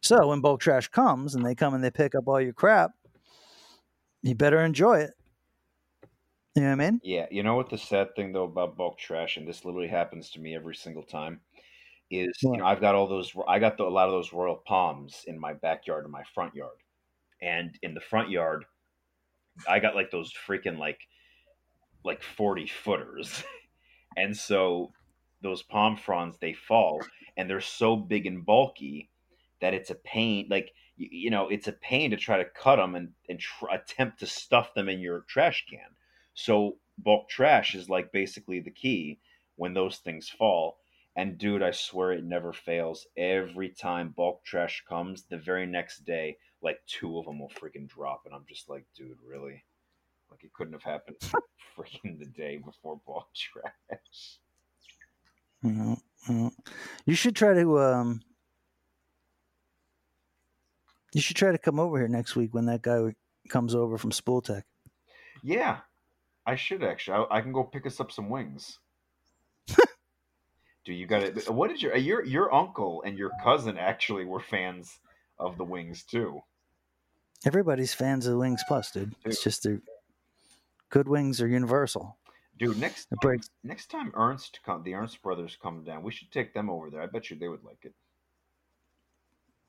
So 0.03 0.29
when 0.29 0.43
bulk 0.43 0.61
trash 0.61 0.89
comes 0.89 1.35
and 1.35 1.45
they 1.45 1.55
come 1.55 1.73
and 1.73 1.83
they 1.83 1.91
pick 1.91 2.15
up 2.15 2.29
all 2.29 2.41
your 2.41 2.53
crap, 2.53 2.91
you 4.23 4.35
better 4.35 4.61
enjoy 4.63 4.99
it. 4.99 5.13
You 6.57 6.63
know 6.63 6.71
what 6.71 6.81
I 6.81 6.91
mean? 6.91 7.01
Yeah. 7.03 7.27
You 7.31 7.43
know 7.43 7.55
what 7.55 7.71
the 7.71 7.79
sad 7.79 8.15
thing 8.17 8.33
though 8.33 8.45
about 8.45 8.77
bulk 8.77 8.99
trash, 8.99 9.37
and 9.37 9.47
this 9.47 9.65
literally 9.65 9.89
happens 9.89 10.31
to 10.31 10.41
me 10.41 10.55
every 10.55 10.75
single 10.75 11.03
time, 11.05 11.41
is 12.11 12.49
you 12.51 12.59
know 12.59 12.67
I've 12.67 12.81
got 12.81 12.95
all 12.97 13.09
those 13.09 13.35
I 13.49 13.59
got 13.59 13.77
the, 13.79 13.85
a 13.85 13.91
lot 13.91 14.09
of 14.09 14.13
those 14.13 14.33
royal 14.33 14.57
palms 14.57 15.25
in 15.27 15.39
my 15.41 15.55
backyard 15.55 16.05
and 16.05 16.13
my 16.13 16.25
front 16.35 16.55
yard, 16.55 16.79
and 17.43 17.79
in 17.83 17.95
the 17.95 18.01
front 18.01 18.31
yard, 18.31 18.67
I 19.69 19.79
got 19.81 19.95
like 19.95 20.11
those 20.11 20.33
freaking 20.33 20.79
like 20.79 21.01
like 22.05 22.23
forty 22.23 22.67
footers, 22.67 23.45
and 24.17 24.37
so 24.37 24.93
those 25.43 25.63
palm 25.63 25.97
fronds 25.97 26.39
they 26.39 26.55
fall 26.55 27.01
and 27.37 27.51
they're 27.51 27.61
so 27.61 27.97
big 27.97 28.27
and 28.27 28.47
bulky 28.47 29.11
that 29.61 29.75
it's 29.75 29.91
a 29.91 29.95
pain 29.97 30.47
like 30.51 30.73
you, 30.97 31.09
you 31.13 31.31
know 31.31 31.49
it's 31.49 31.69
a 31.69 31.73
pain 31.73 32.11
to 32.11 32.17
try 32.17 32.39
to 32.39 32.47
cut 32.47 32.77
them 32.77 32.95
and, 32.95 33.13
and 33.29 33.41
tr- 33.41 33.67
attempt 33.73 34.21
to 34.21 34.27
stuff 34.27 34.75
them 34.75 34.89
in 34.89 35.01
your 35.01 35.23
trash 35.29 35.67
can 35.71 35.94
so 36.35 36.77
bulk 36.99 37.29
trash 37.29 37.75
is 37.75 37.89
like 37.89 38.13
basically 38.13 38.61
the 38.61 38.71
key 38.71 39.21
when 39.57 39.75
those 39.75 39.99
things 39.99 40.29
fall. 40.29 40.79
And 41.17 41.39
dude 41.39 41.63
i 41.63 41.71
swear 41.71 42.13
it 42.13 42.25
never 42.25 42.53
fails. 42.53 43.07
Every 43.17 43.69
time 43.71 44.15
bulk 44.17 44.45
trash 44.45 44.85
comes 44.89 45.25
the 45.25 45.39
very 45.39 45.67
next 45.67 46.05
day 46.05 46.39
like 46.63 46.81
two 46.87 47.19
of 47.19 47.27
them 47.27 47.39
will 47.39 47.51
freaking 47.51 47.89
drop. 47.89 48.23
And 48.27 48.35
i'm 48.35 48.45
just 48.49 48.69
like 48.69 48.85
dude 48.97 49.19
really? 49.25 49.65
Like 50.31 50.43
it 50.45 50.53
couldn't 50.53 50.73
have 50.73 50.83
happened 50.83 51.17
freaking 51.77 52.19
the 52.19 52.27
day 52.27 52.59
before 52.65 53.01
bulk 53.07 53.29
trash. 53.35 54.39
You 57.07 57.15
should 57.15 57.37
try 57.37 57.55
to 57.55 57.81
um 57.81 58.21
you 61.15 61.21
should 61.21 61.37
try 61.37 61.53
to 61.53 61.59
come 61.59 61.79
over 61.79 61.99
here 61.99 62.09
next 62.09 62.35
week 62.35 62.53
when 62.53 62.67
that 62.67 62.83
guy 62.83 63.15
comes 63.49 63.75
over 63.75 63.97
from 63.99 64.11
Spool 64.11 64.43
Tech. 64.43 64.65
Yeah, 65.43 65.79
I 66.47 66.57
should 66.57 66.83
actually. 66.83 67.27
I, 67.31 67.39
I 67.39 67.41
can 67.41 67.53
go 67.53 67.65
pick 67.65 67.87
us 67.87 68.01
up 68.01 68.13
some 68.13 68.29
wings. 68.29 68.79
Do 70.85 70.93
you 70.93 71.07
got 71.07 71.23
it? 71.23 71.49
What 71.51 71.69
did 71.69 71.81
your 71.81 71.95
uh, 71.95 71.99
your 71.99 72.25
your 72.25 72.55
uncle 72.55 73.03
and 73.07 73.19
your 73.19 73.31
cousin 73.43 73.79
actually 73.79 74.25
were 74.25 74.41
fans 74.41 74.99
of 75.39 75.57
the 75.57 75.65
wings 75.65 76.03
too? 76.03 76.43
Everybody's 77.47 77.93
fans 77.93 78.27
of 78.27 78.39
Wings 78.39 78.63
Plus, 78.67 78.91
dude. 78.91 79.15
It's 79.25 79.43
just 79.43 79.63
they're 79.63 79.81
good 80.91 81.09
wings 81.09 81.41
are 81.43 81.49
universal. 81.49 82.17
Dude, 82.59 82.79
next 82.79 83.09
It 83.11 83.19
breaks 83.21 83.51
next 83.65 83.91
time 83.91 84.13
Ernst 84.15 84.61
come, 84.65 84.83
the 84.85 84.95
Ernst 84.95 85.21
brothers 85.23 85.59
come 85.61 85.83
down, 85.85 86.03
we 86.03 86.13
should 86.13 86.31
take 86.31 86.55
them 86.55 86.71
over 86.71 86.89
there. 86.89 87.03
I 87.03 87.07
bet 87.07 87.29
you 87.31 87.37
they 87.37 87.49
would 87.49 87.65
like 87.65 87.85
it. 87.85 87.95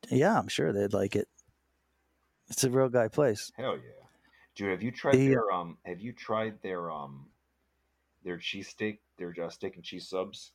yeah, 0.10 0.38
I'm 0.38 0.48
sure 0.48 0.72
they'd 0.72 0.94
like 0.94 1.16
it. 1.16 1.28
It's 2.50 2.64
a 2.64 2.70
real 2.70 2.90
guy 2.90 3.08
place. 3.08 3.52
Hell 3.58 3.76
yeah, 3.76 4.05
dude. 4.56 4.72
Have 4.72 4.82
you 4.84 4.92
tried 4.92 5.16
The- 5.16 5.28
their 5.30 5.52
um? 5.52 5.78
Have 5.86 6.00
you 6.02 6.12
tried 6.14 6.62
their 6.62 6.92
um? 6.92 7.28
Their 8.24 8.38
cheesesteak, 8.38 9.00
their 9.18 9.36
uh, 9.44 9.50
steak 9.50 9.76
and 9.76 9.84
cheese 9.84 10.08
subs. 10.10 10.52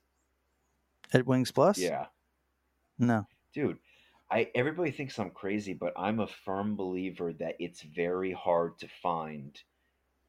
At 1.12 1.26
Wings 1.26 1.50
Plus? 1.52 1.78
Yeah, 1.78 2.06
No. 2.98 3.26
dude 3.52 3.78
i 4.30 4.48
everybody 4.54 4.92
thinks 4.92 5.18
i'm 5.18 5.30
crazy 5.30 5.74
but 5.74 5.92
i'm 5.96 6.20
a 6.20 6.26
firm 6.26 6.76
believer 6.76 7.32
that 7.32 7.56
it's 7.58 7.82
very 7.82 8.30
hard 8.30 8.78
to 8.78 8.86
find 9.02 9.60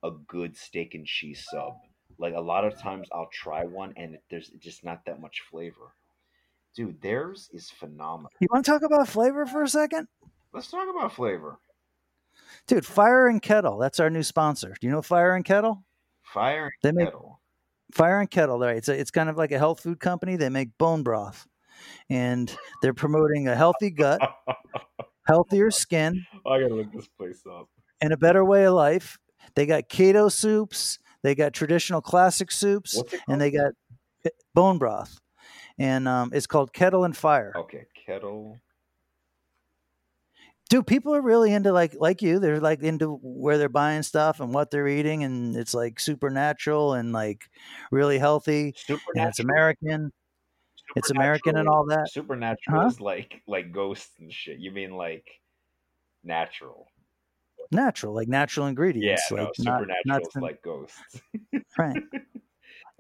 a 0.02 0.10
good 0.28 0.58
steak 0.58 0.96
and 0.96 1.06
cheese 1.06 1.46
sub 1.52 1.74
like 2.18 2.34
a 2.34 2.42
lot 2.42 2.66
of 2.66 2.76
times 2.80 3.08
i'll 3.12 3.30
try 3.32 3.64
one 3.64 3.94
and 3.96 4.18
there's 4.32 4.50
just 4.60 4.84
not 4.84 5.06
that 5.06 5.22
much 5.22 5.42
flavor 5.52 5.94
dude 6.76 7.00
theirs 7.04 7.48
is 7.54 7.70
phenomenal 7.70 8.32
You 8.40 8.48
want 8.52 8.66
to 8.66 8.72
talk 8.72 8.82
about 8.82 9.08
flavor 9.08 9.46
for 9.46 9.62
a 9.62 9.70
second? 9.70 10.08
let's 10.52 10.72
talk 10.72 10.88
about 10.90 11.14
flavor 11.14 11.60
Dude, 12.68 12.86
Fire 12.86 13.28
and 13.28 13.42
Kettle. 13.42 13.78
That's 13.78 14.00
our 14.00 14.10
new 14.10 14.24
sponsor. 14.24 14.76
Do 14.80 14.88
you 14.88 14.92
know 14.94 15.02
Fire 15.02 15.36
and 15.36 15.44
Kettle? 15.46 15.84
fire 16.24 16.66
and 16.66 16.74
They 16.84 16.92
make- 16.94 17.08
kettle 17.08 17.40
Fire 17.92 18.20
and 18.22 18.30
Kettle, 18.32 18.58
right? 18.60 18.78
It's 18.78 18.88
a, 18.88 18.98
it's 18.98 19.12
kind 19.12 19.30
of 19.30 19.36
like 19.38 19.52
a 19.52 19.58
health 19.58 19.82
food 19.82 20.00
company. 20.00 20.38
They 20.38 20.48
make 20.48 20.70
bone 20.78 21.04
broth, 21.04 21.46
and 22.10 22.56
they're 22.82 22.94
promoting 22.94 23.50
a 23.50 23.56
healthy 23.56 23.90
gut, 23.90 24.22
healthier 25.28 25.72
skin, 25.72 26.26
i 26.46 26.60
gotta 26.60 26.74
look 26.74 26.92
this 26.94 27.08
place 27.10 27.42
up 27.52 27.68
and 28.00 28.14
a 28.14 28.18
better 28.18 28.46
way 28.46 28.66
of 28.66 28.74
life. 28.76 29.18
They 29.56 29.66
got 29.66 29.90
keto 29.90 30.32
soups. 30.32 31.00
They 31.24 31.36
got 31.36 31.54
traditional 31.54 32.02
classic 32.02 32.50
soups, 32.52 32.96
what's 32.96 33.14
it 33.14 33.18
called? 33.18 33.24
and 33.28 33.42
they 33.42 33.52
got 33.52 33.74
bone 34.56 34.78
broth. 34.78 35.20
And 35.78 36.08
um, 36.08 36.32
it's 36.34 36.48
called 36.48 36.74
Kettle 36.74 37.04
and 37.04 37.16
Fire. 37.16 37.52
okay 37.58 37.86
kettle 38.06 38.58
Dude, 40.72 40.88
people 40.88 41.14
are 41.14 41.22
really 41.22 41.52
into 41.54 41.74
like 41.74 41.96
like 42.00 42.22
you. 42.22 42.40
They're 42.40 42.62
like 42.62 42.82
into 42.82 43.20
where 43.22 43.58
they're 43.58 43.68
buying 43.68 44.04
stuff 44.04 44.40
and 44.40 44.54
what 44.54 44.72
they're 44.72 44.88
eating, 44.88 45.26
and 45.26 45.54
it's 45.54 45.74
like 45.74 46.00
supernatural 46.00 46.94
and 46.94 47.12
like 47.12 47.42
really 47.92 48.18
healthy. 48.18 48.74
supernatural 48.78 49.28
it's 49.28 49.40
American. 49.42 50.14
It's 50.96 51.12
American 51.12 51.58
and 51.58 51.68
all 51.68 51.86
that. 51.90 52.10
supernatural 52.10 52.82
Huh? 52.84 52.88
is 52.88 53.02
like 53.02 53.42
like 53.48 53.74
ghosts 53.74 54.14
and 54.22 54.32
shit 54.32 54.60
you 54.60 54.72
mean 54.72 54.96
like 54.96 55.26
natural 56.24 56.88
natural, 57.70 58.14
like 58.16 58.30
natural 58.30 58.68
ingredients. 58.68 59.30
no, 59.30 59.38
like 59.38 59.48
not, 59.48 59.56
supernatural 59.58 60.02
not 60.06 60.22
is 60.22 60.28
some- 60.32 60.42
like 60.42 60.62
ghosts. 60.62 60.98
right. 61.78 62.02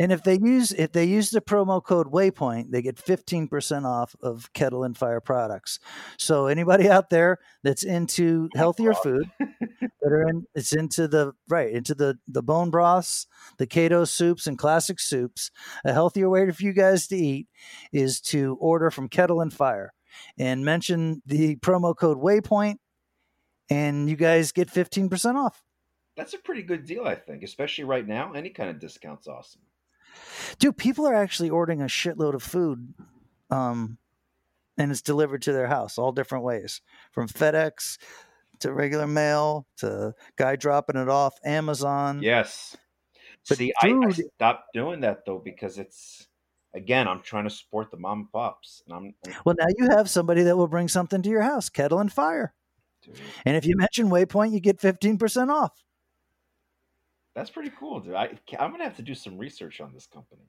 And 0.01 0.11
if 0.11 0.23
they 0.23 0.39
use 0.39 0.71
if 0.71 0.93
they 0.93 1.05
use 1.05 1.29
the 1.29 1.41
promo 1.41 1.83
code 1.83 2.11
Waypoint, 2.11 2.71
they 2.71 2.81
get 2.81 2.97
fifteen 2.97 3.47
percent 3.47 3.85
off 3.85 4.15
of 4.19 4.51
Kettle 4.51 4.83
and 4.83 4.97
Fire 4.97 5.21
products. 5.21 5.77
So 6.17 6.47
anybody 6.47 6.89
out 6.89 7.11
there 7.11 7.37
that's 7.61 7.83
into 7.83 8.49
healthier 8.55 8.95
food, 8.95 9.29
that 9.39 9.91
are 10.11 10.27
in 10.27 10.47
it's 10.55 10.73
into 10.73 11.07
the 11.07 11.33
right 11.47 11.71
into 11.71 11.93
the 11.93 12.17
the 12.27 12.41
bone 12.41 12.71
broths, 12.71 13.27
the 13.59 13.67
keto 13.67 14.07
soups 14.07 14.47
and 14.47 14.57
classic 14.57 14.99
soups. 14.99 15.51
A 15.85 15.93
healthier 15.93 16.31
way 16.31 16.49
for 16.49 16.63
you 16.63 16.73
guys 16.73 17.05
to 17.09 17.15
eat 17.15 17.47
is 17.93 18.19
to 18.21 18.57
order 18.59 18.89
from 18.89 19.07
Kettle 19.07 19.39
and 19.39 19.53
Fire 19.53 19.93
and 20.35 20.65
mention 20.65 21.21
the 21.27 21.57
promo 21.57 21.95
code 21.95 22.17
Waypoint, 22.17 22.77
and 23.69 24.09
you 24.09 24.15
guys 24.15 24.51
get 24.51 24.71
fifteen 24.71 25.09
percent 25.09 25.37
off. 25.37 25.61
That's 26.17 26.33
a 26.33 26.39
pretty 26.39 26.63
good 26.63 26.87
deal, 26.87 27.05
I 27.05 27.13
think, 27.13 27.43
especially 27.43 27.83
right 27.83 28.07
now. 28.07 28.33
Any 28.33 28.49
kind 28.49 28.71
of 28.71 28.79
discount's 28.79 29.27
awesome. 29.27 29.61
Dude, 30.59 30.77
people 30.77 31.07
are 31.07 31.15
actually 31.15 31.49
ordering 31.49 31.81
a 31.81 31.85
shitload 31.85 32.33
of 32.33 32.43
food, 32.43 32.93
um, 33.49 33.97
and 34.77 34.91
it's 34.91 35.01
delivered 35.01 35.41
to 35.43 35.53
their 35.53 35.67
house 35.67 35.97
all 35.97 36.11
different 36.11 36.43
ways, 36.43 36.81
from 37.11 37.27
FedEx 37.27 37.97
to 38.59 38.73
regular 38.73 39.07
mail 39.07 39.67
to 39.77 40.13
guy 40.35 40.55
dropping 40.55 40.97
it 40.97 41.09
off 41.09 41.33
Amazon. 41.43 42.21
Yes. 42.21 42.77
But 43.49 43.57
See, 43.57 43.73
I, 43.81 43.87
I 43.89 44.11
stopped 44.11 44.73
doing 44.73 45.01
that 45.01 45.25
though 45.25 45.39
because 45.43 45.77
it's 45.77 46.27
again, 46.73 47.07
I'm 47.07 47.21
trying 47.21 47.45
to 47.45 47.49
support 47.49 47.91
the 47.91 47.97
mom 47.97 48.19
and 48.19 48.31
pops, 48.31 48.83
and 48.85 48.95
I'm 48.95 49.33
Well, 49.45 49.55
now 49.59 49.67
you 49.77 49.89
have 49.89 50.09
somebody 50.09 50.43
that 50.43 50.55
will 50.55 50.67
bring 50.67 50.87
something 50.87 51.21
to 51.21 51.29
your 51.29 51.41
house, 51.41 51.69
kettle 51.69 51.99
and 51.99 52.11
fire. 52.11 52.53
dude, 53.03 53.19
And 53.45 53.57
if 53.57 53.65
you 53.65 53.75
mention 53.75 54.09
Waypoint, 54.09 54.51
you 54.51 54.59
get 54.59 54.79
fifteen 54.79 55.17
percent 55.17 55.49
off. 55.49 55.71
That's 57.35 57.49
pretty 57.49 57.71
cool, 57.79 57.99
dude. 57.99 58.15
I, 58.15 58.29
I'm 58.59 58.71
gonna 58.71 58.83
have 58.83 58.97
to 58.97 59.01
do 59.01 59.15
some 59.15 59.37
research 59.37 59.81
on 59.81 59.93
this 59.93 60.07
company. 60.07 60.41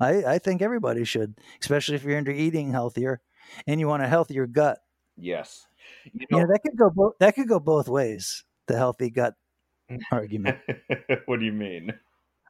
I, 0.00 0.34
I 0.34 0.38
think 0.38 0.62
everybody 0.62 1.04
should, 1.04 1.34
especially 1.60 1.94
if 1.94 2.04
you're 2.04 2.18
into 2.18 2.32
eating 2.32 2.72
healthier 2.72 3.20
and 3.66 3.78
you 3.78 3.88
want 3.88 4.02
a 4.02 4.08
healthier 4.08 4.46
gut. 4.46 4.78
Yes. 5.16 5.66
You 6.12 6.26
know, 6.30 6.40
know 6.40 6.46
that 6.48 6.60
could 6.62 6.76
go 6.76 6.90
both. 6.90 7.14
That 7.20 7.34
could 7.34 7.48
go 7.48 7.60
both 7.60 7.88
ways. 7.88 8.44
The 8.66 8.76
healthy 8.76 9.10
gut 9.10 9.34
argument. 10.12 10.58
what 11.26 11.38
do 11.38 11.44
you 11.44 11.52
mean? 11.52 11.92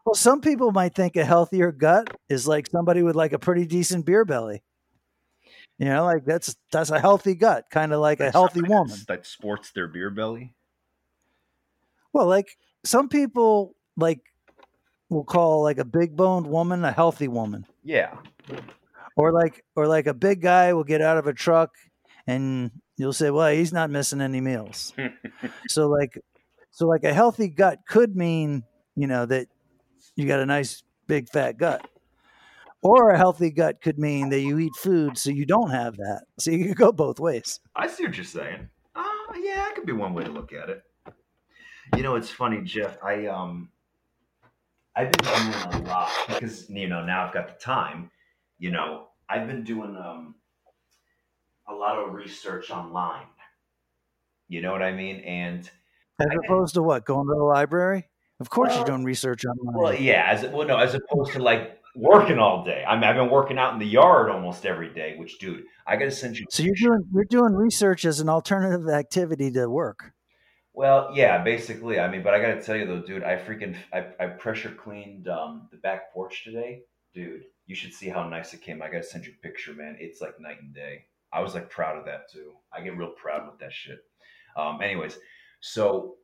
Well, 0.05 0.15
some 0.15 0.41
people 0.41 0.73
might 0.73 0.95
think 0.95 1.17
a 1.17 1.25
healthier 1.25 1.73
gut 1.73 2.09
is 2.29 2.49
like 2.49 2.67
somebody 2.69 3.03
with 3.03 3.17
like 3.17 3.33
a 3.33 3.39
pretty 3.39 3.67
decent 3.67 4.07
beer 4.07 4.25
belly. 4.25 4.63
You 5.79 5.87
know, 5.87 6.05
like 6.05 6.25
that's 6.25 6.57
that's 6.71 6.91
a 6.91 7.01
healthy 7.01 7.35
gut, 7.35 7.65
kind 7.71 7.93
of 7.93 8.01
like 8.01 8.21
a 8.21 8.31
healthy 8.31 8.63
woman. 8.63 8.97
that 9.09 9.27
sports 9.27 9.73
their 9.73 9.89
beer 9.89 10.11
belly. 10.11 10.55
Well, 12.13 12.27
like 12.27 12.57
some 12.85 13.09
people 13.09 13.75
like 13.97 14.21
will 15.09 15.25
call 15.25 15.63
like 15.63 15.79
a 15.79 15.85
big 15.85 16.17
boned 16.17 16.47
woman 16.47 16.85
a 16.85 16.93
healthy 16.93 17.29
woman. 17.29 17.67
Yeah, 17.85 18.17
Or 19.17 19.33
like 19.33 19.65
or 19.77 19.87
like 19.87 20.07
a 20.07 20.15
big 20.15 20.41
guy 20.41 20.73
will 20.73 20.85
get 20.85 21.03
out 21.03 21.19
of 21.19 21.27
a 21.27 21.33
truck 21.33 21.71
and 22.27 22.71
you'll 22.97 23.13
say, 23.13 23.31
Well, 23.31 23.53
he's 23.53 23.73
not 23.73 23.91
missing 23.91 24.21
any 24.21 24.41
meals. 24.41 24.95
so 25.69 25.89
like 25.89 26.19
so 26.71 26.87
like 26.87 27.05
a 27.05 27.13
healthy 27.13 27.49
gut 27.49 27.81
could 27.87 28.17
mean, 28.17 28.65
you 28.97 29.07
know, 29.07 29.27
that 29.27 29.49
you 30.17 30.27
got 30.27 30.41
a 30.41 30.47
nice 30.47 30.83
big 31.07 31.29
fat 31.29 31.59
gut. 31.59 31.87
Or 32.85 33.11
a 33.11 33.17
healthy 33.17 33.51
gut 33.51 33.81
could 33.81 33.97
mean 33.99 34.31
that 34.31 34.41
you 34.41 34.59
eat 34.59 34.75
food 34.75 35.17
so 35.17 35.31
you 35.31 35.47
don't 35.47 35.71
have 35.71 35.97
that. 35.99 36.23
So 36.41 36.51
you 36.51 36.67
could 36.67 36.77
go 36.77 36.91
both 36.91 37.21
ways. 37.21 37.61
I 37.77 37.87
see 37.87 38.05
what 38.05 38.17
you're 38.17 38.25
saying. 38.25 38.69
Uh, 38.97 39.05
yeah, 39.41 39.57
that 39.57 39.77
could 39.77 39.87
be 39.87 39.93
one 39.93 40.15
way 40.15 40.25
to 40.25 40.31
look 40.31 40.53
at 40.53 40.69
it. 40.69 40.83
You 41.97 42.03
know, 42.03 42.15
it's 42.17 42.31
funny, 42.31 42.61
Jeff. 42.63 42.97
I 43.03 43.27
um, 43.27 43.69
I've 44.97 45.13
been 45.13 45.25
doing 45.25 45.85
a 45.85 45.89
lot 45.89 46.11
because 46.29 46.69
you 46.71 46.89
know 46.89 47.05
now 47.05 47.27
I've 47.27 47.35
got 47.35 47.49
the 47.49 47.63
time. 47.65 48.11
You 48.59 48.71
know, 48.71 49.09
I've 49.29 49.47
been 49.47 49.63
doing 49.65 49.97
um, 49.97 50.35
a 51.69 51.73
lot 51.75 51.99
of 51.99 52.15
research 52.15 52.71
online. 52.71 53.27
You 54.49 54.63
know 54.63 54.73
what 54.73 54.83
I 54.83 54.93
mean? 54.93 55.21
And 55.21 55.61
As 56.21 56.27
I- 56.31 56.37
opposed 56.47 56.75
to 56.75 56.83
what? 56.83 57.05
Going 57.05 57.27
to 57.27 57.35
the 57.35 57.43
library? 57.45 58.09
Of 58.41 58.51
course 58.51 58.71
Well- 58.71 58.79
you're 58.79 58.87
doing 58.87 59.05
research 59.05 59.45
online. 59.45 59.83
well, 59.83 59.95
yeah, 59.95 60.27
as 60.29 60.47
well, 60.47 60.67
no, 60.67 60.77
as 60.79 60.95
opposed 60.95 61.33
to 61.33 61.39
like 61.43 61.79
working 61.95 62.39
all 62.39 62.65
day. 62.65 62.85
I 62.87 62.95
mean, 62.95 63.05
I've 63.05 63.17
been 63.17 63.31
working 63.31 63.59
out 63.59 63.73
in 63.75 63.79
the 63.79 63.87
yard 63.87 64.31
almost 64.31 64.65
every 64.67 64.93
day. 64.93 65.17
Which, 65.19 65.39
dude, 65.39 65.65
I 65.87 65.97
got 65.97 66.07
to 66.07 66.11
send 66.11 66.39
you. 66.39 66.47
So 66.51 66.63
you're 66.63 66.75
doing 66.75 67.05
you're 67.13 67.25
doing 67.25 67.55
research 67.55 68.05
as 68.05 68.21
an 68.21 68.29
alternative 68.29 68.89
activity 68.89 69.51
to 69.53 69.69
work. 69.69 70.13
Well, 70.75 71.11
yeah, 71.15 71.43
basically. 71.43 72.01
I 72.01 72.09
mean, 72.09 72.23
but 72.23 72.33
I 72.35 72.41
got 72.41 72.55
to 72.55 72.63
tell 72.63 72.77
you 72.77 72.87
though, 72.87 73.03
dude, 73.03 73.25
I 73.25 73.37
freaking 73.37 73.77
I, 73.93 74.07
I 74.19 74.27
pressure 74.29 74.71
cleaned 74.71 75.29
um, 75.29 75.69
the 75.71 75.77
back 75.79 76.13
porch 76.13 76.45
today, 76.45 76.83
dude. 77.15 77.45
You 77.67 77.75
should 77.75 77.93
see 77.93 78.09
how 78.09 78.27
nice 78.29 78.55
it 78.55 78.63
came. 78.63 78.83
I 78.83 78.87
got 78.87 78.99
to 78.99 79.03
send 79.05 79.27
you 79.27 79.33
a 79.39 79.43
picture, 79.47 79.75
man. 79.75 79.97
It's 80.01 80.21
like 80.21 80.41
night 80.41 80.63
and 80.63 80.75
day. 80.75 81.05
I 81.33 81.41
was 81.41 81.55
like 81.55 81.71
proud 81.71 81.99
of 81.99 82.05
that 82.07 82.31
too. 82.31 82.53
I 82.73 82.83
get 82.83 82.97
real 82.97 83.11
proud 83.11 83.47
with 83.51 83.59
that 83.61 83.73
shit. 83.73 83.99
Um, 84.57 84.81
anyways, 84.83 85.19
so 85.61 86.17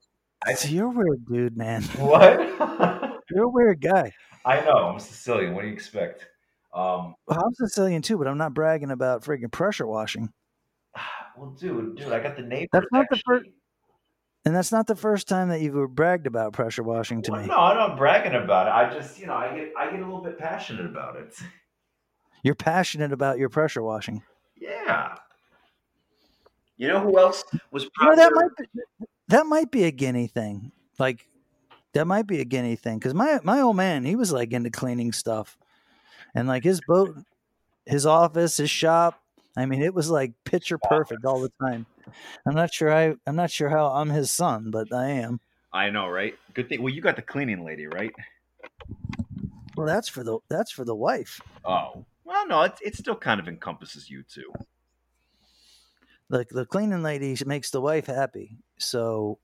I 0.45 0.55
So 0.55 0.69
you're 0.69 0.87
a 0.87 0.91
weird 0.91 1.27
dude, 1.27 1.57
man. 1.57 1.83
what? 1.97 2.39
You're 3.31 3.45
a 3.45 3.49
weird 3.49 3.83
guy. 3.83 4.11
I 4.47 4.63
know 4.65 4.73
I'm 4.89 4.99
Sicilian. 4.99 5.55
What 5.55 5.61
do 5.61 5.69
you 5.69 5.75
expect? 5.75 6.27
Um, 6.73 7.15
Well, 7.27 7.39
I'm 7.45 7.53
Sicilian 7.53 8.01
too, 8.01 8.17
but 8.17 8.27
I'm 8.27 8.39
not 8.39 8.55
bragging 8.55 8.91
about 8.91 9.23
freaking 9.23 9.53
pressure 9.53 9.87
washing. 9.87 10.31
well, 11.37 11.51
dude, 11.51 11.97
dude, 11.97 12.11
I 12.11 12.21
got 12.21 12.37
the 12.37 12.43
neighbors. 12.43 12.69
That's 12.73 12.87
not 12.91 13.05
the 13.11 13.21
fir- 13.27 13.37
actually- 13.37 13.53
And 14.49 14.57
that's 14.57 14.73
not 14.73 14.87
the 14.87 14.97
first 14.97 15.29
time 15.29 15.51
that 15.51 15.61
you've 15.61 15.95
bragged 15.95 16.27
about 16.27 16.55
pressure 16.55 16.83
washing 16.83 17.21
to 17.21 17.33
Well, 17.33 17.43
me. 17.43 17.49
No, 17.49 17.55
I'm 17.59 17.77
not 17.77 17.99
bragging 17.99 18.33
about 18.33 18.67
it. 18.67 18.71
I 18.71 18.99
just, 18.99 19.21
you 19.21 19.27
know, 19.27 19.35
I 19.35 19.55
get, 19.55 19.73
I 19.79 19.91
get 19.91 20.01
a 20.01 20.05
little 20.07 20.23
bit 20.23 20.39
passionate 20.39 20.87
about 20.87 21.17
it. 21.17 21.35
You're 22.43 22.55
passionate 22.55 23.13
about 23.13 23.37
your 23.39 23.51
pressure 23.51 23.83
washing. 23.83 24.23
Yeah. 24.59 25.17
You 26.79 26.89
know 26.89 27.01
who 27.01 27.19
else 27.19 27.45
was 27.71 27.85
You 27.85 27.91
know, 28.09 28.17
that 28.17 28.33
of- 28.33 28.37
might 28.37 28.57
be, 28.57 28.65
that 29.29 29.45
might 29.45 29.71
be 29.71 29.85
a 29.85 29.91
guinea 29.91 30.29
thing. 30.29 30.73
Like 30.99 31.29
that 31.93 32.07
might 32.07 32.27
be 32.27 32.41
a 32.41 32.47
guinea 32.47 32.77
thing 32.77 32.99
because 32.99 33.13
my 33.13 33.41
my 33.43 33.61
old 33.61 33.77
man 33.77 34.07
he 34.07 34.17
was 34.17 34.33
like 34.33 34.55
into 34.55 34.71
cleaning 34.71 35.13
stuff, 35.13 35.59
and 36.35 36.49
like 36.49 36.65
his 36.65 36.81
boat, 36.89 37.15
his 37.85 38.07
office, 38.07 38.57
his 38.57 38.71
shop. 38.71 39.21
I 39.59 39.67
mean, 39.67 39.83
it 39.83 39.93
was 39.93 40.09
like 40.09 40.33
picture 40.45 40.79
perfect 40.79 41.27
all 41.27 41.41
the 41.43 41.53
time. 41.61 41.85
I'm 42.47 42.55
not 42.55 42.73
sure 42.73 42.93
I 42.93 43.15
I'm 43.27 43.37
not 43.37 43.51
sure 43.51 43.69
how 43.69 43.87
I'm 43.87 44.11
his 44.11 44.31
son, 44.31 44.71
but 44.71 44.93
I 44.93 45.09
am. 45.11 45.41
I 45.73 45.91
know, 45.91 46.09
right? 46.09 46.35
Good 46.55 46.69
thing. 46.69 46.83
Well, 46.83 46.93
you 46.93 47.01
got 47.01 47.17
the 47.17 47.23
cleaning 47.23 47.65
lady, 47.65 47.87
right? 47.87 48.13
Well, 49.77 49.87
that's 49.87 50.09
for 50.09 50.25
the 50.25 50.39
that's 50.49 50.71
for 50.71 50.85
the 50.85 50.95
wife. 50.95 51.41
Oh, 51.65 52.05
well, 52.25 52.47
no, 52.49 52.63
it, 52.63 52.75
it 52.83 52.97
still 52.97 53.17
kind 53.17 53.41
of 53.41 53.49
encompasses 53.49 54.11
you 54.11 54.23
too. 54.23 54.53
Like 56.29 56.49
the 56.49 56.67
cleaning 56.67 57.03
lady 57.03 57.37
makes 57.47 57.71
the 57.71 57.81
wife 57.81 58.07
happy, 58.07 58.59
so 58.79 59.39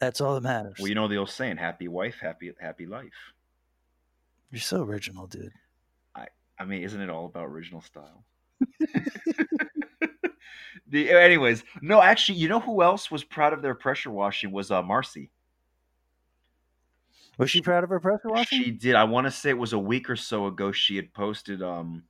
that's 0.00 0.20
all 0.20 0.34
that 0.34 0.42
matters. 0.42 0.76
Well, 0.78 0.88
you 0.88 0.94
know 0.94 1.08
the 1.08 1.16
old 1.16 1.30
saying, 1.30 1.56
"Happy 1.56 1.88
wife, 1.88 2.16
happy 2.20 2.52
happy 2.60 2.86
life." 2.86 3.32
You're 4.50 4.60
so 4.60 4.82
original, 4.82 5.26
dude. 5.26 5.52
I 6.58 6.64
mean, 6.64 6.82
isn't 6.82 7.00
it 7.00 7.10
all 7.10 7.26
about 7.26 7.46
original 7.46 7.82
style? 7.82 8.24
the, 10.94 11.10
anyways, 11.10 11.64
no, 11.82 12.00
actually, 12.00 12.38
you 12.38 12.48
know 12.48 12.60
who 12.60 12.80
else 12.80 13.10
was 13.10 13.24
proud 13.24 13.52
of 13.52 13.62
their 13.62 13.74
pressure 13.74 14.12
washing 14.12 14.52
was 14.52 14.70
uh, 14.70 14.80
Marcy. 14.80 15.30
Was 17.36 17.50
she 17.50 17.60
proud 17.60 17.82
of 17.82 17.90
her 17.90 17.98
pressure 17.98 18.28
washing? 18.28 18.62
She 18.62 18.70
did. 18.70 18.94
I 18.94 19.02
want 19.02 19.26
to 19.26 19.32
say 19.32 19.50
it 19.50 19.58
was 19.58 19.72
a 19.72 19.78
week 19.78 20.08
or 20.08 20.14
so 20.14 20.46
ago. 20.46 20.70
She 20.70 20.94
had 20.94 21.12
posted 21.12 21.62
um 21.62 22.04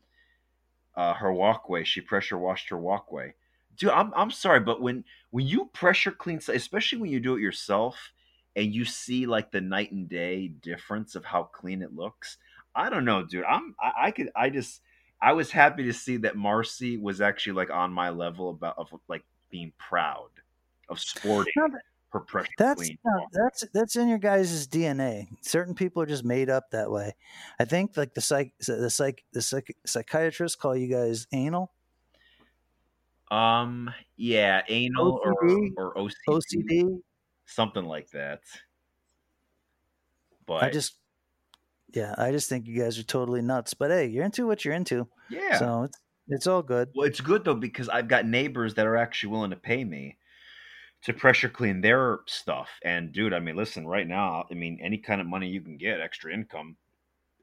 uh, 0.95 1.15
her 1.15 1.33
walkway. 1.33 1.85
She 1.85 2.03
pressure 2.03 2.37
washed 2.37 2.69
her 2.69 2.77
walkway. 2.77 3.33
Dude, 3.79 3.89
I'm 3.89 4.13
I'm 4.15 4.31
sorry, 4.31 4.61
but 4.61 4.83
when 4.83 5.05
when 5.31 5.47
you 5.47 5.71
pressure 5.73 6.13
clean, 6.13 6.41
especially 6.49 6.99
when 6.99 7.11
you 7.11 7.21
do 7.21 7.37
it 7.37 7.41
yourself, 7.41 8.13
and 8.55 8.75
you 8.75 8.85
see 8.85 9.25
like 9.25 9.51
the 9.51 9.63
night 9.63 9.93
and 9.93 10.11
day 10.11 10.49
difference 10.49 11.15
of 11.15 11.25
how 11.25 11.45
clean 11.45 11.81
it 11.81 11.95
looks, 11.95 12.37
I 12.75 12.91
don't 12.91 13.07
know, 13.07 13.25
dude. 13.25 13.45
I'm 13.45 13.75
I, 13.81 13.93
I 14.09 14.11
could 14.11 14.31
I 14.37 14.51
just 14.51 14.83
I 15.25 15.33
was 15.33 15.51
happy 15.51 15.85
to 15.85 15.93
see 15.95 16.19
that 16.19 16.37
Marcy 16.37 16.99
was 16.99 17.23
actually 17.23 17.55
like 17.55 17.71
on 17.71 17.91
my 17.93 18.11
level 18.11 18.51
about 18.51 18.77
of 18.77 18.93
like 19.09 19.25
being 19.51 19.73
proud 19.79 20.29
of 20.91 21.01
sporting 21.01 21.53
No, 21.57 21.69
but 21.71 21.81
her 22.11 22.21
pressure 22.21 22.51
That's 22.59 22.91
no, 23.05 23.27
that's 23.33 23.65
that's 23.73 23.97
in 23.97 24.09
your 24.09 24.19
guys' 24.19 24.69
DNA. 24.69 25.27
Certain 25.41 25.75
people 25.75 26.03
are 26.03 26.07
just 26.07 26.25
made 26.25 26.51
up 26.51 26.71
that 26.73 26.91
way. 26.91 27.15
I 27.59 27.65
think 27.65 27.97
like 27.97 28.13
the 28.13 28.21
psych 28.21 28.53
the 28.61 28.91
psych 28.91 29.25
the 29.33 29.41
psych, 29.41 29.75
psychiatrists 29.87 30.57
call 30.57 30.77
you 30.77 30.89
guys 30.89 31.27
anal, 31.33 31.73
Um, 33.31 33.91
yeah, 34.17 34.61
anal 34.69 35.21
OCD? 35.25 35.73
or 35.79 35.95
or 35.95 36.09
OCD, 36.09 36.13
OCD. 36.29 37.01
something 37.47 37.85
like 37.87 38.11
that. 38.11 38.43
But 40.47 40.63
I 40.65 40.71
just 40.71 40.99
yeah, 41.95 42.15
I 42.19 42.31
just 42.31 42.49
think 42.49 42.67
you 42.67 42.81
guys 42.81 42.99
are 42.99 43.05
totally 43.05 43.43
nuts. 43.43 43.75
But 43.75 43.91
hey, 43.91 44.07
you're 44.07 44.25
into 44.25 44.47
what 44.47 44.65
you're 44.65 44.75
into, 44.75 45.07
yeah. 45.31 45.59
so 45.59 45.85
it's 45.85 45.99
it's 46.29 46.47
all 46.47 46.63
good. 46.63 46.91
well, 46.95 47.07
it's 47.07 47.21
good 47.21 47.45
though 47.45 47.55
because 47.55 47.89
I've 47.89 48.09
got 48.09 48.27
neighbors 48.27 48.75
that 48.75 48.87
are 48.87 48.97
actually 48.97 49.31
willing 49.31 49.51
to 49.51 49.57
pay 49.57 49.85
me 49.85 50.17
to 51.03 51.13
pressure 51.13 51.49
clean 51.49 51.81
their 51.81 52.21
stuff. 52.27 52.69
And 52.83 53.13
dude, 53.13 53.33
I 53.35 53.39
mean, 53.39 53.57
listen, 53.57 53.87
right 53.87 54.07
now, 54.07 54.47
I 54.51 54.55
mean, 54.55 54.79
any 54.83 54.99
kind 54.99 55.21
of 55.21 55.27
money 55.27 55.49
you 55.49 55.61
can 55.61 55.77
get, 55.77 56.01
extra 56.01 56.33
income, 56.33 56.77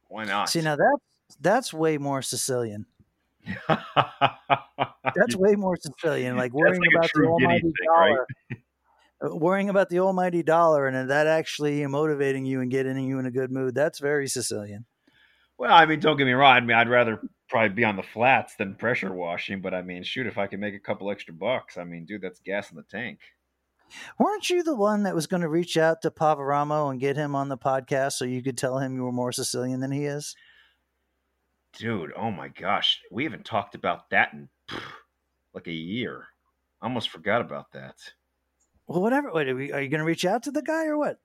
why 0.08 0.26
not? 0.26 0.50
See 0.50 0.62
now 0.62 0.76
that's 0.76 1.38
that's 1.40 1.74
way 1.74 1.98
more 1.98 2.22
Sicilian. 2.22 2.86
That's 5.16 5.36
way 5.36 5.56
more 5.56 5.76
Sicilian. 5.76 6.38
Like 6.38 6.54
worrying 6.54 6.80
like 6.80 6.90
about 6.96 7.10
the 7.14 7.26
almighty 7.26 7.62
thing, 7.62 7.74
dollar. 7.86 8.28
Uh, 8.52 8.56
Worrying 9.22 9.70
about 9.70 9.90
the 9.90 10.00
almighty 10.00 10.42
dollar 10.44 10.88
and 10.88 11.10
that 11.10 11.28
actually 11.28 11.86
motivating 11.86 12.46
you 12.46 12.62
and 12.62 12.72
getting 12.72 12.98
you 13.06 13.20
in 13.20 13.26
a 13.26 13.32
good 13.32 13.52
mood. 13.52 13.76
That's 13.76 14.00
very 14.00 14.28
Sicilian. 14.28 14.86
well, 15.58 15.72
I 15.74 15.86
mean, 15.86 16.00
don't 16.00 16.18
get 16.18 16.26
me 16.26 16.34
wrong. 16.34 16.56
I 16.56 16.60
mean, 16.62 16.76
I'd 16.76 16.90
rather 16.90 17.22
probably 17.48 17.70
be 17.70 17.84
on 17.84 17.98
the 17.98 18.04
flats 18.04 18.56
than 18.56 18.74
pressure 18.76 19.14
washing. 19.14 19.62
But 19.62 19.74
I 19.76 19.84
mean, 19.84 20.04
shoot, 20.04 20.26
if 20.26 20.38
I 20.40 20.48
can 20.48 20.60
make 20.60 20.74
a 20.74 20.80
couple 20.80 21.12
extra 21.12 21.34
bucks, 21.36 21.78
I 21.78 21.84
mean, 21.84 22.06
dude, 22.06 22.22
that's 22.22 22.40
gas 22.40 22.72
in 22.72 22.78
the 22.78 22.84
tank. 22.84 23.20
Weren't 24.18 24.50
you 24.50 24.64
the 24.64 24.74
one 24.76 25.04
that 25.04 25.14
was 25.14 25.28
going 25.28 25.42
to 25.42 25.50
reach 25.50 25.76
out 25.78 26.02
to 26.02 26.12
Poveromo 26.12 26.90
and 26.90 27.00
get 27.00 27.18
him 27.18 27.36
on 27.36 27.50
the 27.50 27.58
podcast 27.58 28.14
so 28.14 28.26
you 28.26 28.42
could 28.42 28.58
tell 28.58 28.80
him 28.80 28.96
you 28.96 29.04
were 29.04 29.12
more 29.12 29.34
Sicilian 29.34 29.82
than 29.82 29.92
he 29.92 30.06
is? 30.06 30.34
Dude, 31.78 32.12
oh 32.18 32.32
my 32.32 32.48
gosh, 32.48 33.02
we 33.12 33.24
haven't 33.26 33.46
talked 33.46 33.76
about 33.76 34.10
that 34.10 34.34
in 34.34 34.50
pff, 34.70 34.82
like 35.54 35.68
a 35.68 35.74
year. 35.74 36.26
I 36.82 36.86
almost 36.88 37.10
forgot 37.10 37.42
about 37.42 37.72
that. 37.74 37.96
Well, 38.92 39.02
whatever. 39.02 39.32
Wait, 39.32 39.48
are, 39.48 39.56
we, 39.56 39.72
are 39.72 39.82
you 39.82 39.88
going 39.88 40.00
to 40.00 40.06
reach 40.06 40.26
out 40.26 40.44
to 40.44 40.52
the 40.52 40.62
guy 40.62 40.86
or 40.86 40.98
what? 40.98 41.18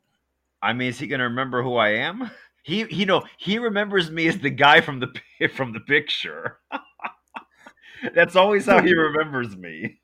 I 0.63 0.73
mean, 0.73 0.89
is 0.89 1.01
he 1.01 1.09
going 1.09 1.19
to 1.19 1.25
remember 1.25 1.63
who 1.63 1.77
I 1.77 1.91
am? 1.91 2.31
He, 2.63 2.85
you 2.91 3.07
know, 3.07 3.23
he 3.39 3.61
remembers 3.61 4.11
me 4.11 4.27
as 4.27 4.41
the 4.41 4.51
guy 4.51 4.81
from 4.81 4.99
the 4.99 5.49
from 5.55 5.73
the 5.73 5.79
picture. 5.79 6.59
That's 8.13 8.35
always 8.35 8.67
how 8.67 8.83
he 8.83 8.93
remembers 8.93 9.57
me. 9.57 10.01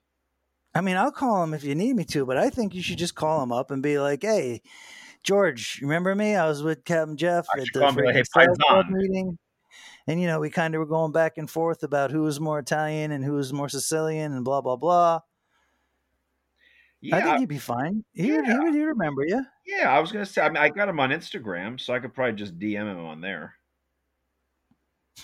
I 0.73 0.81
mean, 0.81 0.97
I'll 0.97 1.11
call 1.11 1.43
him 1.43 1.55
if 1.55 1.65
you 1.65 1.75
need 1.75 1.97
me 1.97 2.05
to, 2.05 2.25
but 2.25 2.37
I 2.37 2.51
think 2.51 2.73
you 2.73 2.81
should 2.81 2.99
just 2.99 3.17
call 3.17 3.43
him 3.43 3.51
up 3.51 3.73
and 3.73 3.83
be 3.83 3.99
like, 3.99 4.23
"Hey, 4.23 4.63
George, 5.25 5.81
remember 5.83 6.15
me? 6.15 6.37
I 6.37 6.47
was 6.47 6.63
with 6.63 6.85
Captain 6.85 7.17
Jeff 7.17 7.49
I 7.53 7.59
at 7.59 7.65
the 7.65 7.81
call 7.81 7.89
him 7.89 7.99
and 7.99 8.07
like, 8.07 8.27
"Hey, 8.33 8.47
Club 8.61 8.87
meeting." 8.91 9.37
And 10.07 10.21
you 10.21 10.29
know, 10.29 10.39
we 10.39 10.49
kind 10.49 10.77
of 10.77 10.79
were 10.79 10.87
going 10.87 11.11
back 11.11 11.39
and 11.39 11.51
forth 11.51 11.83
about 11.83 12.13
who 12.13 12.23
was 12.23 12.39
more 12.39 12.61
Italian 12.61 13.11
and 13.11 13.25
who 13.25 13.33
was 13.33 13.53
more 13.53 13.71
Sicilian 13.71 14.33
and 14.35 14.45
blah 14.45 14.61
blah 14.61 14.77
blah. 14.77 15.19
Yeah, 17.03 17.17
I 17.17 17.21
think 17.23 17.39
he'd 17.41 17.49
be 17.49 17.59
fine. 17.59 18.05
He 18.15 18.31
would, 18.33 18.47
he 18.47 18.57
would 18.59 18.75
he'd 18.75 18.81
remember 18.83 19.25
you. 19.27 19.45
yeah. 19.67 19.91
I 19.95 19.99
was 19.99 20.13
gonna 20.13 20.25
say. 20.25 20.41
I 20.41 20.49
mean, 20.49 20.57
I 20.59 20.69
got 20.69 20.89
him 20.89 21.01
on 21.01 21.11
Instagram, 21.11 21.81
so 21.81 21.93
I 21.93 21.99
could 21.99 22.15
probably 22.15 22.35
just 22.37 22.59
DM 22.59 22.91
him 22.91 23.05
on 23.05 23.21
there. 23.21 23.55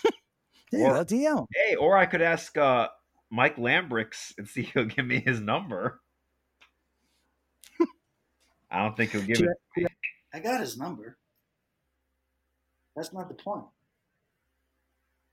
Yeah, 0.70 0.81
Or- 0.91 0.97
I'll 0.97 1.05
DM. 1.07 1.47
Hey, 1.55 1.76
or 1.76 1.97
I 1.97 2.05
could 2.05 2.20
ask 2.20 2.55
uh, 2.59 2.89
Mike 3.31 3.57
Lambrix 3.57 4.35
and 4.37 4.47
see 4.47 4.61
if 4.62 4.72
he'll 4.74 4.85
give 4.85 5.07
me 5.07 5.18
his 5.18 5.41
number. 5.41 6.03
I 8.70 8.83
don't 8.83 8.95
think 8.95 9.12
he'll 9.12 9.22
give 9.22 9.41
it. 9.41 9.87
I 10.35 10.41
got 10.41 10.61
his 10.61 10.76
number. 10.76 11.16
That's 12.97 13.14
not 13.14 13.29
the 13.29 13.35
point. 13.35 13.64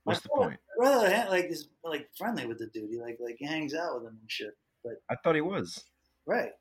What's 0.05 0.21
the 0.21 0.29
My 0.37 0.43
point? 0.45 0.59
brother 0.77 1.13
ha- 1.13 1.29
like 1.29 1.45
is 1.45 1.67
like 1.83 2.07
friendly 2.17 2.45
with 2.45 2.59
the 2.59 2.67
dude. 2.67 2.89
He 2.89 2.97
like 3.01 3.17
like 3.19 3.37
hangs 3.41 3.73
out 3.73 3.95
with 3.95 4.03
him 4.11 4.17
and 4.21 4.31
shit. 4.31 4.55
But 4.85 4.93
I 5.09 5.15
thought 5.21 5.35
he 5.35 5.41
was. 5.41 5.83
Right. 6.25 6.51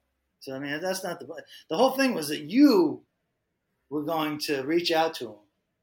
So 0.40 0.54
I 0.54 0.58
mean 0.58 0.80
that's 0.80 1.04
not 1.04 1.20
the 1.20 1.26
the 1.70 1.76
whole 1.76 1.92
thing 1.92 2.14
was 2.14 2.28
that 2.28 2.50
you 2.50 3.02
were 3.90 4.04
going 4.04 4.38
to 4.40 4.62
reach 4.62 4.92
out 4.92 5.14
to 5.14 5.26
him 5.26 5.38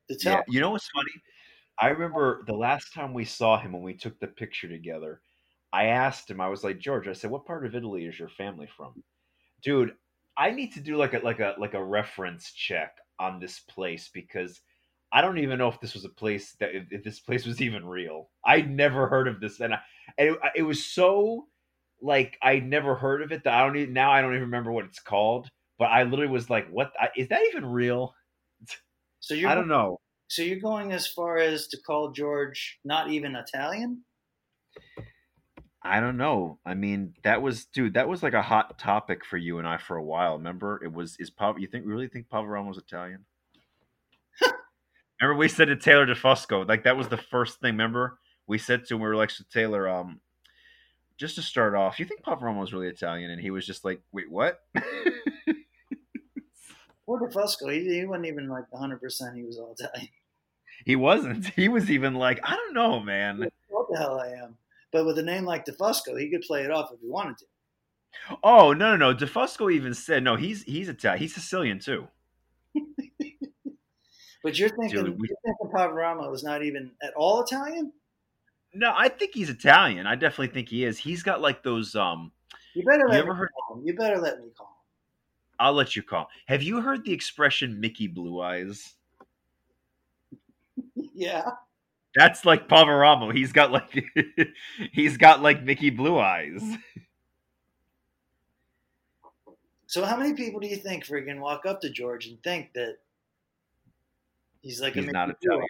to 0.09 0.15
tell 0.17 0.33
Yeah. 0.33 0.41
You 0.47 0.61
know 0.61 0.71
what's 0.71 0.89
funny? 0.89 1.11
I 1.79 1.87
remember 1.87 2.43
the 2.45 2.53
last 2.53 2.93
time 2.93 3.13
we 3.13 3.25
saw 3.25 3.59
him 3.59 3.71
when 3.73 3.81
we 3.81 3.95
took 3.95 4.19
the 4.19 4.27
picture 4.27 4.67
together. 4.67 5.21
I 5.73 5.85
asked 5.85 6.29
him. 6.29 6.41
I 6.41 6.49
was 6.49 6.63
like, 6.63 6.79
George. 6.79 7.07
I 7.07 7.13
said, 7.13 7.31
"What 7.31 7.45
part 7.45 7.65
of 7.65 7.75
Italy 7.75 8.05
is 8.05 8.19
your 8.19 8.29
family 8.29 8.67
from?" 8.75 9.03
Dude, 9.63 9.93
I 10.37 10.51
need 10.51 10.73
to 10.73 10.81
do 10.81 10.97
like 10.97 11.13
a 11.13 11.19
like 11.19 11.39
a 11.39 11.55
like 11.57 11.73
a 11.73 11.83
reference 11.83 12.51
check 12.51 12.97
on 13.19 13.39
this 13.39 13.59
place 13.59 14.09
because 14.13 14.61
I 15.13 15.21
don't 15.21 15.37
even 15.37 15.57
know 15.57 15.67
if 15.67 15.79
this 15.79 15.93
was 15.93 16.05
a 16.05 16.09
place 16.09 16.55
that 16.59 16.75
if, 16.75 16.85
if 16.91 17.03
this 17.03 17.19
place 17.19 17.45
was 17.45 17.61
even 17.61 17.85
real. 17.85 18.29
I'd 18.45 18.69
never 18.69 19.07
heard 19.07 19.27
of 19.27 19.39
this, 19.39 19.59
and, 19.59 19.73
I, 19.73 19.79
and 20.17 20.29
it, 20.29 20.39
it 20.57 20.63
was 20.63 20.85
so 20.85 21.47
like 22.01 22.37
I'd 22.41 22.65
never 22.67 22.95
heard 22.95 23.21
of 23.21 23.31
it 23.31 23.43
that 23.43 23.53
I 23.53 23.65
don't 23.65 23.77
even 23.77 23.93
now 23.93 24.11
I 24.11 24.21
don't 24.21 24.31
even 24.31 24.43
remember 24.43 24.71
what 24.71 24.85
it's 24.85 24.99
called. 24.99 25.49
But 25.79 25.85
I 25.85 26.03
literally 26.03 26.31
was 26.31 26.49
like, 26.49 26.69
"What 26.69 26.91
I- 26.99 27.09
is 27.17 27.29
that 27.29 27.41
even 27.49 27.65
real?" 27.65 28.13
So 29.23 29.35
you're 29.35 29.49
I 29.51 29.55
don't 29.55 29.67
know. 29.67 29.99
so 30.27 30.41
you're 30.41 30.59
going 30.59 30.91
as 30.93 31.05
far 31.07 31.37
as 31.37 31.67
to 31.67 31.77
call 31.85 32.11
George 32.11 32.79
not 32.83 33.11
even 33.11 33.35
Italian? 33.35 34.01
I 35.83 35.99
don't 35.99 36.17
know. 36.17 36.59
I 36.65 36.73
mean, 36.75 37.13
that 37.23 37.41
was 37.41 37.65
dude. 37.65 37.93
That 37.95 38.07
was 38.07 38.21
like 38.23 38.33
a 38.33 38.41
hot 38.41 38.77
topic 38.77 39.25
for 39.25 39.37
you 39.37 39.57
and 39.59 39.67
I 39.67 39.77
for 39.77 39.95
a 39.97 40.03
while. 40.03 40.37
Remember, 40.37 40.79
it 40.83 40.91
was 40.93 41.15
is 41.19 41.29
Pav. 41.29 41.59
You 41.59 41.67
think 41.67 41.85
really 41.85 42.07
think 42.07 42.29
Pavarone 42.29 42.67
was 42.67 42.77
Italian? 42.77 43.25
remember, 45.21 45.37
we 45.39 45.47
said 45.47 45.65
to 45.65 45.75
Taylor 45.75 46.05
DeFusco, 46.05 46.67
like 46.67 46.83
that 46.83 46.97
was 46.97 47.07
the 47.07 47.17
first 47.17 47.59
thing. 47.59 47.73
Remember, 47.73 48.19
we 48.47 48.57
said 48.57 48.85
to 48.85 48.95
him, 48.95 49.01
we 49.01 49.07
were 49.07 49.15
like, 49.15 49.31
so 49.31 49.43
Taylor, 49.51 49.89
um, 49.89 50.19
just 51.21 51.35
to 51.35 51.41
start 51.43 51.75
off, 51.75 51.99
you 51.99 52.05
think 52.05 52.23
Pavarone 52.23 52.59
was 52.59 52.73
really 52.73 52.87
Italian? 52.87 53.29
And 53.29 53.39
he 53.39 53.51
was 53.51 53.65
just 53.65 53.85
like, 53.85 54.01
wait, 54.11 54.29
what? 54.29 54.59
Poor 57.05 57.19
DeFusco, 57.29 57.71
he, 57.71 57.99
he 57.99 58.05
wasn't 58.05 58.25
even 58.25 58.47
like 58.49 58.65
100 58.71 58.99
percent 58.99 59.35
he 59.37 59.43
was 59.43 59.57
all 59.59 59.75
Italian. 59.77 60.09
he 60.85 60.95
wasn't. 60.95 61.45
He 61.55 61.67
was 61.69 61.91
even 61.91 62.15
like, 62.15 62.39
I 62.43 62.55
don't 62.55 62.73
know, 62.73 62.99
man. 62.99 63.47
What 63.69 63.85
the 63.91 63.97
hell 63.99 64.19
I 64.19 64.29
am? 64.29 64.57
But 64.91 65.05
with 65.05 65.17
a 65.19 65.23
name 65.23 65.45
like 65.45 65.65
DeFusco, 65.65 66.19
he 66.19 66.29
could 66.29 66.41
play 66.41 66.63
it 66.63 66.71
off 66.71 66.91
if 66.91 66.99
he 66.99 67.07
wanted 67.07 67.37
to. 67.39 67.45
Oh 68.43 68.73
no, 68.73 68.95
no, 68.95 69.11
no. 69.11 69.17
DeFusco 69.17 69.71
even 69.71 69.93
said 69.93 70.23
no. 70.23 70.35
He's 70.35 70.63
he's 70.63 70.89
Italian. 70.89 71.21
He's 71.21 71.33
Sicilian 71.35 71.79
too. 71.79 72.07
But 74.43 74.57
you're 74.57 74.69
thinking, 74.69 75.03
Dude, 75.03 75.19
we- 75.21 75.27
you're 75.27 75.37
thinking 75.45 75.69
Poveromo 75.71 76.31
was 76.31 76.43
not 76.43 76.63
even 76.63 76.89
at 77.03 77.13
all 77.15 77.43
Italian? 77.43 77.93
No, 78.73 78.93
I 78.95 79.09
think 79.09 79.33
he's 79.33 79.49
Italian. 79.49 80.07
I 80.07 80.15
definitely 80.15 80.47
think 80.53 80.69
he 80.69 80.83
is. 80.85 80.97
He's 80.97 81.23
got 81.23 81.41
like 81.41 81.61
those 81.63 81.95
um 81.95 82.31
You 82.73 82.83
better 82.83 83.03
You 83.03 83.09
let 83.09 83.19
ever 83.19 83.33
me 83.33 83.37
heard- 83.39 83.49
call 83.67 83.77
him. 83.77 83.85
You 83.85 83.95
better 83.95 84.17
let 84.17 84.39
me 84.39 84.47
call 84.57 84.67
him. 84.67 84.73
I'll 85.59 85.73
let 85.73 85.95
you 85.95 86.01
call. 86.03 86.27
Have 86.47 86.63
you 86.63 86.81
heard 86.81 87.03
the 87.05 87.13
expression 87.13 87.79
Mickey 87.79 88.07
Blue 88.07 88.41
Eyes? 88.41 88.95
yeah. 91.13 91.51
That's 92.15 92.45
like 92.45 92.67
Poveromo. 92.67 93.33
He's 93.35 93.51
got 93.53 93.71
like 93.71 94.03
he's 94.91 95.17
got 95.17 95.41
like 95.41 95.63
Mickey 95.63 95.89
Blue 95.89 96.17
Eyes. 96.19 96.61
So 99.87 100.05
how 100.05 100.15
many 100.17 100.33
people 100.33 100.59
do 100.61 100.67
you 100.67 100.77
think 100.77 101.05
freaking 101.05 101.39
walk 101.39 101.65
up 101.65 101.81
to 101.81 101.89
George 101.89 102.27
and 102.27 102.41
think 102.43 102.71
that 102.73 102.97
he's 104.61 104.81
like 104.81 104.93
He's 104.93 105.07
a 105.07 105.11
not 105.11 105.27
Mickey 105.29 105.39
Blue 105.43 105.51
Italian. 105.57 105.67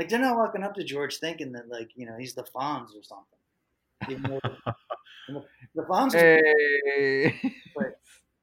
Like 0.00 0.08
they're 0.08 0.18
not 0.18 0.38
walking 0.38 0.62
up 0.62 0.74
to 0.76 0.82
George 0.82 1.18
thinking 1.18 1.52
that 1.52 1.68
like 1.68 1.90
you 1.94 2.06
know 2.06 2.16
he's 2.18 2.32
the 2.32 2.42
Fonz 2.42 2.88
or 2.96 3.02
something. 3.02 3.38
Even 4.08 4.22
though 5.28 5.44
the, 5.74 5.82
Fonz. 5.82 6.14
Hey. 6.14 7.38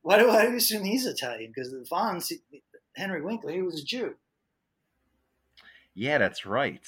Why 0.04 0.20
do 0.20 0.28
why 0.28 0.46
do 0.46 0.52
you 0.52 0.58
assume 0.58 0.84
he's 0.84 1.08
Italian? 1.08 1.52
Because 1.52 1.72
the 1.72 1.84
Fonz, 1.92 2.32
Henry 2.96 3.24
Winkler, 3.24 3.54
he 3.54 3.64
was 3.64 3.82
a 3.82 3.84
Jew. 3.84 4.14
Yeah, 5.96 6.20
that's 6.20 6.46
right. 6.46 6.88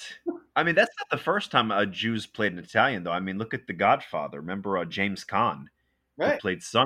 I 0.55 0.63
mean, 0.63 0.75
that's 0.75 0.95
not 0.99 1.09
the 1.09 1.21
first 1.21 1.49
time 1.49 1.71
a 1.71 1.87
Jews 1.87 2.27
played 2.27 2.53
an 2.53 2.59
Italian, 2.59 3.03
though. 3.03 3.11
I 3.11 3.19
mean, 3.19 3.39
look 3.39 3.55
at 3.55 3.65
The 3.65 3.73
Godfather. 3.73 4.39
Remember 4.39 4.77
uh, 4.77 4.85
James 4.85 5.25
Caan, 5.25 5.65
who 6.17 6.25
Right. 6.25 6.39
played 6.39 6.61
Sonny? 6.61 6.85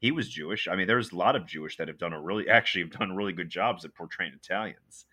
He 0.00 0.10
was 0.10 0.28
Jewish. 0.28 0.68
I 0.68 0.76
mean, 0.76 0.86
there's 0.86 1.12
a 1.12 1.16
lot 1.16 1.34
of 1.34 1.46
Jewish 1.46 1.78
that 1.78 1.88
have 1.88 1.98
done 1.98 2.12
a 2.12 2.20
really, 2.20 2.46
actually, 2.48 2.82
have 2.82 2.98
done 2.98 3.16
really 3.16 3.32
good 3.32 3.48
jobs 3.48 3.86
at 3.86 3.94
portraying 3.94 4.34
Italians. 4.34 5.06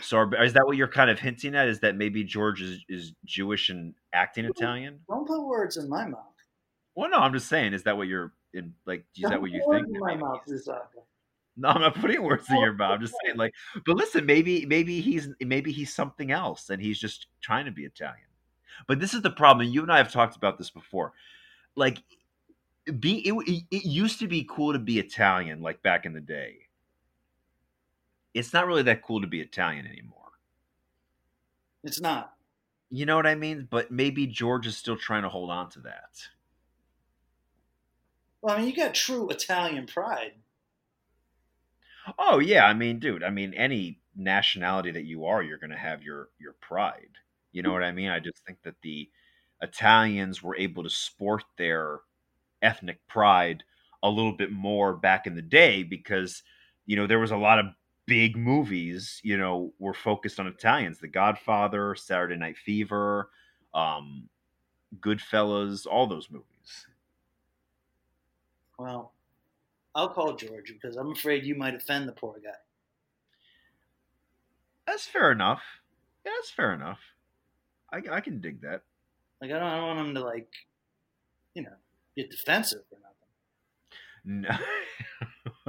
So, 0.00 0.30
is 0.40 0.54
that 0.54 0.64
what 0.64 0.76
you're 0.76 0.88
kind 0.88 1.10
of 1.10 1.18
hinting 1.18 1.54
at? 1.54 1.68
Is 1.68 1.80
that 1.80 1.96
maybe 1.96 2.24
George 2.24 2.62
is, 2.62 2.82
is 2.88 3.12
Jewish 3.26 3.68
and 3.68 3.94
acting 4.14 4.46
Italian? 4.46 5.00
Don't 5.08 5.26
put 5.26 5.42
words 5.42 5.76
in 5.76 5.88
my 5.88 6.06
mouth. 6.06 6.20
Well, 6.94 7.10
no, 7.10 7.18
I'm 7.18 7.32
just 7.32 7.48
saying. 7.48 7.74
Is 7.74 7.82
that 7.84 7.96
what 7.96 8.08
you're 8.08 8.32
in? 8.54 8.72
Like, 8.86 9.04
is 9.16 9.22
that 9.22 9.32
Don't 9.32 9.42
what 9.42 9.50
you 9.50 9.62
think? 9.70 9.86
In 9.88 10.00
my 10.00 10.14
mouth. 10.14 10.40
No, 11.56 11.68
I'm 11.68 11.82
not 11.82 11.94
putting 11.94 12.22
words 12.22 12.48
in 12.48 12.58
your 12.58 12.72
mouth. 12.72 12.92
I'm 12.92 13.00
just 13.00 13.14
saying, 13.22 13.36
like, 13.36 13.52
but 13.84 13.96
listen, 13.96 14.24
maybe, 14.24 14.64
maybe 14.64 15.02
he's, 15.02 15.28
maybe 15.40 15.70
he's 15.70 15.94
something 15.94 16.30
else, 16.30 16.70
and 16.70 16.80
he's 16.80 16.98
just 16.98 17.26
trying 17.42 17.66
to 17.66 17.70
be 17.70 17.84
Italian. 17.84 18.26
But 18.88 19.00
this 19.00 19.12
is 19.12 19.20
the 19.20 19.30
problem. 19.30 19.68
You 19.68 19.82
and 19.82 19.92
I 19.92 19.98
have 19.98 20.10
talked 20.10 20.36
about 20.36 20.56
this 20.56 20.70
before. 20.70 21.12
Like, 21.76 22.02
be 22.98 23.18
it, 23.28 23.64
it 23.70 23.84
used 23.84 24.18
to 24.20 24.26
be 24.26 24.46
cool 24.48 24.72
to 24.72 24.78
be 24.78 24.98
Italian, 24.98 25.60
like 25.60 25.82
back 25.82 26.06
in 26.06 26.14
the 26.14 26.20
day. 26.20 26.61
It's 28.34 28.52
not 28.52 28.66
really 28.66 28.82
that 28.84 29.02
cool 29.02 29.20
to 29.20 29.26
be 29.26 29.40
Italian 29.40 29.86
anymore. 29.86 30.32
It's 31.84 32.00
not. 32.00 32.34
You 32.90 33.06
know 33.06 33.16
what 33.16 33.26
I 33.26 33.34
mean? 33.34 33.66
But 33.70 33.90
maybe 33.90 34.26
George 34.26 34.66
is 34.66 34.76
still 34.76 34.96
trying 34.96 35.22
to 35.22 35.28
hold 35.28 35.50
on 35.50 35.70
to 35.70 35.80
that. 35.80 36.28
Well, 38.40 38.54
I 38.54 38.58
mean, 38.58 38.68
you 38.68 38.76
got 38.76 38.94
true 38.94 39.28
Italian 39.30 39.86
pride. 39.86 40.32
Oh 42.18 42.40
yeah, 42.40 42.66
I 42.66 42.74
mean, 42.74 42.98
dude, 42.98 43.22
I 43.22 43.30
mean, 43.30 43.54
any 43.54 44.00
nationality 44.16 44.90
that 44.90 45.04
you 45.04 45.24
are, 45.26 45.42
you're 45.42 45.58
going 45.58 45.70
to 45.70 45.76
have 45.76 46.02
your 46.02 46.30
your 46.38 46.54
pride. 46.54 47.18
You 47.52 47.62
know 47.62 47.72
what 47.72 47.84
I 47.84 47.92
mean? 47.92 48.08
I 48.08 48.18
just 48.18 48.44
think 48.44 48.62
that 48.64 48.80
the 48.82 49.08
Italians 49.60 50.42
were 50.42 50.56
able 50.56 50.82
to 50.82 50.90
sport 50.90 51.44
their 51.56 52.00
ethnic 52.60 53.06
pride 53.08 53.62
a 54.02 54.10
little 54.10 54.32
bit 54.32 54.50
more 54.50 54.94
back 54.94 55.26
in 55.26 55.36
the 55.36 55.42
day 55.42 55.82
because 55.82 56.42
you 56.86 56.96
know 56.96 57.06
there 57.06 57.20
was 57.20 57.30
a 57.30 57.36
lot 57.36 57.58
of 57.58 57.66
big 58.06 58.36
movies 58.36 59.20
you 59.22 59.36
know 59.36 59.72
were 59.78 59.94
focused 59.94 60.40
on 60.40 60.46
Italians. 60.46 60.98
The 60.98 61.08
Godfather, 61.08 61.94
Saturday 61.94 62.36
Night 62.36 62.56
Fever, 62.56 63.30
um, 63.74 64.28
Goodfellas, 65.00 65.86
all 65.86 66.06
those 66.06 66.30
movies. 66.30 66.46
Well, 68.78 69.12
I'll 69.94 70.08
call 70.08 70.34
George 70.34 70.72
because 70.72 70.96
I'm 70.96 71.12
afraid 71.12 71.44
you 71.44 71.54
might 71.54 71.74
offend 71.74 72.08
the 72.08 72.12
poor 72.12 72.34
guy. 72.42 72.50
That's 74.86 75.06
fair 75.06 75.30
enough. 75.30 75.62
Yeah, 76.24 76.32
that's 76.36 76.50
fair 76.50 76.74
enough. 76.74 76.98
I, 77.92 78.02
I 78.10 78.20
can 78.20 78.40
dig 78.40 78.62
that. 78.62 78.82
Like, 79.40 79.50
I 79.50 79.54
don't, 79.54 79.62
I 79.62 79.76
don't 79.76 79.96
want 79.96 80.08
him 80.08 80.14
to 80.14 80.24
like, 80.24 80.48
you 81.54 81.62
know, 81.62 81.74
get 82.16 82.30
defensive 82.30 82.80
or. 82.90 82.98
No. 84.24 84.48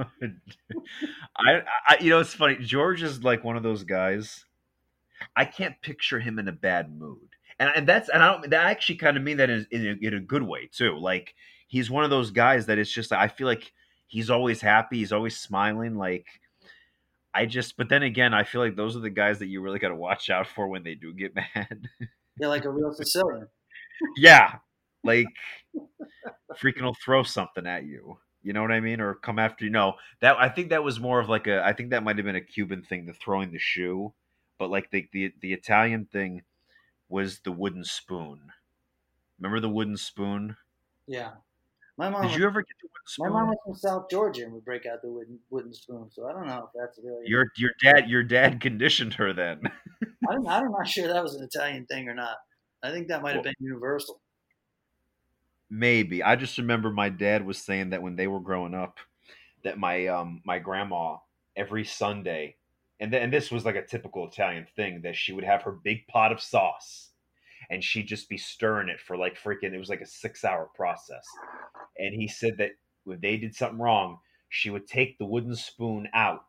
I, 1.36 1.62
I, 1.88 1.98
you 2.00 2.10
know, 2.10 2.20
it's 2.20 2.34
funny. 2.34 2.56
George 2.56 3.02
is 3.02 3.24
like 3.24 3.44
one 3.44 3.56
of 3.56 3.62
those 3.62 3.84
guys. 3.84 4.44
I 5.36 5.44
can't 5.44 5.80
picture 5.82 6.20
him 6.20 6.38
in 6.38 6.48
a 6.48 6.52
bad 6.52 6.96
mood, 6.96 7.28
and 7.58 7.70
and 7.74 7.88
that's 7.88 8.08
and 8.08 8.22
I 8.22 8.32
don't. 8.32 8.50
That 8.50 8.66
I 8.66 8.70
actually 8.70 8.96
kind 8.96 9.16
of 9.16 9.22
mean 9.22 9.38
that 9.38 9.50
in, 9.50 9.66
in, 9.70 9.86
a, 9.86 10.06
in 10.06 10.14
a 10.14 10.20
good 10.20 10.42
way 10.42 10.68
too. 10.72 10.98
Like 10.98 11.34
he's 11.66 11.90
one 11.90 12.04
of 12.04 12.10
those 12.10 12.30
guys 12.30 12.66
that 12.66 12.78
it's 12.78 12.92
just. 12.92 13.12
I 13.12 13.28
feel 13.28 13.46
like 13.46 13.72
he's 14.06 14.30
always 14.30 14.60
happy. 14.60 14.98
He's 14.98 15.12
always 15.12 15.36
smiling. 15.36 15.96
Like 15.96 16.26
I 17.32 17.46
just. 17.46 17.76
But 17.76 17.88
then 17.88 18.02
again, 18.02 18.34
I 18.34 18.44
feel 18.44 18.60
like 18.60 18.76
those 18.76 18.96
are 18.96 19.00
the 19.00 19.10
guys 19.10 19.38
that 19.38 19.46
you 19.46 19.60
really 19.60 19.78
got 19.78 19.88
to 19.88 19.96
watch 19.96 20.30
out 20.30 20.46
for 20.46 20.68
when 20.68 20.82
they 20.84 20.94
do 20.94 21.12
get 21.14 21.34
mad. 21.54 21.88
You're 22.38 22.50
like 22.50 22.64
a 22.64 22.70
real 22.70 22.92
Sicilian. 22.92 23.48
yeah, 24.16 24.56
like 25.02 25.26
freaking 26.60 26.82
will 26.82 26.96
throw 27.04 27.22
something 27.22 27.66
at 27.66 27.84
you. 27.84 28.18
You 28.44 28.52
know 28.52 28.62
what 28.62 28.70
I 28.72 28.80
mean? 28.80 29.00
Or 29.00 29.14
come 29.14 29.38
after 29.38 29.64
you. 29.64 29.70
No, 29.70 29.94
that 30.20 30.36
I 30.38 30.48
think 30.48 30.68
that 30.70 30.84
was 30.84 31.00
more 31.00 31.18
of 31.20 31.28
like 31.28 31.46
a. 31.46 31.64
I 31.64 31.72
think 31.72 31.90
that 31.90 32.04
might 32.04 32.16
have 32.16 32.26
been 32.26 32.36
a 32.36 32.40
Cuban 32.40 32.82
thing, 32.82 33.06
the 33.06 33.12
throwing 33.14 33.50
the 33.50 33.58
shoe. 33.58 34.12
But 34.58 34.70
like 34.70 34.90
the 34.90 35.08
the 35.12 35.32
the 35.40 35.52
Italian 35.52 36.04
thing 36.06 36.42
was 37.08 37.40
the 37.40 37.52
wooden 37.52 37.84
spoon. 37.84 38.52
Remember 39.40 39.60
the 39.60 39.68
wooden 39.68 39.96
spoon? 39.96 40.56
Yeah. 41.06 41.30
My 41.96 42.08
mom. 42.10 42.22
Did 42.22 42.28
was- 42.32 42.38
you 42.38 42.46
ever 42.46 42.60
get 42.62 42.76
the 42.80 42.88
wooden 42.88 43.06
spoon? 43.06 43.32
my 43.32 43.40
mom 43.40 43.48
was 43.48 43.58
from 43.64 43.74
South 43.76 44.10
Georgia 44.10 44.44
and 44.44 44.52
would 44.52 44.64
break 44.64 44.84
out 44.86 45.00
the 45.02 45.10
wooden 45.10 45.38
wooden 45.50 45.72
spoon. 45.74 46.08
So 46.10 46.28
I 46.28 46.32
don't 46.32 46.46
know 46.46 46.68
if 46.68 46.70
that's 46.78 46.98
really. 47.02 47.24
Your 47.26 47.46
your 47.56 47.70
dad 47.82 48.08
your 48.10 48.22
dad 48.22 48.60
conditioned 48.60 49.14
her 49.14 49.32
then. 49.32 49.60
I'm, 50.28 50.46
I'm 50.46 50.70
not 50.70 50.86
sure 50.88 51.08
that 51.08 51.22
was 51.22 51.34
an 51.34 51.44
Italian 51.44 51.86
thing 51.86 52.08
or 52.08 52.14
not. 52.14 52.36
I 52.82 52.90
think 52.90 53.08
that 53.08 53.22
might 53.22 53.34
have 53.34 53.44
Well- 53.44 53.52
been 53.58 53.66
universal. 53.66 54.20
Maybe. 55.70 56.22
I 56.22 56.36
just 56.36 56.58
remember 56.58 56.90
my 56.90 57.08
dad 57.08 57.44
was 57.44 57.58
saying 57.58 57.90
that 57.90 58.02
when 58.02 58.16
they 58.16 58.26
were 58.26 58.40
growing 58.40 58.74
up, 58.74 58.98
that 59.64 59.78
my 59.78 60.06
um 60.08 60.42
my 60.44 60.58
grandma 60.58 61.16
every 61.56 61.84
Sunday, 61.84 62.56
and 63.00 63.10
th- 63.10 63.22
and 63.22 63.32
this 63.32 63.50
was 63.50 63.64
like 63.64 63.76
a 63.76 63.86
typical 63.86 64.28
Italian 64.28 64.66
thing 64.76 65.02
that 65.02 65.16
she 65.16 65.32
would 65.32 65.44
have 65.44 65.62
her 65.62 65.72
big 65.72 66.06
pot 66.06 66.32
of 66.32 66.40
sauce, 66.40 67.12
and 67.70 67.82
she'd 67.82 68.06
just 68.06 68.28
be 68.28 68.38
stirring 68.38 68.88
it 68.88 69.00
for 69.00 69.16
like 69.16 69.38
freaking. 69.38 69.72
It 69.74 69.78
was 69.78 69.88
like 69.88 70.02
a 70.02 70.06
six 70.06 70.44
hour 70.44 70.70
process, 70.74 71.26
and 71.98 72.14
he 72.14 72.28
said 72.28 72.58
that 72.58 72.72
when 73.04 73.20
they 73.20 73.36
did 73.36 73.54
something 73.54 73.78
wrong, 73.80 74.18
she 74.50 74.70
would 74.70 74.86
take 74.86 75.18
the 75.18 75.26
wooden 75.26 75.56
spoon 75.56 76.08
out 76.14 76.44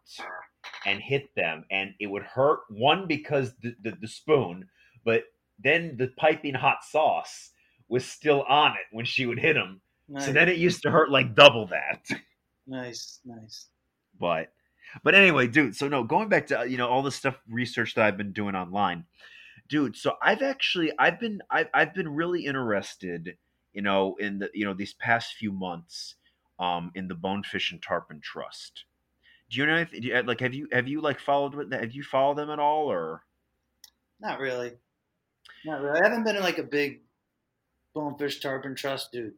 and 0.86 1.02
hit 1.02 1.34
them, 1.36 1.66
and 1.72 1.94
it 2.00 2.08
would 2.08 2.24
hurt 2.24 2.60
one 2.70 3.08
because 3.08 3.56
the 3.62 3.76
the, 3.82 3.92
the 4.02 4.08
spoon, 4.08 4.68
but 5.04 5.24
then 5.58 5.96
the 5.98 6.10
piping 6.18 6.54
hot 6.54 6.84
sauce 6.84 7.52
was 7.88 8.06
still 8.06 8.44
on 8.44 8.72
it 8.72 8.88
when 8.92 9.06
she 9.06 9.26
would 9.26 9.40
hit 9.40 9.56
him. 9.56 9.82
Nice, 10.08 10.26
So 10.26 10.32
then 10.34 10.50
it 10.50 10.58
used 10.58 10.82
to 10.84 10.92
hurt 10.92 11.10
like 11.10 11.36
double 11.36 11.68
that. 11.68 12.06
nice, 12.68 13.20
nice. 13.26 13.68
But 14.20 14.52
but 15.04 15.16
anyway, 15.16 15.48
dude, 15.48 15.76
so 15.76 15.88
no, 15.88 16.04
going 16.04 16.30
back 16.30 16.48
to 16.48 16.66
you 16.68 16.78
know 16.78 16.88
all 16.88 17.02
the 17.02 17.12
stuff 17.12 17.38
research 17.50 17.96
that 17.96 18.06
I've 18.06 18.18
been 18.18 18.32
doing 18.34 18.56
online. 18.56 19.06
Dude, 19.68 19.96
so 19.96 20.14
I've 20.22 20.42
actually 20.42 20.92
I've 21.00 21.20
been 21.20 21.42
I've 21.50 21.68
I've 21.74 21.94
been 21.94 22.10
really 22.10 22.46
interested, 22.46 23.38
you 23.74 23.82
know, 23.82 24.16
in 24.20 24.40
the 24.40 24.50
you 24.54 24.66
know 24.66 24.74
these 24.74 24.94
past 24.94 25.34
few 25.34 25.52
months 25.52 26.16
um 26.60 26.92
in 26.96 27.08
the 27.08 27.16
Bonefish 27.16 27.72
and 27.72 27.82
Tarpon 27.82 28.22
Trust. 28.24 28.86
Do 29.50 29.60
you 29.60 29.66
know 29.66 29.76
anything 29.76 30.02
do 30.02 30.08
you, 30.08 30.22
like 30.22 30.40
have 30.40 30.54
you 30.54 30.68
have 30.72 30.88
you 30.88 31.02
like 31.02 31.20
followed 31.20 31.56
with 31.56 31.72
have 31.72 31.92
you 31.92 32.04
followed 32.04 32.38
them 32.38 32.50
at 32.50 32.60
all 32.60 32.92
or 32.92 33.24
Not 34.20 34.40
really. 34.40 34.74
Not 35.66 35.82
really. 35.82 36.00
I 36.00 36.04
haven't 36.04 36.24
been 36.24 36.36
in 36.36 36.44
like 36.44 36.60
a 36.60 36.64
big 36.64 37.02
bonefish 37.96 38.40
tarpon 38.40 38.76
trust 38.76 39.12
dude. 39.12 39.34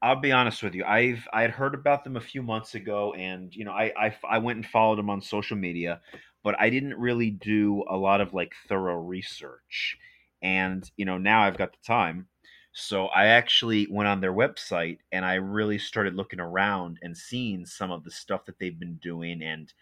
I'll 0.00 0.20
be 0.20 0.30
honest 0.30 0.62
with 0.62 0.76
you. 0.76 0.84
I've 0.84 1.26
I 1.32 1.42
had 1.42 1.50
heard 1.50 1.74
about 1.74 2.04
them 2.04 2.16
a 2.16 2.20
few 2.20 2.40
months 2.42 2.76
ago, 2.76 3.14
and 3.14 3.52
you 3.52 3.64
know, 3.64 3.72
I, 3.72 3.92
I 3.98 4.16
I 4.28 4.38
went 4.38 4.58
and 4.58 4.66
followed 4.66 4.98
them 4.98 5.10
on 5.10 5.20
social 5.20 5.56
media, 5.56 6.00
but 6.44 6.54
I 6.60 6.70
didn't 6.70 6.96
really 6.96 7.30
do 7.30 7.84
a 7.88 7.96
lot 7.96 8.20
of 8.20 8.32
like 8.32 8.54
thorough 8.68 9.00
research. 9.00 9.98
And 10.40 10.88
you 10.96 11.04
know, 11.04 11.18
now 11.18 11.42
I've 11.42 11.58
got 11.58 11.72
the 11.72 11.84
time, 11.84 12.28
so 12.72 13.06
I 13.06 13.26
actually 13.26 13.88
went 13.90 14.08
on 14.08 14.20
their 14.20 14.32
website 14.32 14.98
and 15.10 15.24
I 15.24 15.34
really 15.34 15.78
started 15.78 16.14
looking 16.14 16.38
around 16.38 17.00
and 17.02 17.16
seeing 17.16 17.66
some 17.66 17.90
of 17.90 18.04
the 18.04 18.10
stuff 18.12 18.44
that 18.44 18.60
they've 18.60 18.78
been 18.78 19.00
doing. 19.02 19.42
And 19.42 19.72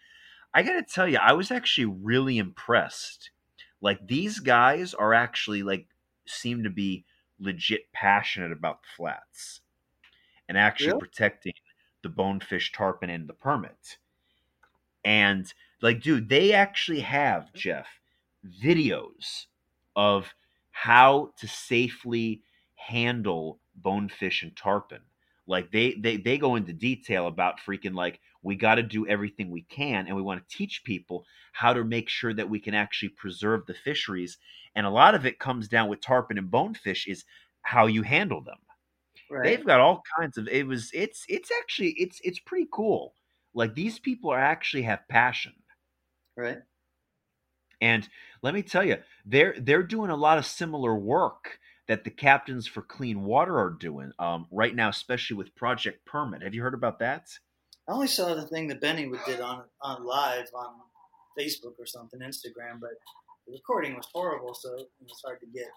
I 0.51 0.63
got 0.63 0.73
to 0.73 0.83
tell 0.83 1.07
you, 1.07 1.19
I 1.21 1.33
was 1.33 1.51
actually 1.51 1.85
really 1.85 2.39
impressed. 2.39 3.29
Like 3.81 4.07
these 4.07 4.39
guys 4.39 4.95
are 4.95 5.13
actually 5.13 5.61
like 5.61 5.87
seem 6.25 6.63
to 6.63 6.71
be 6.71 7.05
legit 7.39 7.91
passionate 7.93 8.51
about 8.51 8.81
the 8.83 8.89
flats 8.95 9.61
and 10.49 10.57
actually 10.57 10.93
Really? 10.93 10.99
protecting 10.99 11.53
the 12.03 12.09
bonefish 12.09 12.71
tarpon 12.71 13.09
and 13.09 13.27
the 13.29 13.33
permit. 13.33 13.97
And 15.03 15.51
like, 15.81 16.01
dude, 16.01 16.29
they 16.29 16.53
actually 16.53 17.01
have 17.01 17.53
Jeff 17.53 17.87
videos 18.45 19.45
of 19.95 20.33
how 20.71 21.33
to 21.37 21.47
safely 21.47 22.43
handle 22.75 23.59
bonefish 23.75 24.43
and 24.43 24.55
tarpon. 24.55 25.05
Like 25.47 25.71
they 25.71 25.93
they 25.93 26.17
they 26.17 26.37
go 26.37 26.55
into 26.55 26.73
detail 26.73 27.27
about 27.27 27.59
freaking 27.59 27.95
like 27.95 28.19
we 28.47 28.55
got 28.55 28.75
to 28.75 28.83
do 28.83 29.05
everything 29.07 29.51
we 29.51 29.63
can 29.63 30.07
and 30.07 30.15
we 30.15 30.21
want 30.21 30.41
to 30.41 30.57
teach 30.57 30.83
people 30.85 31.25
how 31.51 31.73
to 31.73 31.83
make 31.83 32.07
sure 32.07 32.33
that 32.33 32.49
we 32.49 32.59
can 32.59 32.73
actually 32.73 33.09
preserve 33.09 33.65
the 33.65 33.73
fisheries 33.73 34.37
and 34.75 34.85
a 34.85 34.89
lot 34.89 35.15
of 35.15 35.25
it 35.25 35.37
comes 35.37 35.67
down 35.67 35.89
with 35.89 35.99
tarpon 35.99 36.37
and 36.37 36.49
bonefish 36.49 37.07
is 37.07 37.25
how 37.63 37.87
you 37.87 38.03
handle 38.03 38.41
them. 38.41 38.57
Right. 39.29 39.43
they've 39.43 39.65
got 39.65 39.81
all 39.81 40.01
kinds 40.17 40.37
of 40.37 40.47
it 40.47 40.65
was 40.65 40.89
it's 40.93 41.25
it's 41.27 41.51
actually 41.59 41.89
it's 41.97 42.21
it's 42.23 42.39
pretty 42.39 42.67
cool. 42.71 43.13
Like 43.53 43.75
these 43.75 43.99
people 43.99 44.29
are 44.31 44.39
actually 44.39 44.83
have 44.83 45.07
passion. 45.09 45.53
Right. 46.37 46.59
and 47.81 48.07
let 48.43 48.53
me 48.53 48.61
tell 48.61 48.85
you 48.85 48.97
they're 49.25 49.55
they're 49.59 49.83
doing 49.83 50.11
a 50.11 50.15
lot 50.15 50.37
of 50.37 50.45
similar 50.45 50.95
work 50.95 51.59
that 51.87 52.03
the 52.03 52.11
captains 52.11 52.67
for 52.67 52.83
clean 52.83 53.23
water 53.23 53.57
are 53.57 53.71
doing 53.71 54.11
um, 54.19 54.45
right 54.51 54.75
now 54.75 54.89
especially 54.89 55.35
with 55.35 55.55
project 55.55 56.05
permit. 56.05 56.43
Have 56.43 56.53
you 56.53 56.61
heard 56.61 56.75
about 56.75 56.99
that 56.99 57.27
I 57.87 57.93
only 57.93 58.07
saw 58.07 58.33
the 58.33 58.47
thing 58.47 58.67
that 58.67 58.81
Benny 58.81 59.07
would 59.07 59.23
did 59.25 59.39
on 59.39 59.63
on 59.81 60.05
live 60.05 60.49
on 60.53 60.73
Facebook 61.39 61.73
or 61.79 61.85
something, 61.85 62.19
Instagram, 62.19 62.79
but 62.81 62.91
the 63.45 63.53
recording 63.53 63.95
was 63.95 64.07
horrible, 64.13 64.53
so 64.53 64.73
it 64.75 64.89
was 65.01 65.21
hard 65.23 65.39
to 65.39 65.45
get. 65.47 65.67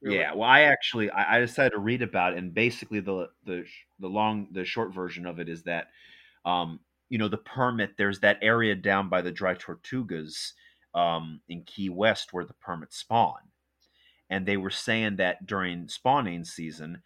really. 0.00 0.18
Yeah, 0.18 0.34
well, 0.34 0.48
I 0.48 0.62
actually 0.62 1.10
I, 1.10 1.36
I 1.36 1.40
decided 1.40 1.72
to 1.72 1.78
read 1.78 2.02
about 2.02 2.32
it, 2.32 2.38
and 2.38 2.54
basically 2.54 3.00
the 3.00 3.28
the 3.44 3.64
the 3.98 4.08
long 4.08 4.48
the 4.52 4.64
short 4.64 4.94
version 4.94 5.26
of 5.26 5.38
it 5.38 5.48
is 5.48 5.64
that, 5.64 5.88
um, 6.44 6.80
you 7.10 7.18
know, 7.18 7.28
the 7.28 7.36
permit 7.36 7.96
there's 7.98 8.20
that 8.20 8.38
area 8.40 8.74
down 8.74 9.08
by 9.08 9.20
the 9.20 9.32
dry 9.32 9.54
tortugas, 9.54 10.52
um, 10.94 11.40
in 11.48 11.62
Key 11.64 11.90
West 11.90 12.32
where 12.32 12.46
the 12.46 12.54
permits 12.54 12.96
spawn, 12.96 13.50
and 14.30 14.46
they 14.46 14.56
were 14.56 14.70
saying 14.70 15.16
that 15.16 15.44
during 15.46 15.88
spawning 15.88 16.44
season, 16.44 17.02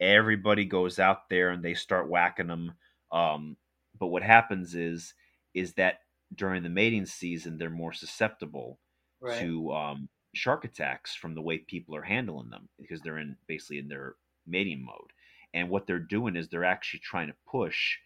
everybody 0.00 0.64
goes 0.64 0.98
out 0.98 1.28
there 1.28 1.50
and 1.50 1.62
they 1.62 1.74
start 1.74 2.08
whacking 2.08 2.46
them. 2.46 2.72
Um, 3.12 3.56
but 3.98 4.08
what 4.08 4.22
happens 4.22 4.74
is 4.74 5.14
is 5.54 5.74
that 5.74 6.00
during 6.34 6.62
the 6.62 6.68
mating 6.68 7.06
season 7.06 7.58
they're 7.58 7.70
more 7.70 7.92
susceptible 7.92 8.78
right. 9.20 9.40
to 9.40 9.72
um, 9.72 10.08
shark 10.34 10.64
attacks 10.64 11.14
from 11.14 11.34
the 11.34 11.42
way 11.42 11.58
people 11.58 11.94
are 11.94 12.02
handling 12.02 12.50
them 12.50 12.68
because 12.78 13.00
they're 13.00 13.18
in 13.18 13.36
basically 13.46 13.78
in 13.78 13.88
their 13.88 14.14
mating 14.46 14.84
mode. 14.84 15.12
And 15.52 15.70
what 15.70 15.86
they're 15.86 15.98
doing 16.00 16.34
is 16.34 16.48
they're 16.48 16.64
actually 16.64 17.00
trying 17.00 17.28
to 17.28 17.34
push 17.48 17.96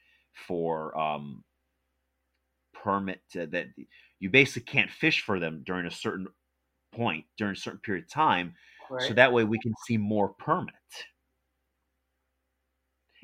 for 0.47 0.97
um, 0.99 1.43
permit 2.75 3.21
to, 3.33 3.47
that 3.47 3.69
you 4.21 4.29
basically 4.29 4.71
can't 4.71 4.91
fish 4.91 5.23
for 5.23 5.39
them 5.39 5.63
during 5.65 5.87
a 5.87 5.91
certain 5.91 6.27
point 6.93 7.25
during 7.37 7.53
a 7.53 7.57
certain 7.57 7.81
period 7.81 8.05
of 8.05 8.11
time, 8.11 8.55
right. 8.91 9.07
so 9.07 9.15
that 9.15 9.33
way 9.33 9.45
we 9.45 9.59
can 9.59 9.73
see 9.87 9.97
more 9.97 10.29
permit. 10.29 10.75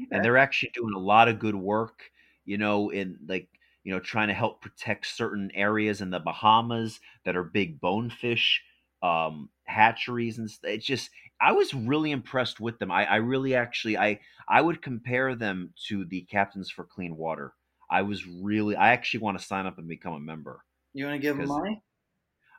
Okay. 0.01 0.09
And 0.11 0.25
they're 0.25 0.37
actually 0.37 0.73
doing 0.75 0.95
a 0.95 0.99
lot 0.99 1.29
of 1.29 1.39
good 1.39 1.55
work, 1.55 2.03
you 2.45 2.59
know, 2.59 2.91
in 2.91 3.19
like 3.27 3.49
you 3.83 3.93
know 3.93 4.01
trying 4.01 4.29
to 4.29 4.35
help 4.35 4.61
protect 4.63 5.07
certain 5.07 5.51
areas 5.55 6.01
in 6.01 6.11
the 6.11 6.21
Bahamas 6.21 7.01
that 7.25 7.37
are 7.37 7.45
big 7.45 7.81
bonefish 7.81 8.63
um, 9.03 9.51
hatcheries 9.65 10.39
and 10.39 10.51
st- 10.51 10.75
it's 10.75 10.87
just 10.87 11.11
I 11.41 11.53
was 11.53 11.75
really 11.75 12.11
impressed 12.11 12.61
with 12.61 12.79
them. 12.79 12.91
I, 12.91 13.05
I 13.07 13.17
really 13.17 13.55
actually 13.55 13.99
I 13.99 14.21
I 14.49 14.61
would 14.61 14.83
compare 14.83 15.35
them 15.35 15.75
to 15.89 16.05
the 16.05 16.23
Captains 16.23 16.71
for 16.71 16.85
Clean 16.85 17.17
Water. 17.17 17.55
I 17.91 18.03
was 18.03 18.27
really 18.27 18.77
I 18.77 18.93
actually 18.93 19.21
want 19.21 19.39
to 19.39 19.45
sign 19.45 19.67
up 19.67 19.79
and 19.79 19.89
become 19.89 20.15
a 20.15 20.21
member. 20.21 20.65
you 20.93 21.05
want 21.05 21.17
to 21.17 21.21
give 21.21 21.37
'cause- 21.37 21.49
money? 21.49 21.83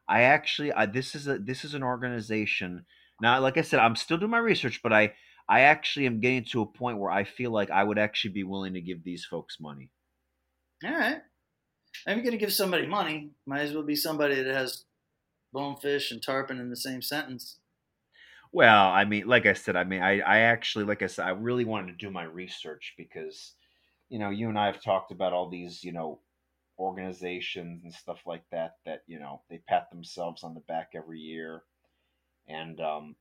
I 0.07 0.21
actually 0.23 0.71
I, 0.71 0.85
this 0.85 1.15
is 1.15 1.27
a 1.27 1.37
this 1.39 1.65
is 1.65 1.73
an 1.73 1.83
organization. 1.83 2.85
Now, 3.21 3.39
like 3.39 3.57
I 3.57 3.61
said, 3.61 3.79
I'm 3.79 3.95
still 3.95 4.17
doing 4.17 4.31
my 4.31 4.37
research, 4.39 4.81
but 4.83 4.93
I 4.93 5.15
I 5.47 5.61
actually 5.61 6.07
am 6.07 6.19
getting 6.19 6.45
to 6.45 6.61
a 6.61 6.65
point 6.65 6.97
where 6.97 7.11
I 7.11 7.23
feel 7.23 7.51
like 7.51 7.69
I 7.69 7.83
would 7.83 7.99
actually 7.99 8.31
be 8.31 8.43
willing 8.43 8.73
to 8.73 8.81
give 8.81 9.03
these 9.03 9.25
folks 9.25 9.57
money. 9.59 9.89
All 10.83 10.91
right. 10.91 11.21
If 12.07 12.15
you're 12.15 12.23
going 12.23 12.31
to 12.31 12.37
give 12.37 12.53
somebody 12.53 12.87
money, 12.87 13.31
might 13.45 13.61
as 13.61 13.73
well 13.73 13.83
be 13.83 13.95
somebody 13.95 14.35
that 14.35 14.53
has 14.53 14.83
bonefish 15.53 16.11
and 16.11 16.21
tarpon 16.21 16.59
in 16.59 16.69
the 16.69 16.75
same 16.75 17.01
sentence. 17.01 17.59
Well, 18.51 18.87
I 18.87 19.05
mean, 19.05 19.27
like 19.27 19.45
I 19.45 19.53
said, 19.53 19.75
I 19.75 19.83
mean, 19.83 20.01
I, 20.01 20.19
I 20.19 20.39
actually, 20.39 20.85
like 20.85 21.01
I 21.01 21.07
said, 21.07 21.25
I 21.25 21.31
really 21.31 21.65
wanted 21.65 21.87
to 21.87 22.05
do 22.05 22.11
my 22.11 22.23
research 22.23 22.93
because, 22.97 23.53
you 24.09 24.19
know, 24.19 24.29
you 24.29 24.49
and 24.49 24.57
I 24.57 24.67
have 24.67 24.81
talked 24.81 25.11
about 25.11 25.33
all 25.33 25.49
these, 25.49 25.83
you 25.83 25.91
know, 25.91 26.19
organizations 26.77 27.83
and 27.83 27.93
stuff 27.93 28.19
like 28.25 28.43
that 28.51 28.75
that 28.85 29.01
you 29.07 29.19
know 29.19 29.41
they 29.49 29.59
pat 29.67 29.89
themselves 29.91 30.43
on 30.43 30.53
the 30.53 30.59
back 30.61 30.89
every 30.95 31.19
year, 31.19 31.63
and 32.47 32.79
um, 32.81 33.15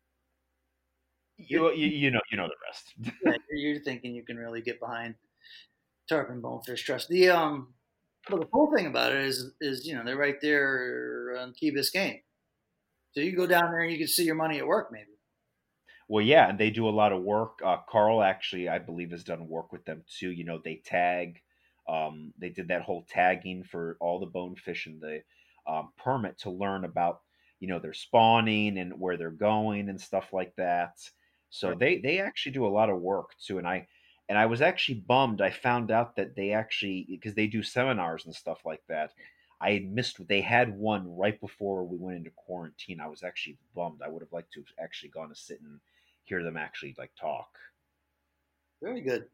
you 1.36 1.72
you, 1.72 1.88
you 1.88 2.10
know 2.10 2.20
you 2.30 2.36
know 2.36 2.48
the 2.48 2.54
rest. 2.66 3.14
yeah, 3.24 3.36
you're 3.50 3.80
thinking 3.80 4.14
you 4.14 4.24
can 4.24 4.36
really 4.36 4.60
get 4.60 4.80
behind 4.80 5.14
tarpon 6.08 6.40
bonefish 6.40 6.84
trust. 6.84 7.08
The 7.08 7.30
um, 7.30 7.74
well, 8.30 8.40
the 8.40 8.46
cool 8.46 8.72
thing 8.74 8.86
about 8.86 9.12
it 9.12 9.24
is 9.24 9.52
is 9.60 9.86
you 9.86 9.94
know 9.94 10.04
they're 10.04 10.16
right 10.16 10.40
there 10.40 11.36
on 11.38 11.52
Key 11.52 11.72
Biscayne, 11.72 12.22
so 13.12 13.20
you 13.20 13.36
go 13.36 13.46
down 13.46 13.70
there 13.70 13.80
and 13.80 13.92
you 13.92 13.98
can 13.98 14.08
see 14.08 14.24
your 14.24 14.34
money 14.34 14.58
at 14.58 14.66
work 14.66 14.90
maybe. 14.92 15.10
Well, 16.08 16.24
yeah, 16.24 16.50
and 16.50 16.58
they 16.58 16.70
do 16.70 16.88
a 16.88 16.90
lot 16.90 17.12
of 17.12 17.22
work. 17.22 17.60
Uh, 17.64 17.78
Carl 17.88 18.22
actually, 18.22 18.68
I 18.68 18.78
believe, 18.78 19.10
has 19.10 19.24
done 19.24 19.48
work 19.48 19.72
with 19.72 19.84
them 19.84 20.04
too. 20.18 20.30
You 20.30 20.44
know, 20.44 20.60
they 20.62 20.76
tag. 20.84 21.40
Um, 21.88 22.32
they 22.38 22.50
did 22.50 22.68
that 22.68 22.82
whole 22.82 23.04
tagging 23.08 23.62
for 23.64 23.96
all 24.00 24.18
the 24.18 24.26
bonefish 24.26 24.86
and 24.86 25.00
the 25.00 25.22
um, 25.66 25.92
permit 25.98 26.38
to 26.38 26.50
learn 26.50 26.84
about, 26.84 27.20
you 27.60 27.68
know, 27.68 27.78
their 27.78 27.94
spawning 27.94 28.78
and 28.78 28.98
where 28.98 29.16
they're 29.16 29.30
going 29.30 29.88
and 29.88 30.00
stuff 30.00 30.32
like 30.32 30.54
that. 30.56 30.98
So 31.54 31.72
they 31.72 31.98
they 31.98 32.18
actually 32.18 32.50
do 32.50 32.66
a 32.66 32.76
lot 32.78 32.90
of 32.90 33.00
work 33.00 33.38
too, 33.38 33.58
and 33.58 33.66
I 33.68 33.86
and 34.28 34.36
I 34.36 34.46
was 34.46 34.60
actually 34.60 34.96
bummed. 35.06 35.40
I 35.40 35.50
found 35.50 35.92
out 35.92 36.16
that 36.16 36.34
they 36.34 36.50
actually 36.50 37.06
because 37.08 37.34
they 37.34 37.46
do 37.46 37.62
seminars 37.62 38.26
and 38.26 38.34
stuff 38.34 38.64
like 38.64 38.82
that. 38.88 39.12
I 39.60 39.70
had 39.74 39.84
missed. 39.84 40.26
They 40.26 40.40
had 40.40 40.76
one 40.76 41.16
right 41.16 41.40
before 41.40 41.84
we 41.84 41.96
went 41.96 42.16
into 42.16 42.30
quarantine. 42.30 42.98
I 43.00 43.06
was 43.06 43.22
actually 43.22 43.58
bummed. 43.72 44.02
I 44.02 44.08
would 44.08 44.20
have 44.22 44.32
liked 44.32 44.52
to 44.54 44.60
have 44.62 44.84
actually 44.84 45.10
gone 45.10 45.28
to 45.28 45.36
sit 45.36 45.60
and 45.60 45.78
hear 46.24 46.42
them 46.42 46.56
actually 46.56 46.96
like 46.98 47.12
talk. 47.14 47.56
Very 48.82 49.00
good. 49.00 49.28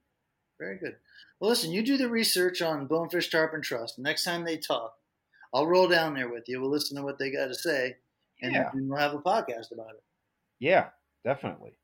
Very 0.59 0.77
good. 0.77 0.97
Well, 1.41 1.49
listen, 1.49 1.73
you 1.73 1.83
do 1.83 1.97
the 1.97 2.11
research 2.11 2.61
on 2.61 2.87
Bonefish 2.87 3.31
Tarpon 3.31 3.62
Trust. 3.62 3.99
Next 3.99 4.25
time 4.25 4.45
they 4.45 4.59
talk, 4.59 4.99
I'll 5.55 5.66
roll 5.66 5.89
down 5.89 6.12
there 6.12 6.29
with 6.29 6.51
you. 6.51 6.61
We'll 6.61 6.68
listen 6.68 6.99
to 6.99 7.03
what 7.03 7.18
they 7.18 7.31
got 7.31 7.47
to 7.47 7.55
say, 7.55 7.97
and 8.43 8.53
Yeah. 8.53 8.71
then 8.75 8.89
we'll 8.89 8.99
have 8.99 9.14
a 9.14 9.23
podcast 9.23 9.73
about 9.73 9.95
it. 9.95 10.05
Yeah, 10.59 10.91
definitely. 11.25 11.80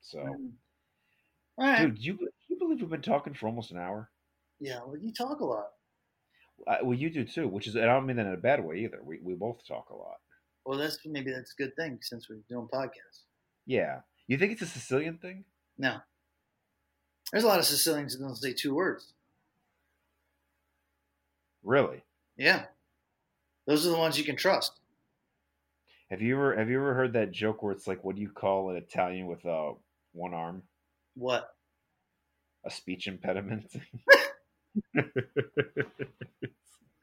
So, 0.00 0.18
All 1.58 1.66
right. 1.66 1.88
dude, 1.88 1.98
you 1.98 2.18
you 2.48 2.58
believe 2.58 2.80
we've 2.80 2.90
been 2.90 3.02
talking 3.02 3.34
for 3.34 3.46
almost 3.46 3.70
an 3.70 3.78
hour? 3.78 4.10
Yeah, 4.58 4.80
well, 4.84 4.96
you 4.96 5.12
talk 5.12 5.40
a 5.40 5.44
lot. 5.44 5.70
Uh, 6.66 6.78
well, 6.82 6.96
you 6.96 7.10
do 7.10 7.24
too, 7.24 7.48
which 7.48 7.66
is 7.66 7.76
I 7.76 7.86
don't 7.86 8.06
mean 8.06 8.16
that 8.16 8.26
in 8.26 8.34
a 8.34 8.36
bad 8.36 8.64
way 8.64 8.78
either. 8.78 9.00
We 9.02 9.18
we 9.20 9.34
both 9.34 9.66
talk 9.66 9.90
a 9.90 9.96
lot. 9.96 10.18
Well, 10.64 10.78
that's 10.78 10.98
maybe 11.06 11.32
that's 11.32 11.52
a 11.52 11.62
good 11.62 11.74
thing 11.76 11.98
since 12.02 12.28
we're 12.28 12.40
doing 12.48 12.68
podcasts. 12.72 13.24
Yeah. 13.66 14.02
You 14.26 14.38
think 14.38 14.52
it's 14.52 14.62
a 14.62 14.66
Sicilian 14.66 15.18
thing? 15.18 15.44
No, 15.78 16.00
there's 17.32 17.44
a 17.44 17.48
lot 17.48 17.58
of 17.58 17.64
Sicilians 17.64 18.16
that 18.16 18.22
don't 18.24 18.36
say 18.36 18.52
two 18.52 18.74
words. 18.74 19.14
Really? 21.62 22.04
Yeah, 22.36 22.66
those 23.66 23.86
are 23.86 23.90
the 23.90 23.98
ones 23.98 24.18
you 24.18 24.24
can 24.24 24.36
trust. 24.36 24.80
Have 26.10 26.20
you 26.20 26.34
ever 26.36 26.56
have 26.56 26.68
you 26.68 26.76
ever 26.76 26.92
heard 26.94 27.12
that 27.14 27.30
joke 27.32 27.62
where 27.62 27.72
it's 27.72 27.86
like, 27.86 28.04
what 28.04 28.16
do 28.16 28.22
you 28.22 28.30
call 28.30 28.70
an 28.70 28.76
Italian 28.76 29.26
with 29.26 29.44
uh, 29.46 29.72
one 30.12 30.34
arm? 30.34 30.62
What? 31.14 31.48
A 32.64 32.70
speech 32.70 33.06
impediment. 33.06 33.72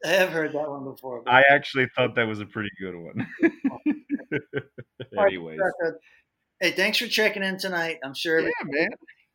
I 0.05 0.09
have 0.09 0.29
heard 0.29 0.53
that 0.53 0.69
one 0.69 0.83
before. 0.83 1.23
I 1.27 1.43
actually 1.49 1.87
thought 1.95 2.15
that 2.15 2.27
was 2.27 2.39
a 2.39 2.45
pretty 2.45 2.69
good 2.79 2.95
one. 2.95 3.27
Anyways, 5.27 5.59
Hey, 6.59 6.71
thanks 6.71 6.97
for 6.97 7.07
checking 7.07 7.43
in 7.43 7.59
tonight. 7.59 7.99
I'm 8.03 8.15
sure 8.15 8.39
yeah, 8.39 8.49
man. 8.65 8.89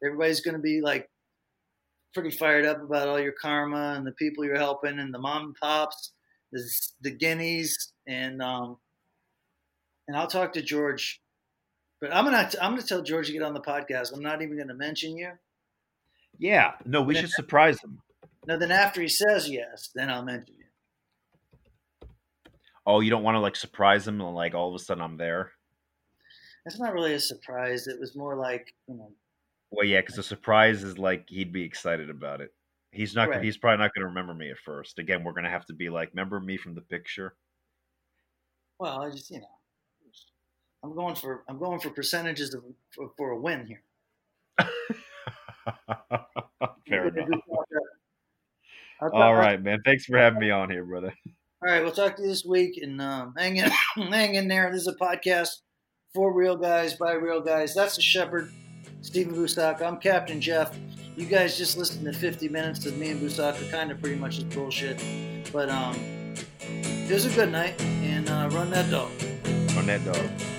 everybody's 0.05 0.41
going 0.41 0.57
to 0.57 0.63
be 0.63 0.81
like 0.81 1.09
pretty 2.15 2.31
fired 2.31 2.67
up 2.67 2.83
about 2.83 3.07
all 3.07 3.21
your 3.21 3.35
karma 3.41 3.95
and 3.97 4.05
the 4.05 4.13
people 4.13 4.45
you're 4.45 4.59
helping 4.59 4.99
and 4.99 5.15
the 5.15 5.21
mom 5.21 5.45
and 5.47 5.55
pops, 5.55 6.13
the, 6.51 6.61
the 7.01 7.11
guineas, 7.13 7.93
and 8.09 8.43
um, 8.43 8.77
and 10.09 10.17
I'll 10.17 10.27
talk 10.27 10.53
to 10.55 10.63
George. 10.63 11.22
But 12.03 12.13
I'm 12.13 12.25
gonna 12.25 12.51
I'm 12.61 12.73
gonna 12.73 12.83
tell 12.83 13.01
George 13.01 13.29
to 13.29 13.33
get 13.33 13.43
on 13.43 13.55
the 13.55 13.61
podcast. 13.61 14.13
I'm 14.13 14.23
not 14.23 14.43
even 14.43 14.59
gonna 14.59 14.75
mention 14.75 15.17
you. 15.17 15.31
Yeah, 16.37 16.73
no, 16.85 17.01
we 17.01 17.15
should 17.15 17.31
surprise 17.31 17.81
him. 17.81 18.01
No, 18.45 18.59
then 18.59 18.73
after 18.73 19.01
he 19.01 19.07
says 19.07 19.49
yes, 19.49 19.91
then 19.95 20.11
I'll 20.11 20.25
mention 20.25 20.57
you. 20.59 22.09
Oh, 22.85 22.99
you 22.99 23.11
don't 23.11 23.23
want 23.23 23.37
to 23.37 23.39
like 23.39 23.55
surprise 23.55 24.09
him 24.09 24.21
and 24.21 24.35
like 24.35 24.53
all 24.53 24.69
of 24.69 24.75
a 24.75 24.83
sudden 24.83 25.01
I'm 25.01 25.17
there. 25.17 25.53
It's 26.67 26.81
not 26.81 26.93
really 26.93 27.15
a 27.15 27.21
surprise. 27.21 27.87
It 27.87 28.01
was 28.01 28.17
more 28.17 28.35
like 28.35 28.75
you 28.89 28.97
know. 28.97 29.13
Well, 29.71 29.87
yeah, 29.87 30.01
because 30.01 30.17
the 30.17 30.25
surprise 30.25 30.83
is 30.83 30.99
like 30.99 31.29
he'd 31.29 31.53
be 31.53 31.63
excited 31.63 32.11
about 32.11 32.41
it. 32.41 32.53
He's 32.91 33.15
not. 33.15 33.29
Right. 33.29 33.45
He's 33.45 33.57
probably 33.57 33.79
not 33.79 33.95
going 33.95 34.03
to 34.03 34.09
remember 34.09 34.35
me 34.35 34.51
at 34.51 34.59
first. 34.59 34.99
Again, 34.99 35.23
we're 35.23 35.35
going 35.35 35.45
to 35.45 35.51
have 35.51 35.67
to 35.67 35.73
be 35.73 35.89
like, 35.89 36.11
remember 36.11 36.41
me 36.41 36.57
from 36.57 36.75
the 36.75 36.81
picture. 36.81 37.37
Well, 38.81 39.03
I 39.03 39.11
just 39.11 39.31
you 39.31 39.39
know, 39.39 39.47
I'm 40.83 40.95
going 40.95 41.15
for 41.15 41.45
I'm 41.49 41.59
going 41.59 41.81
for 41.81 41.91
percentages 41.91 42.55
of 42.55 42.65
for, 42.91 43.11
for 43.17 43.31
a 43.31 43.39
win 43.39 43.67
here. 43.67 43.83
Fair 46.89 47.09
enough. 47.09 47.29
All 49.13 49.35
right, 49.35 49.61
man. 49.63 49.81
Thanks 49.85 50.05
for 50.05 50.19
having 50.19 50.41
me 50.41 50.51
on 50.51 50.71
here, 50.71 50.85
brother. 50.85 51.13
All 51.65 51.73
right, 51.73 51.83
we'll 51.83 51.93
talk 51.93 52.17
to 52.17 52.23
you 52.23 52.29
this 52.29 52.45
week 52.45 52.79
and 52.83 53.01
um, 53.01 53.35
hang 53.37 53.57
in, 53.57 53.71
hang 54.11 54.35
in 54.35 54.49
there. 54.49 54.71
This 54.73 54.83
is 54.83 54.89
a 54.89 54.95
podcast 54.95 55.61
for 56.13 56.33
real 56.33 56.57
guys 56.57 56.95
by 56.95 57.13
real 57.13 57.41
guys. 57.41 57.75
That's 57.75 57.97
the 57.97 58.03
Shepherd, 58.03 58.53
Stephen 59.01 59.35
Busak. 59.35 59.81
I'm 59.81 59.99
Captain 59.99 60.41
Jeff. 60.41 60.77
You 61.17 61.27
guys 61.27 61.57
just 61.57 61.77
listened 61.77 62.05
to 62.07 62.13
50 62.13 62.49
minutes 62.49 62.85
of 62.87 62.97
me 62.97 63.11
and 63.11 63.21
Busak. 63.21 63.71
kind 63.71 63.93
of 63.93 64.01
pretty 64.01 64.17
much 64.17 64.39
is 64.39 64.45
bullshit, 64.45 65.03
but 65.53 65.69
um, 65.69 65.95
it 66.61 67.13
was 67.13 67.27
a 67.27 67.31
good 67.31 67.53
night 67.53 67.81
and 67.81 68.29
uh, 68.29 68.49
run 68.53 68.71
that 68.71 68.91
dog. 68.91 69.11
Run 69.77 69.87
that 69.87 70.05
dog. 70.05 70.52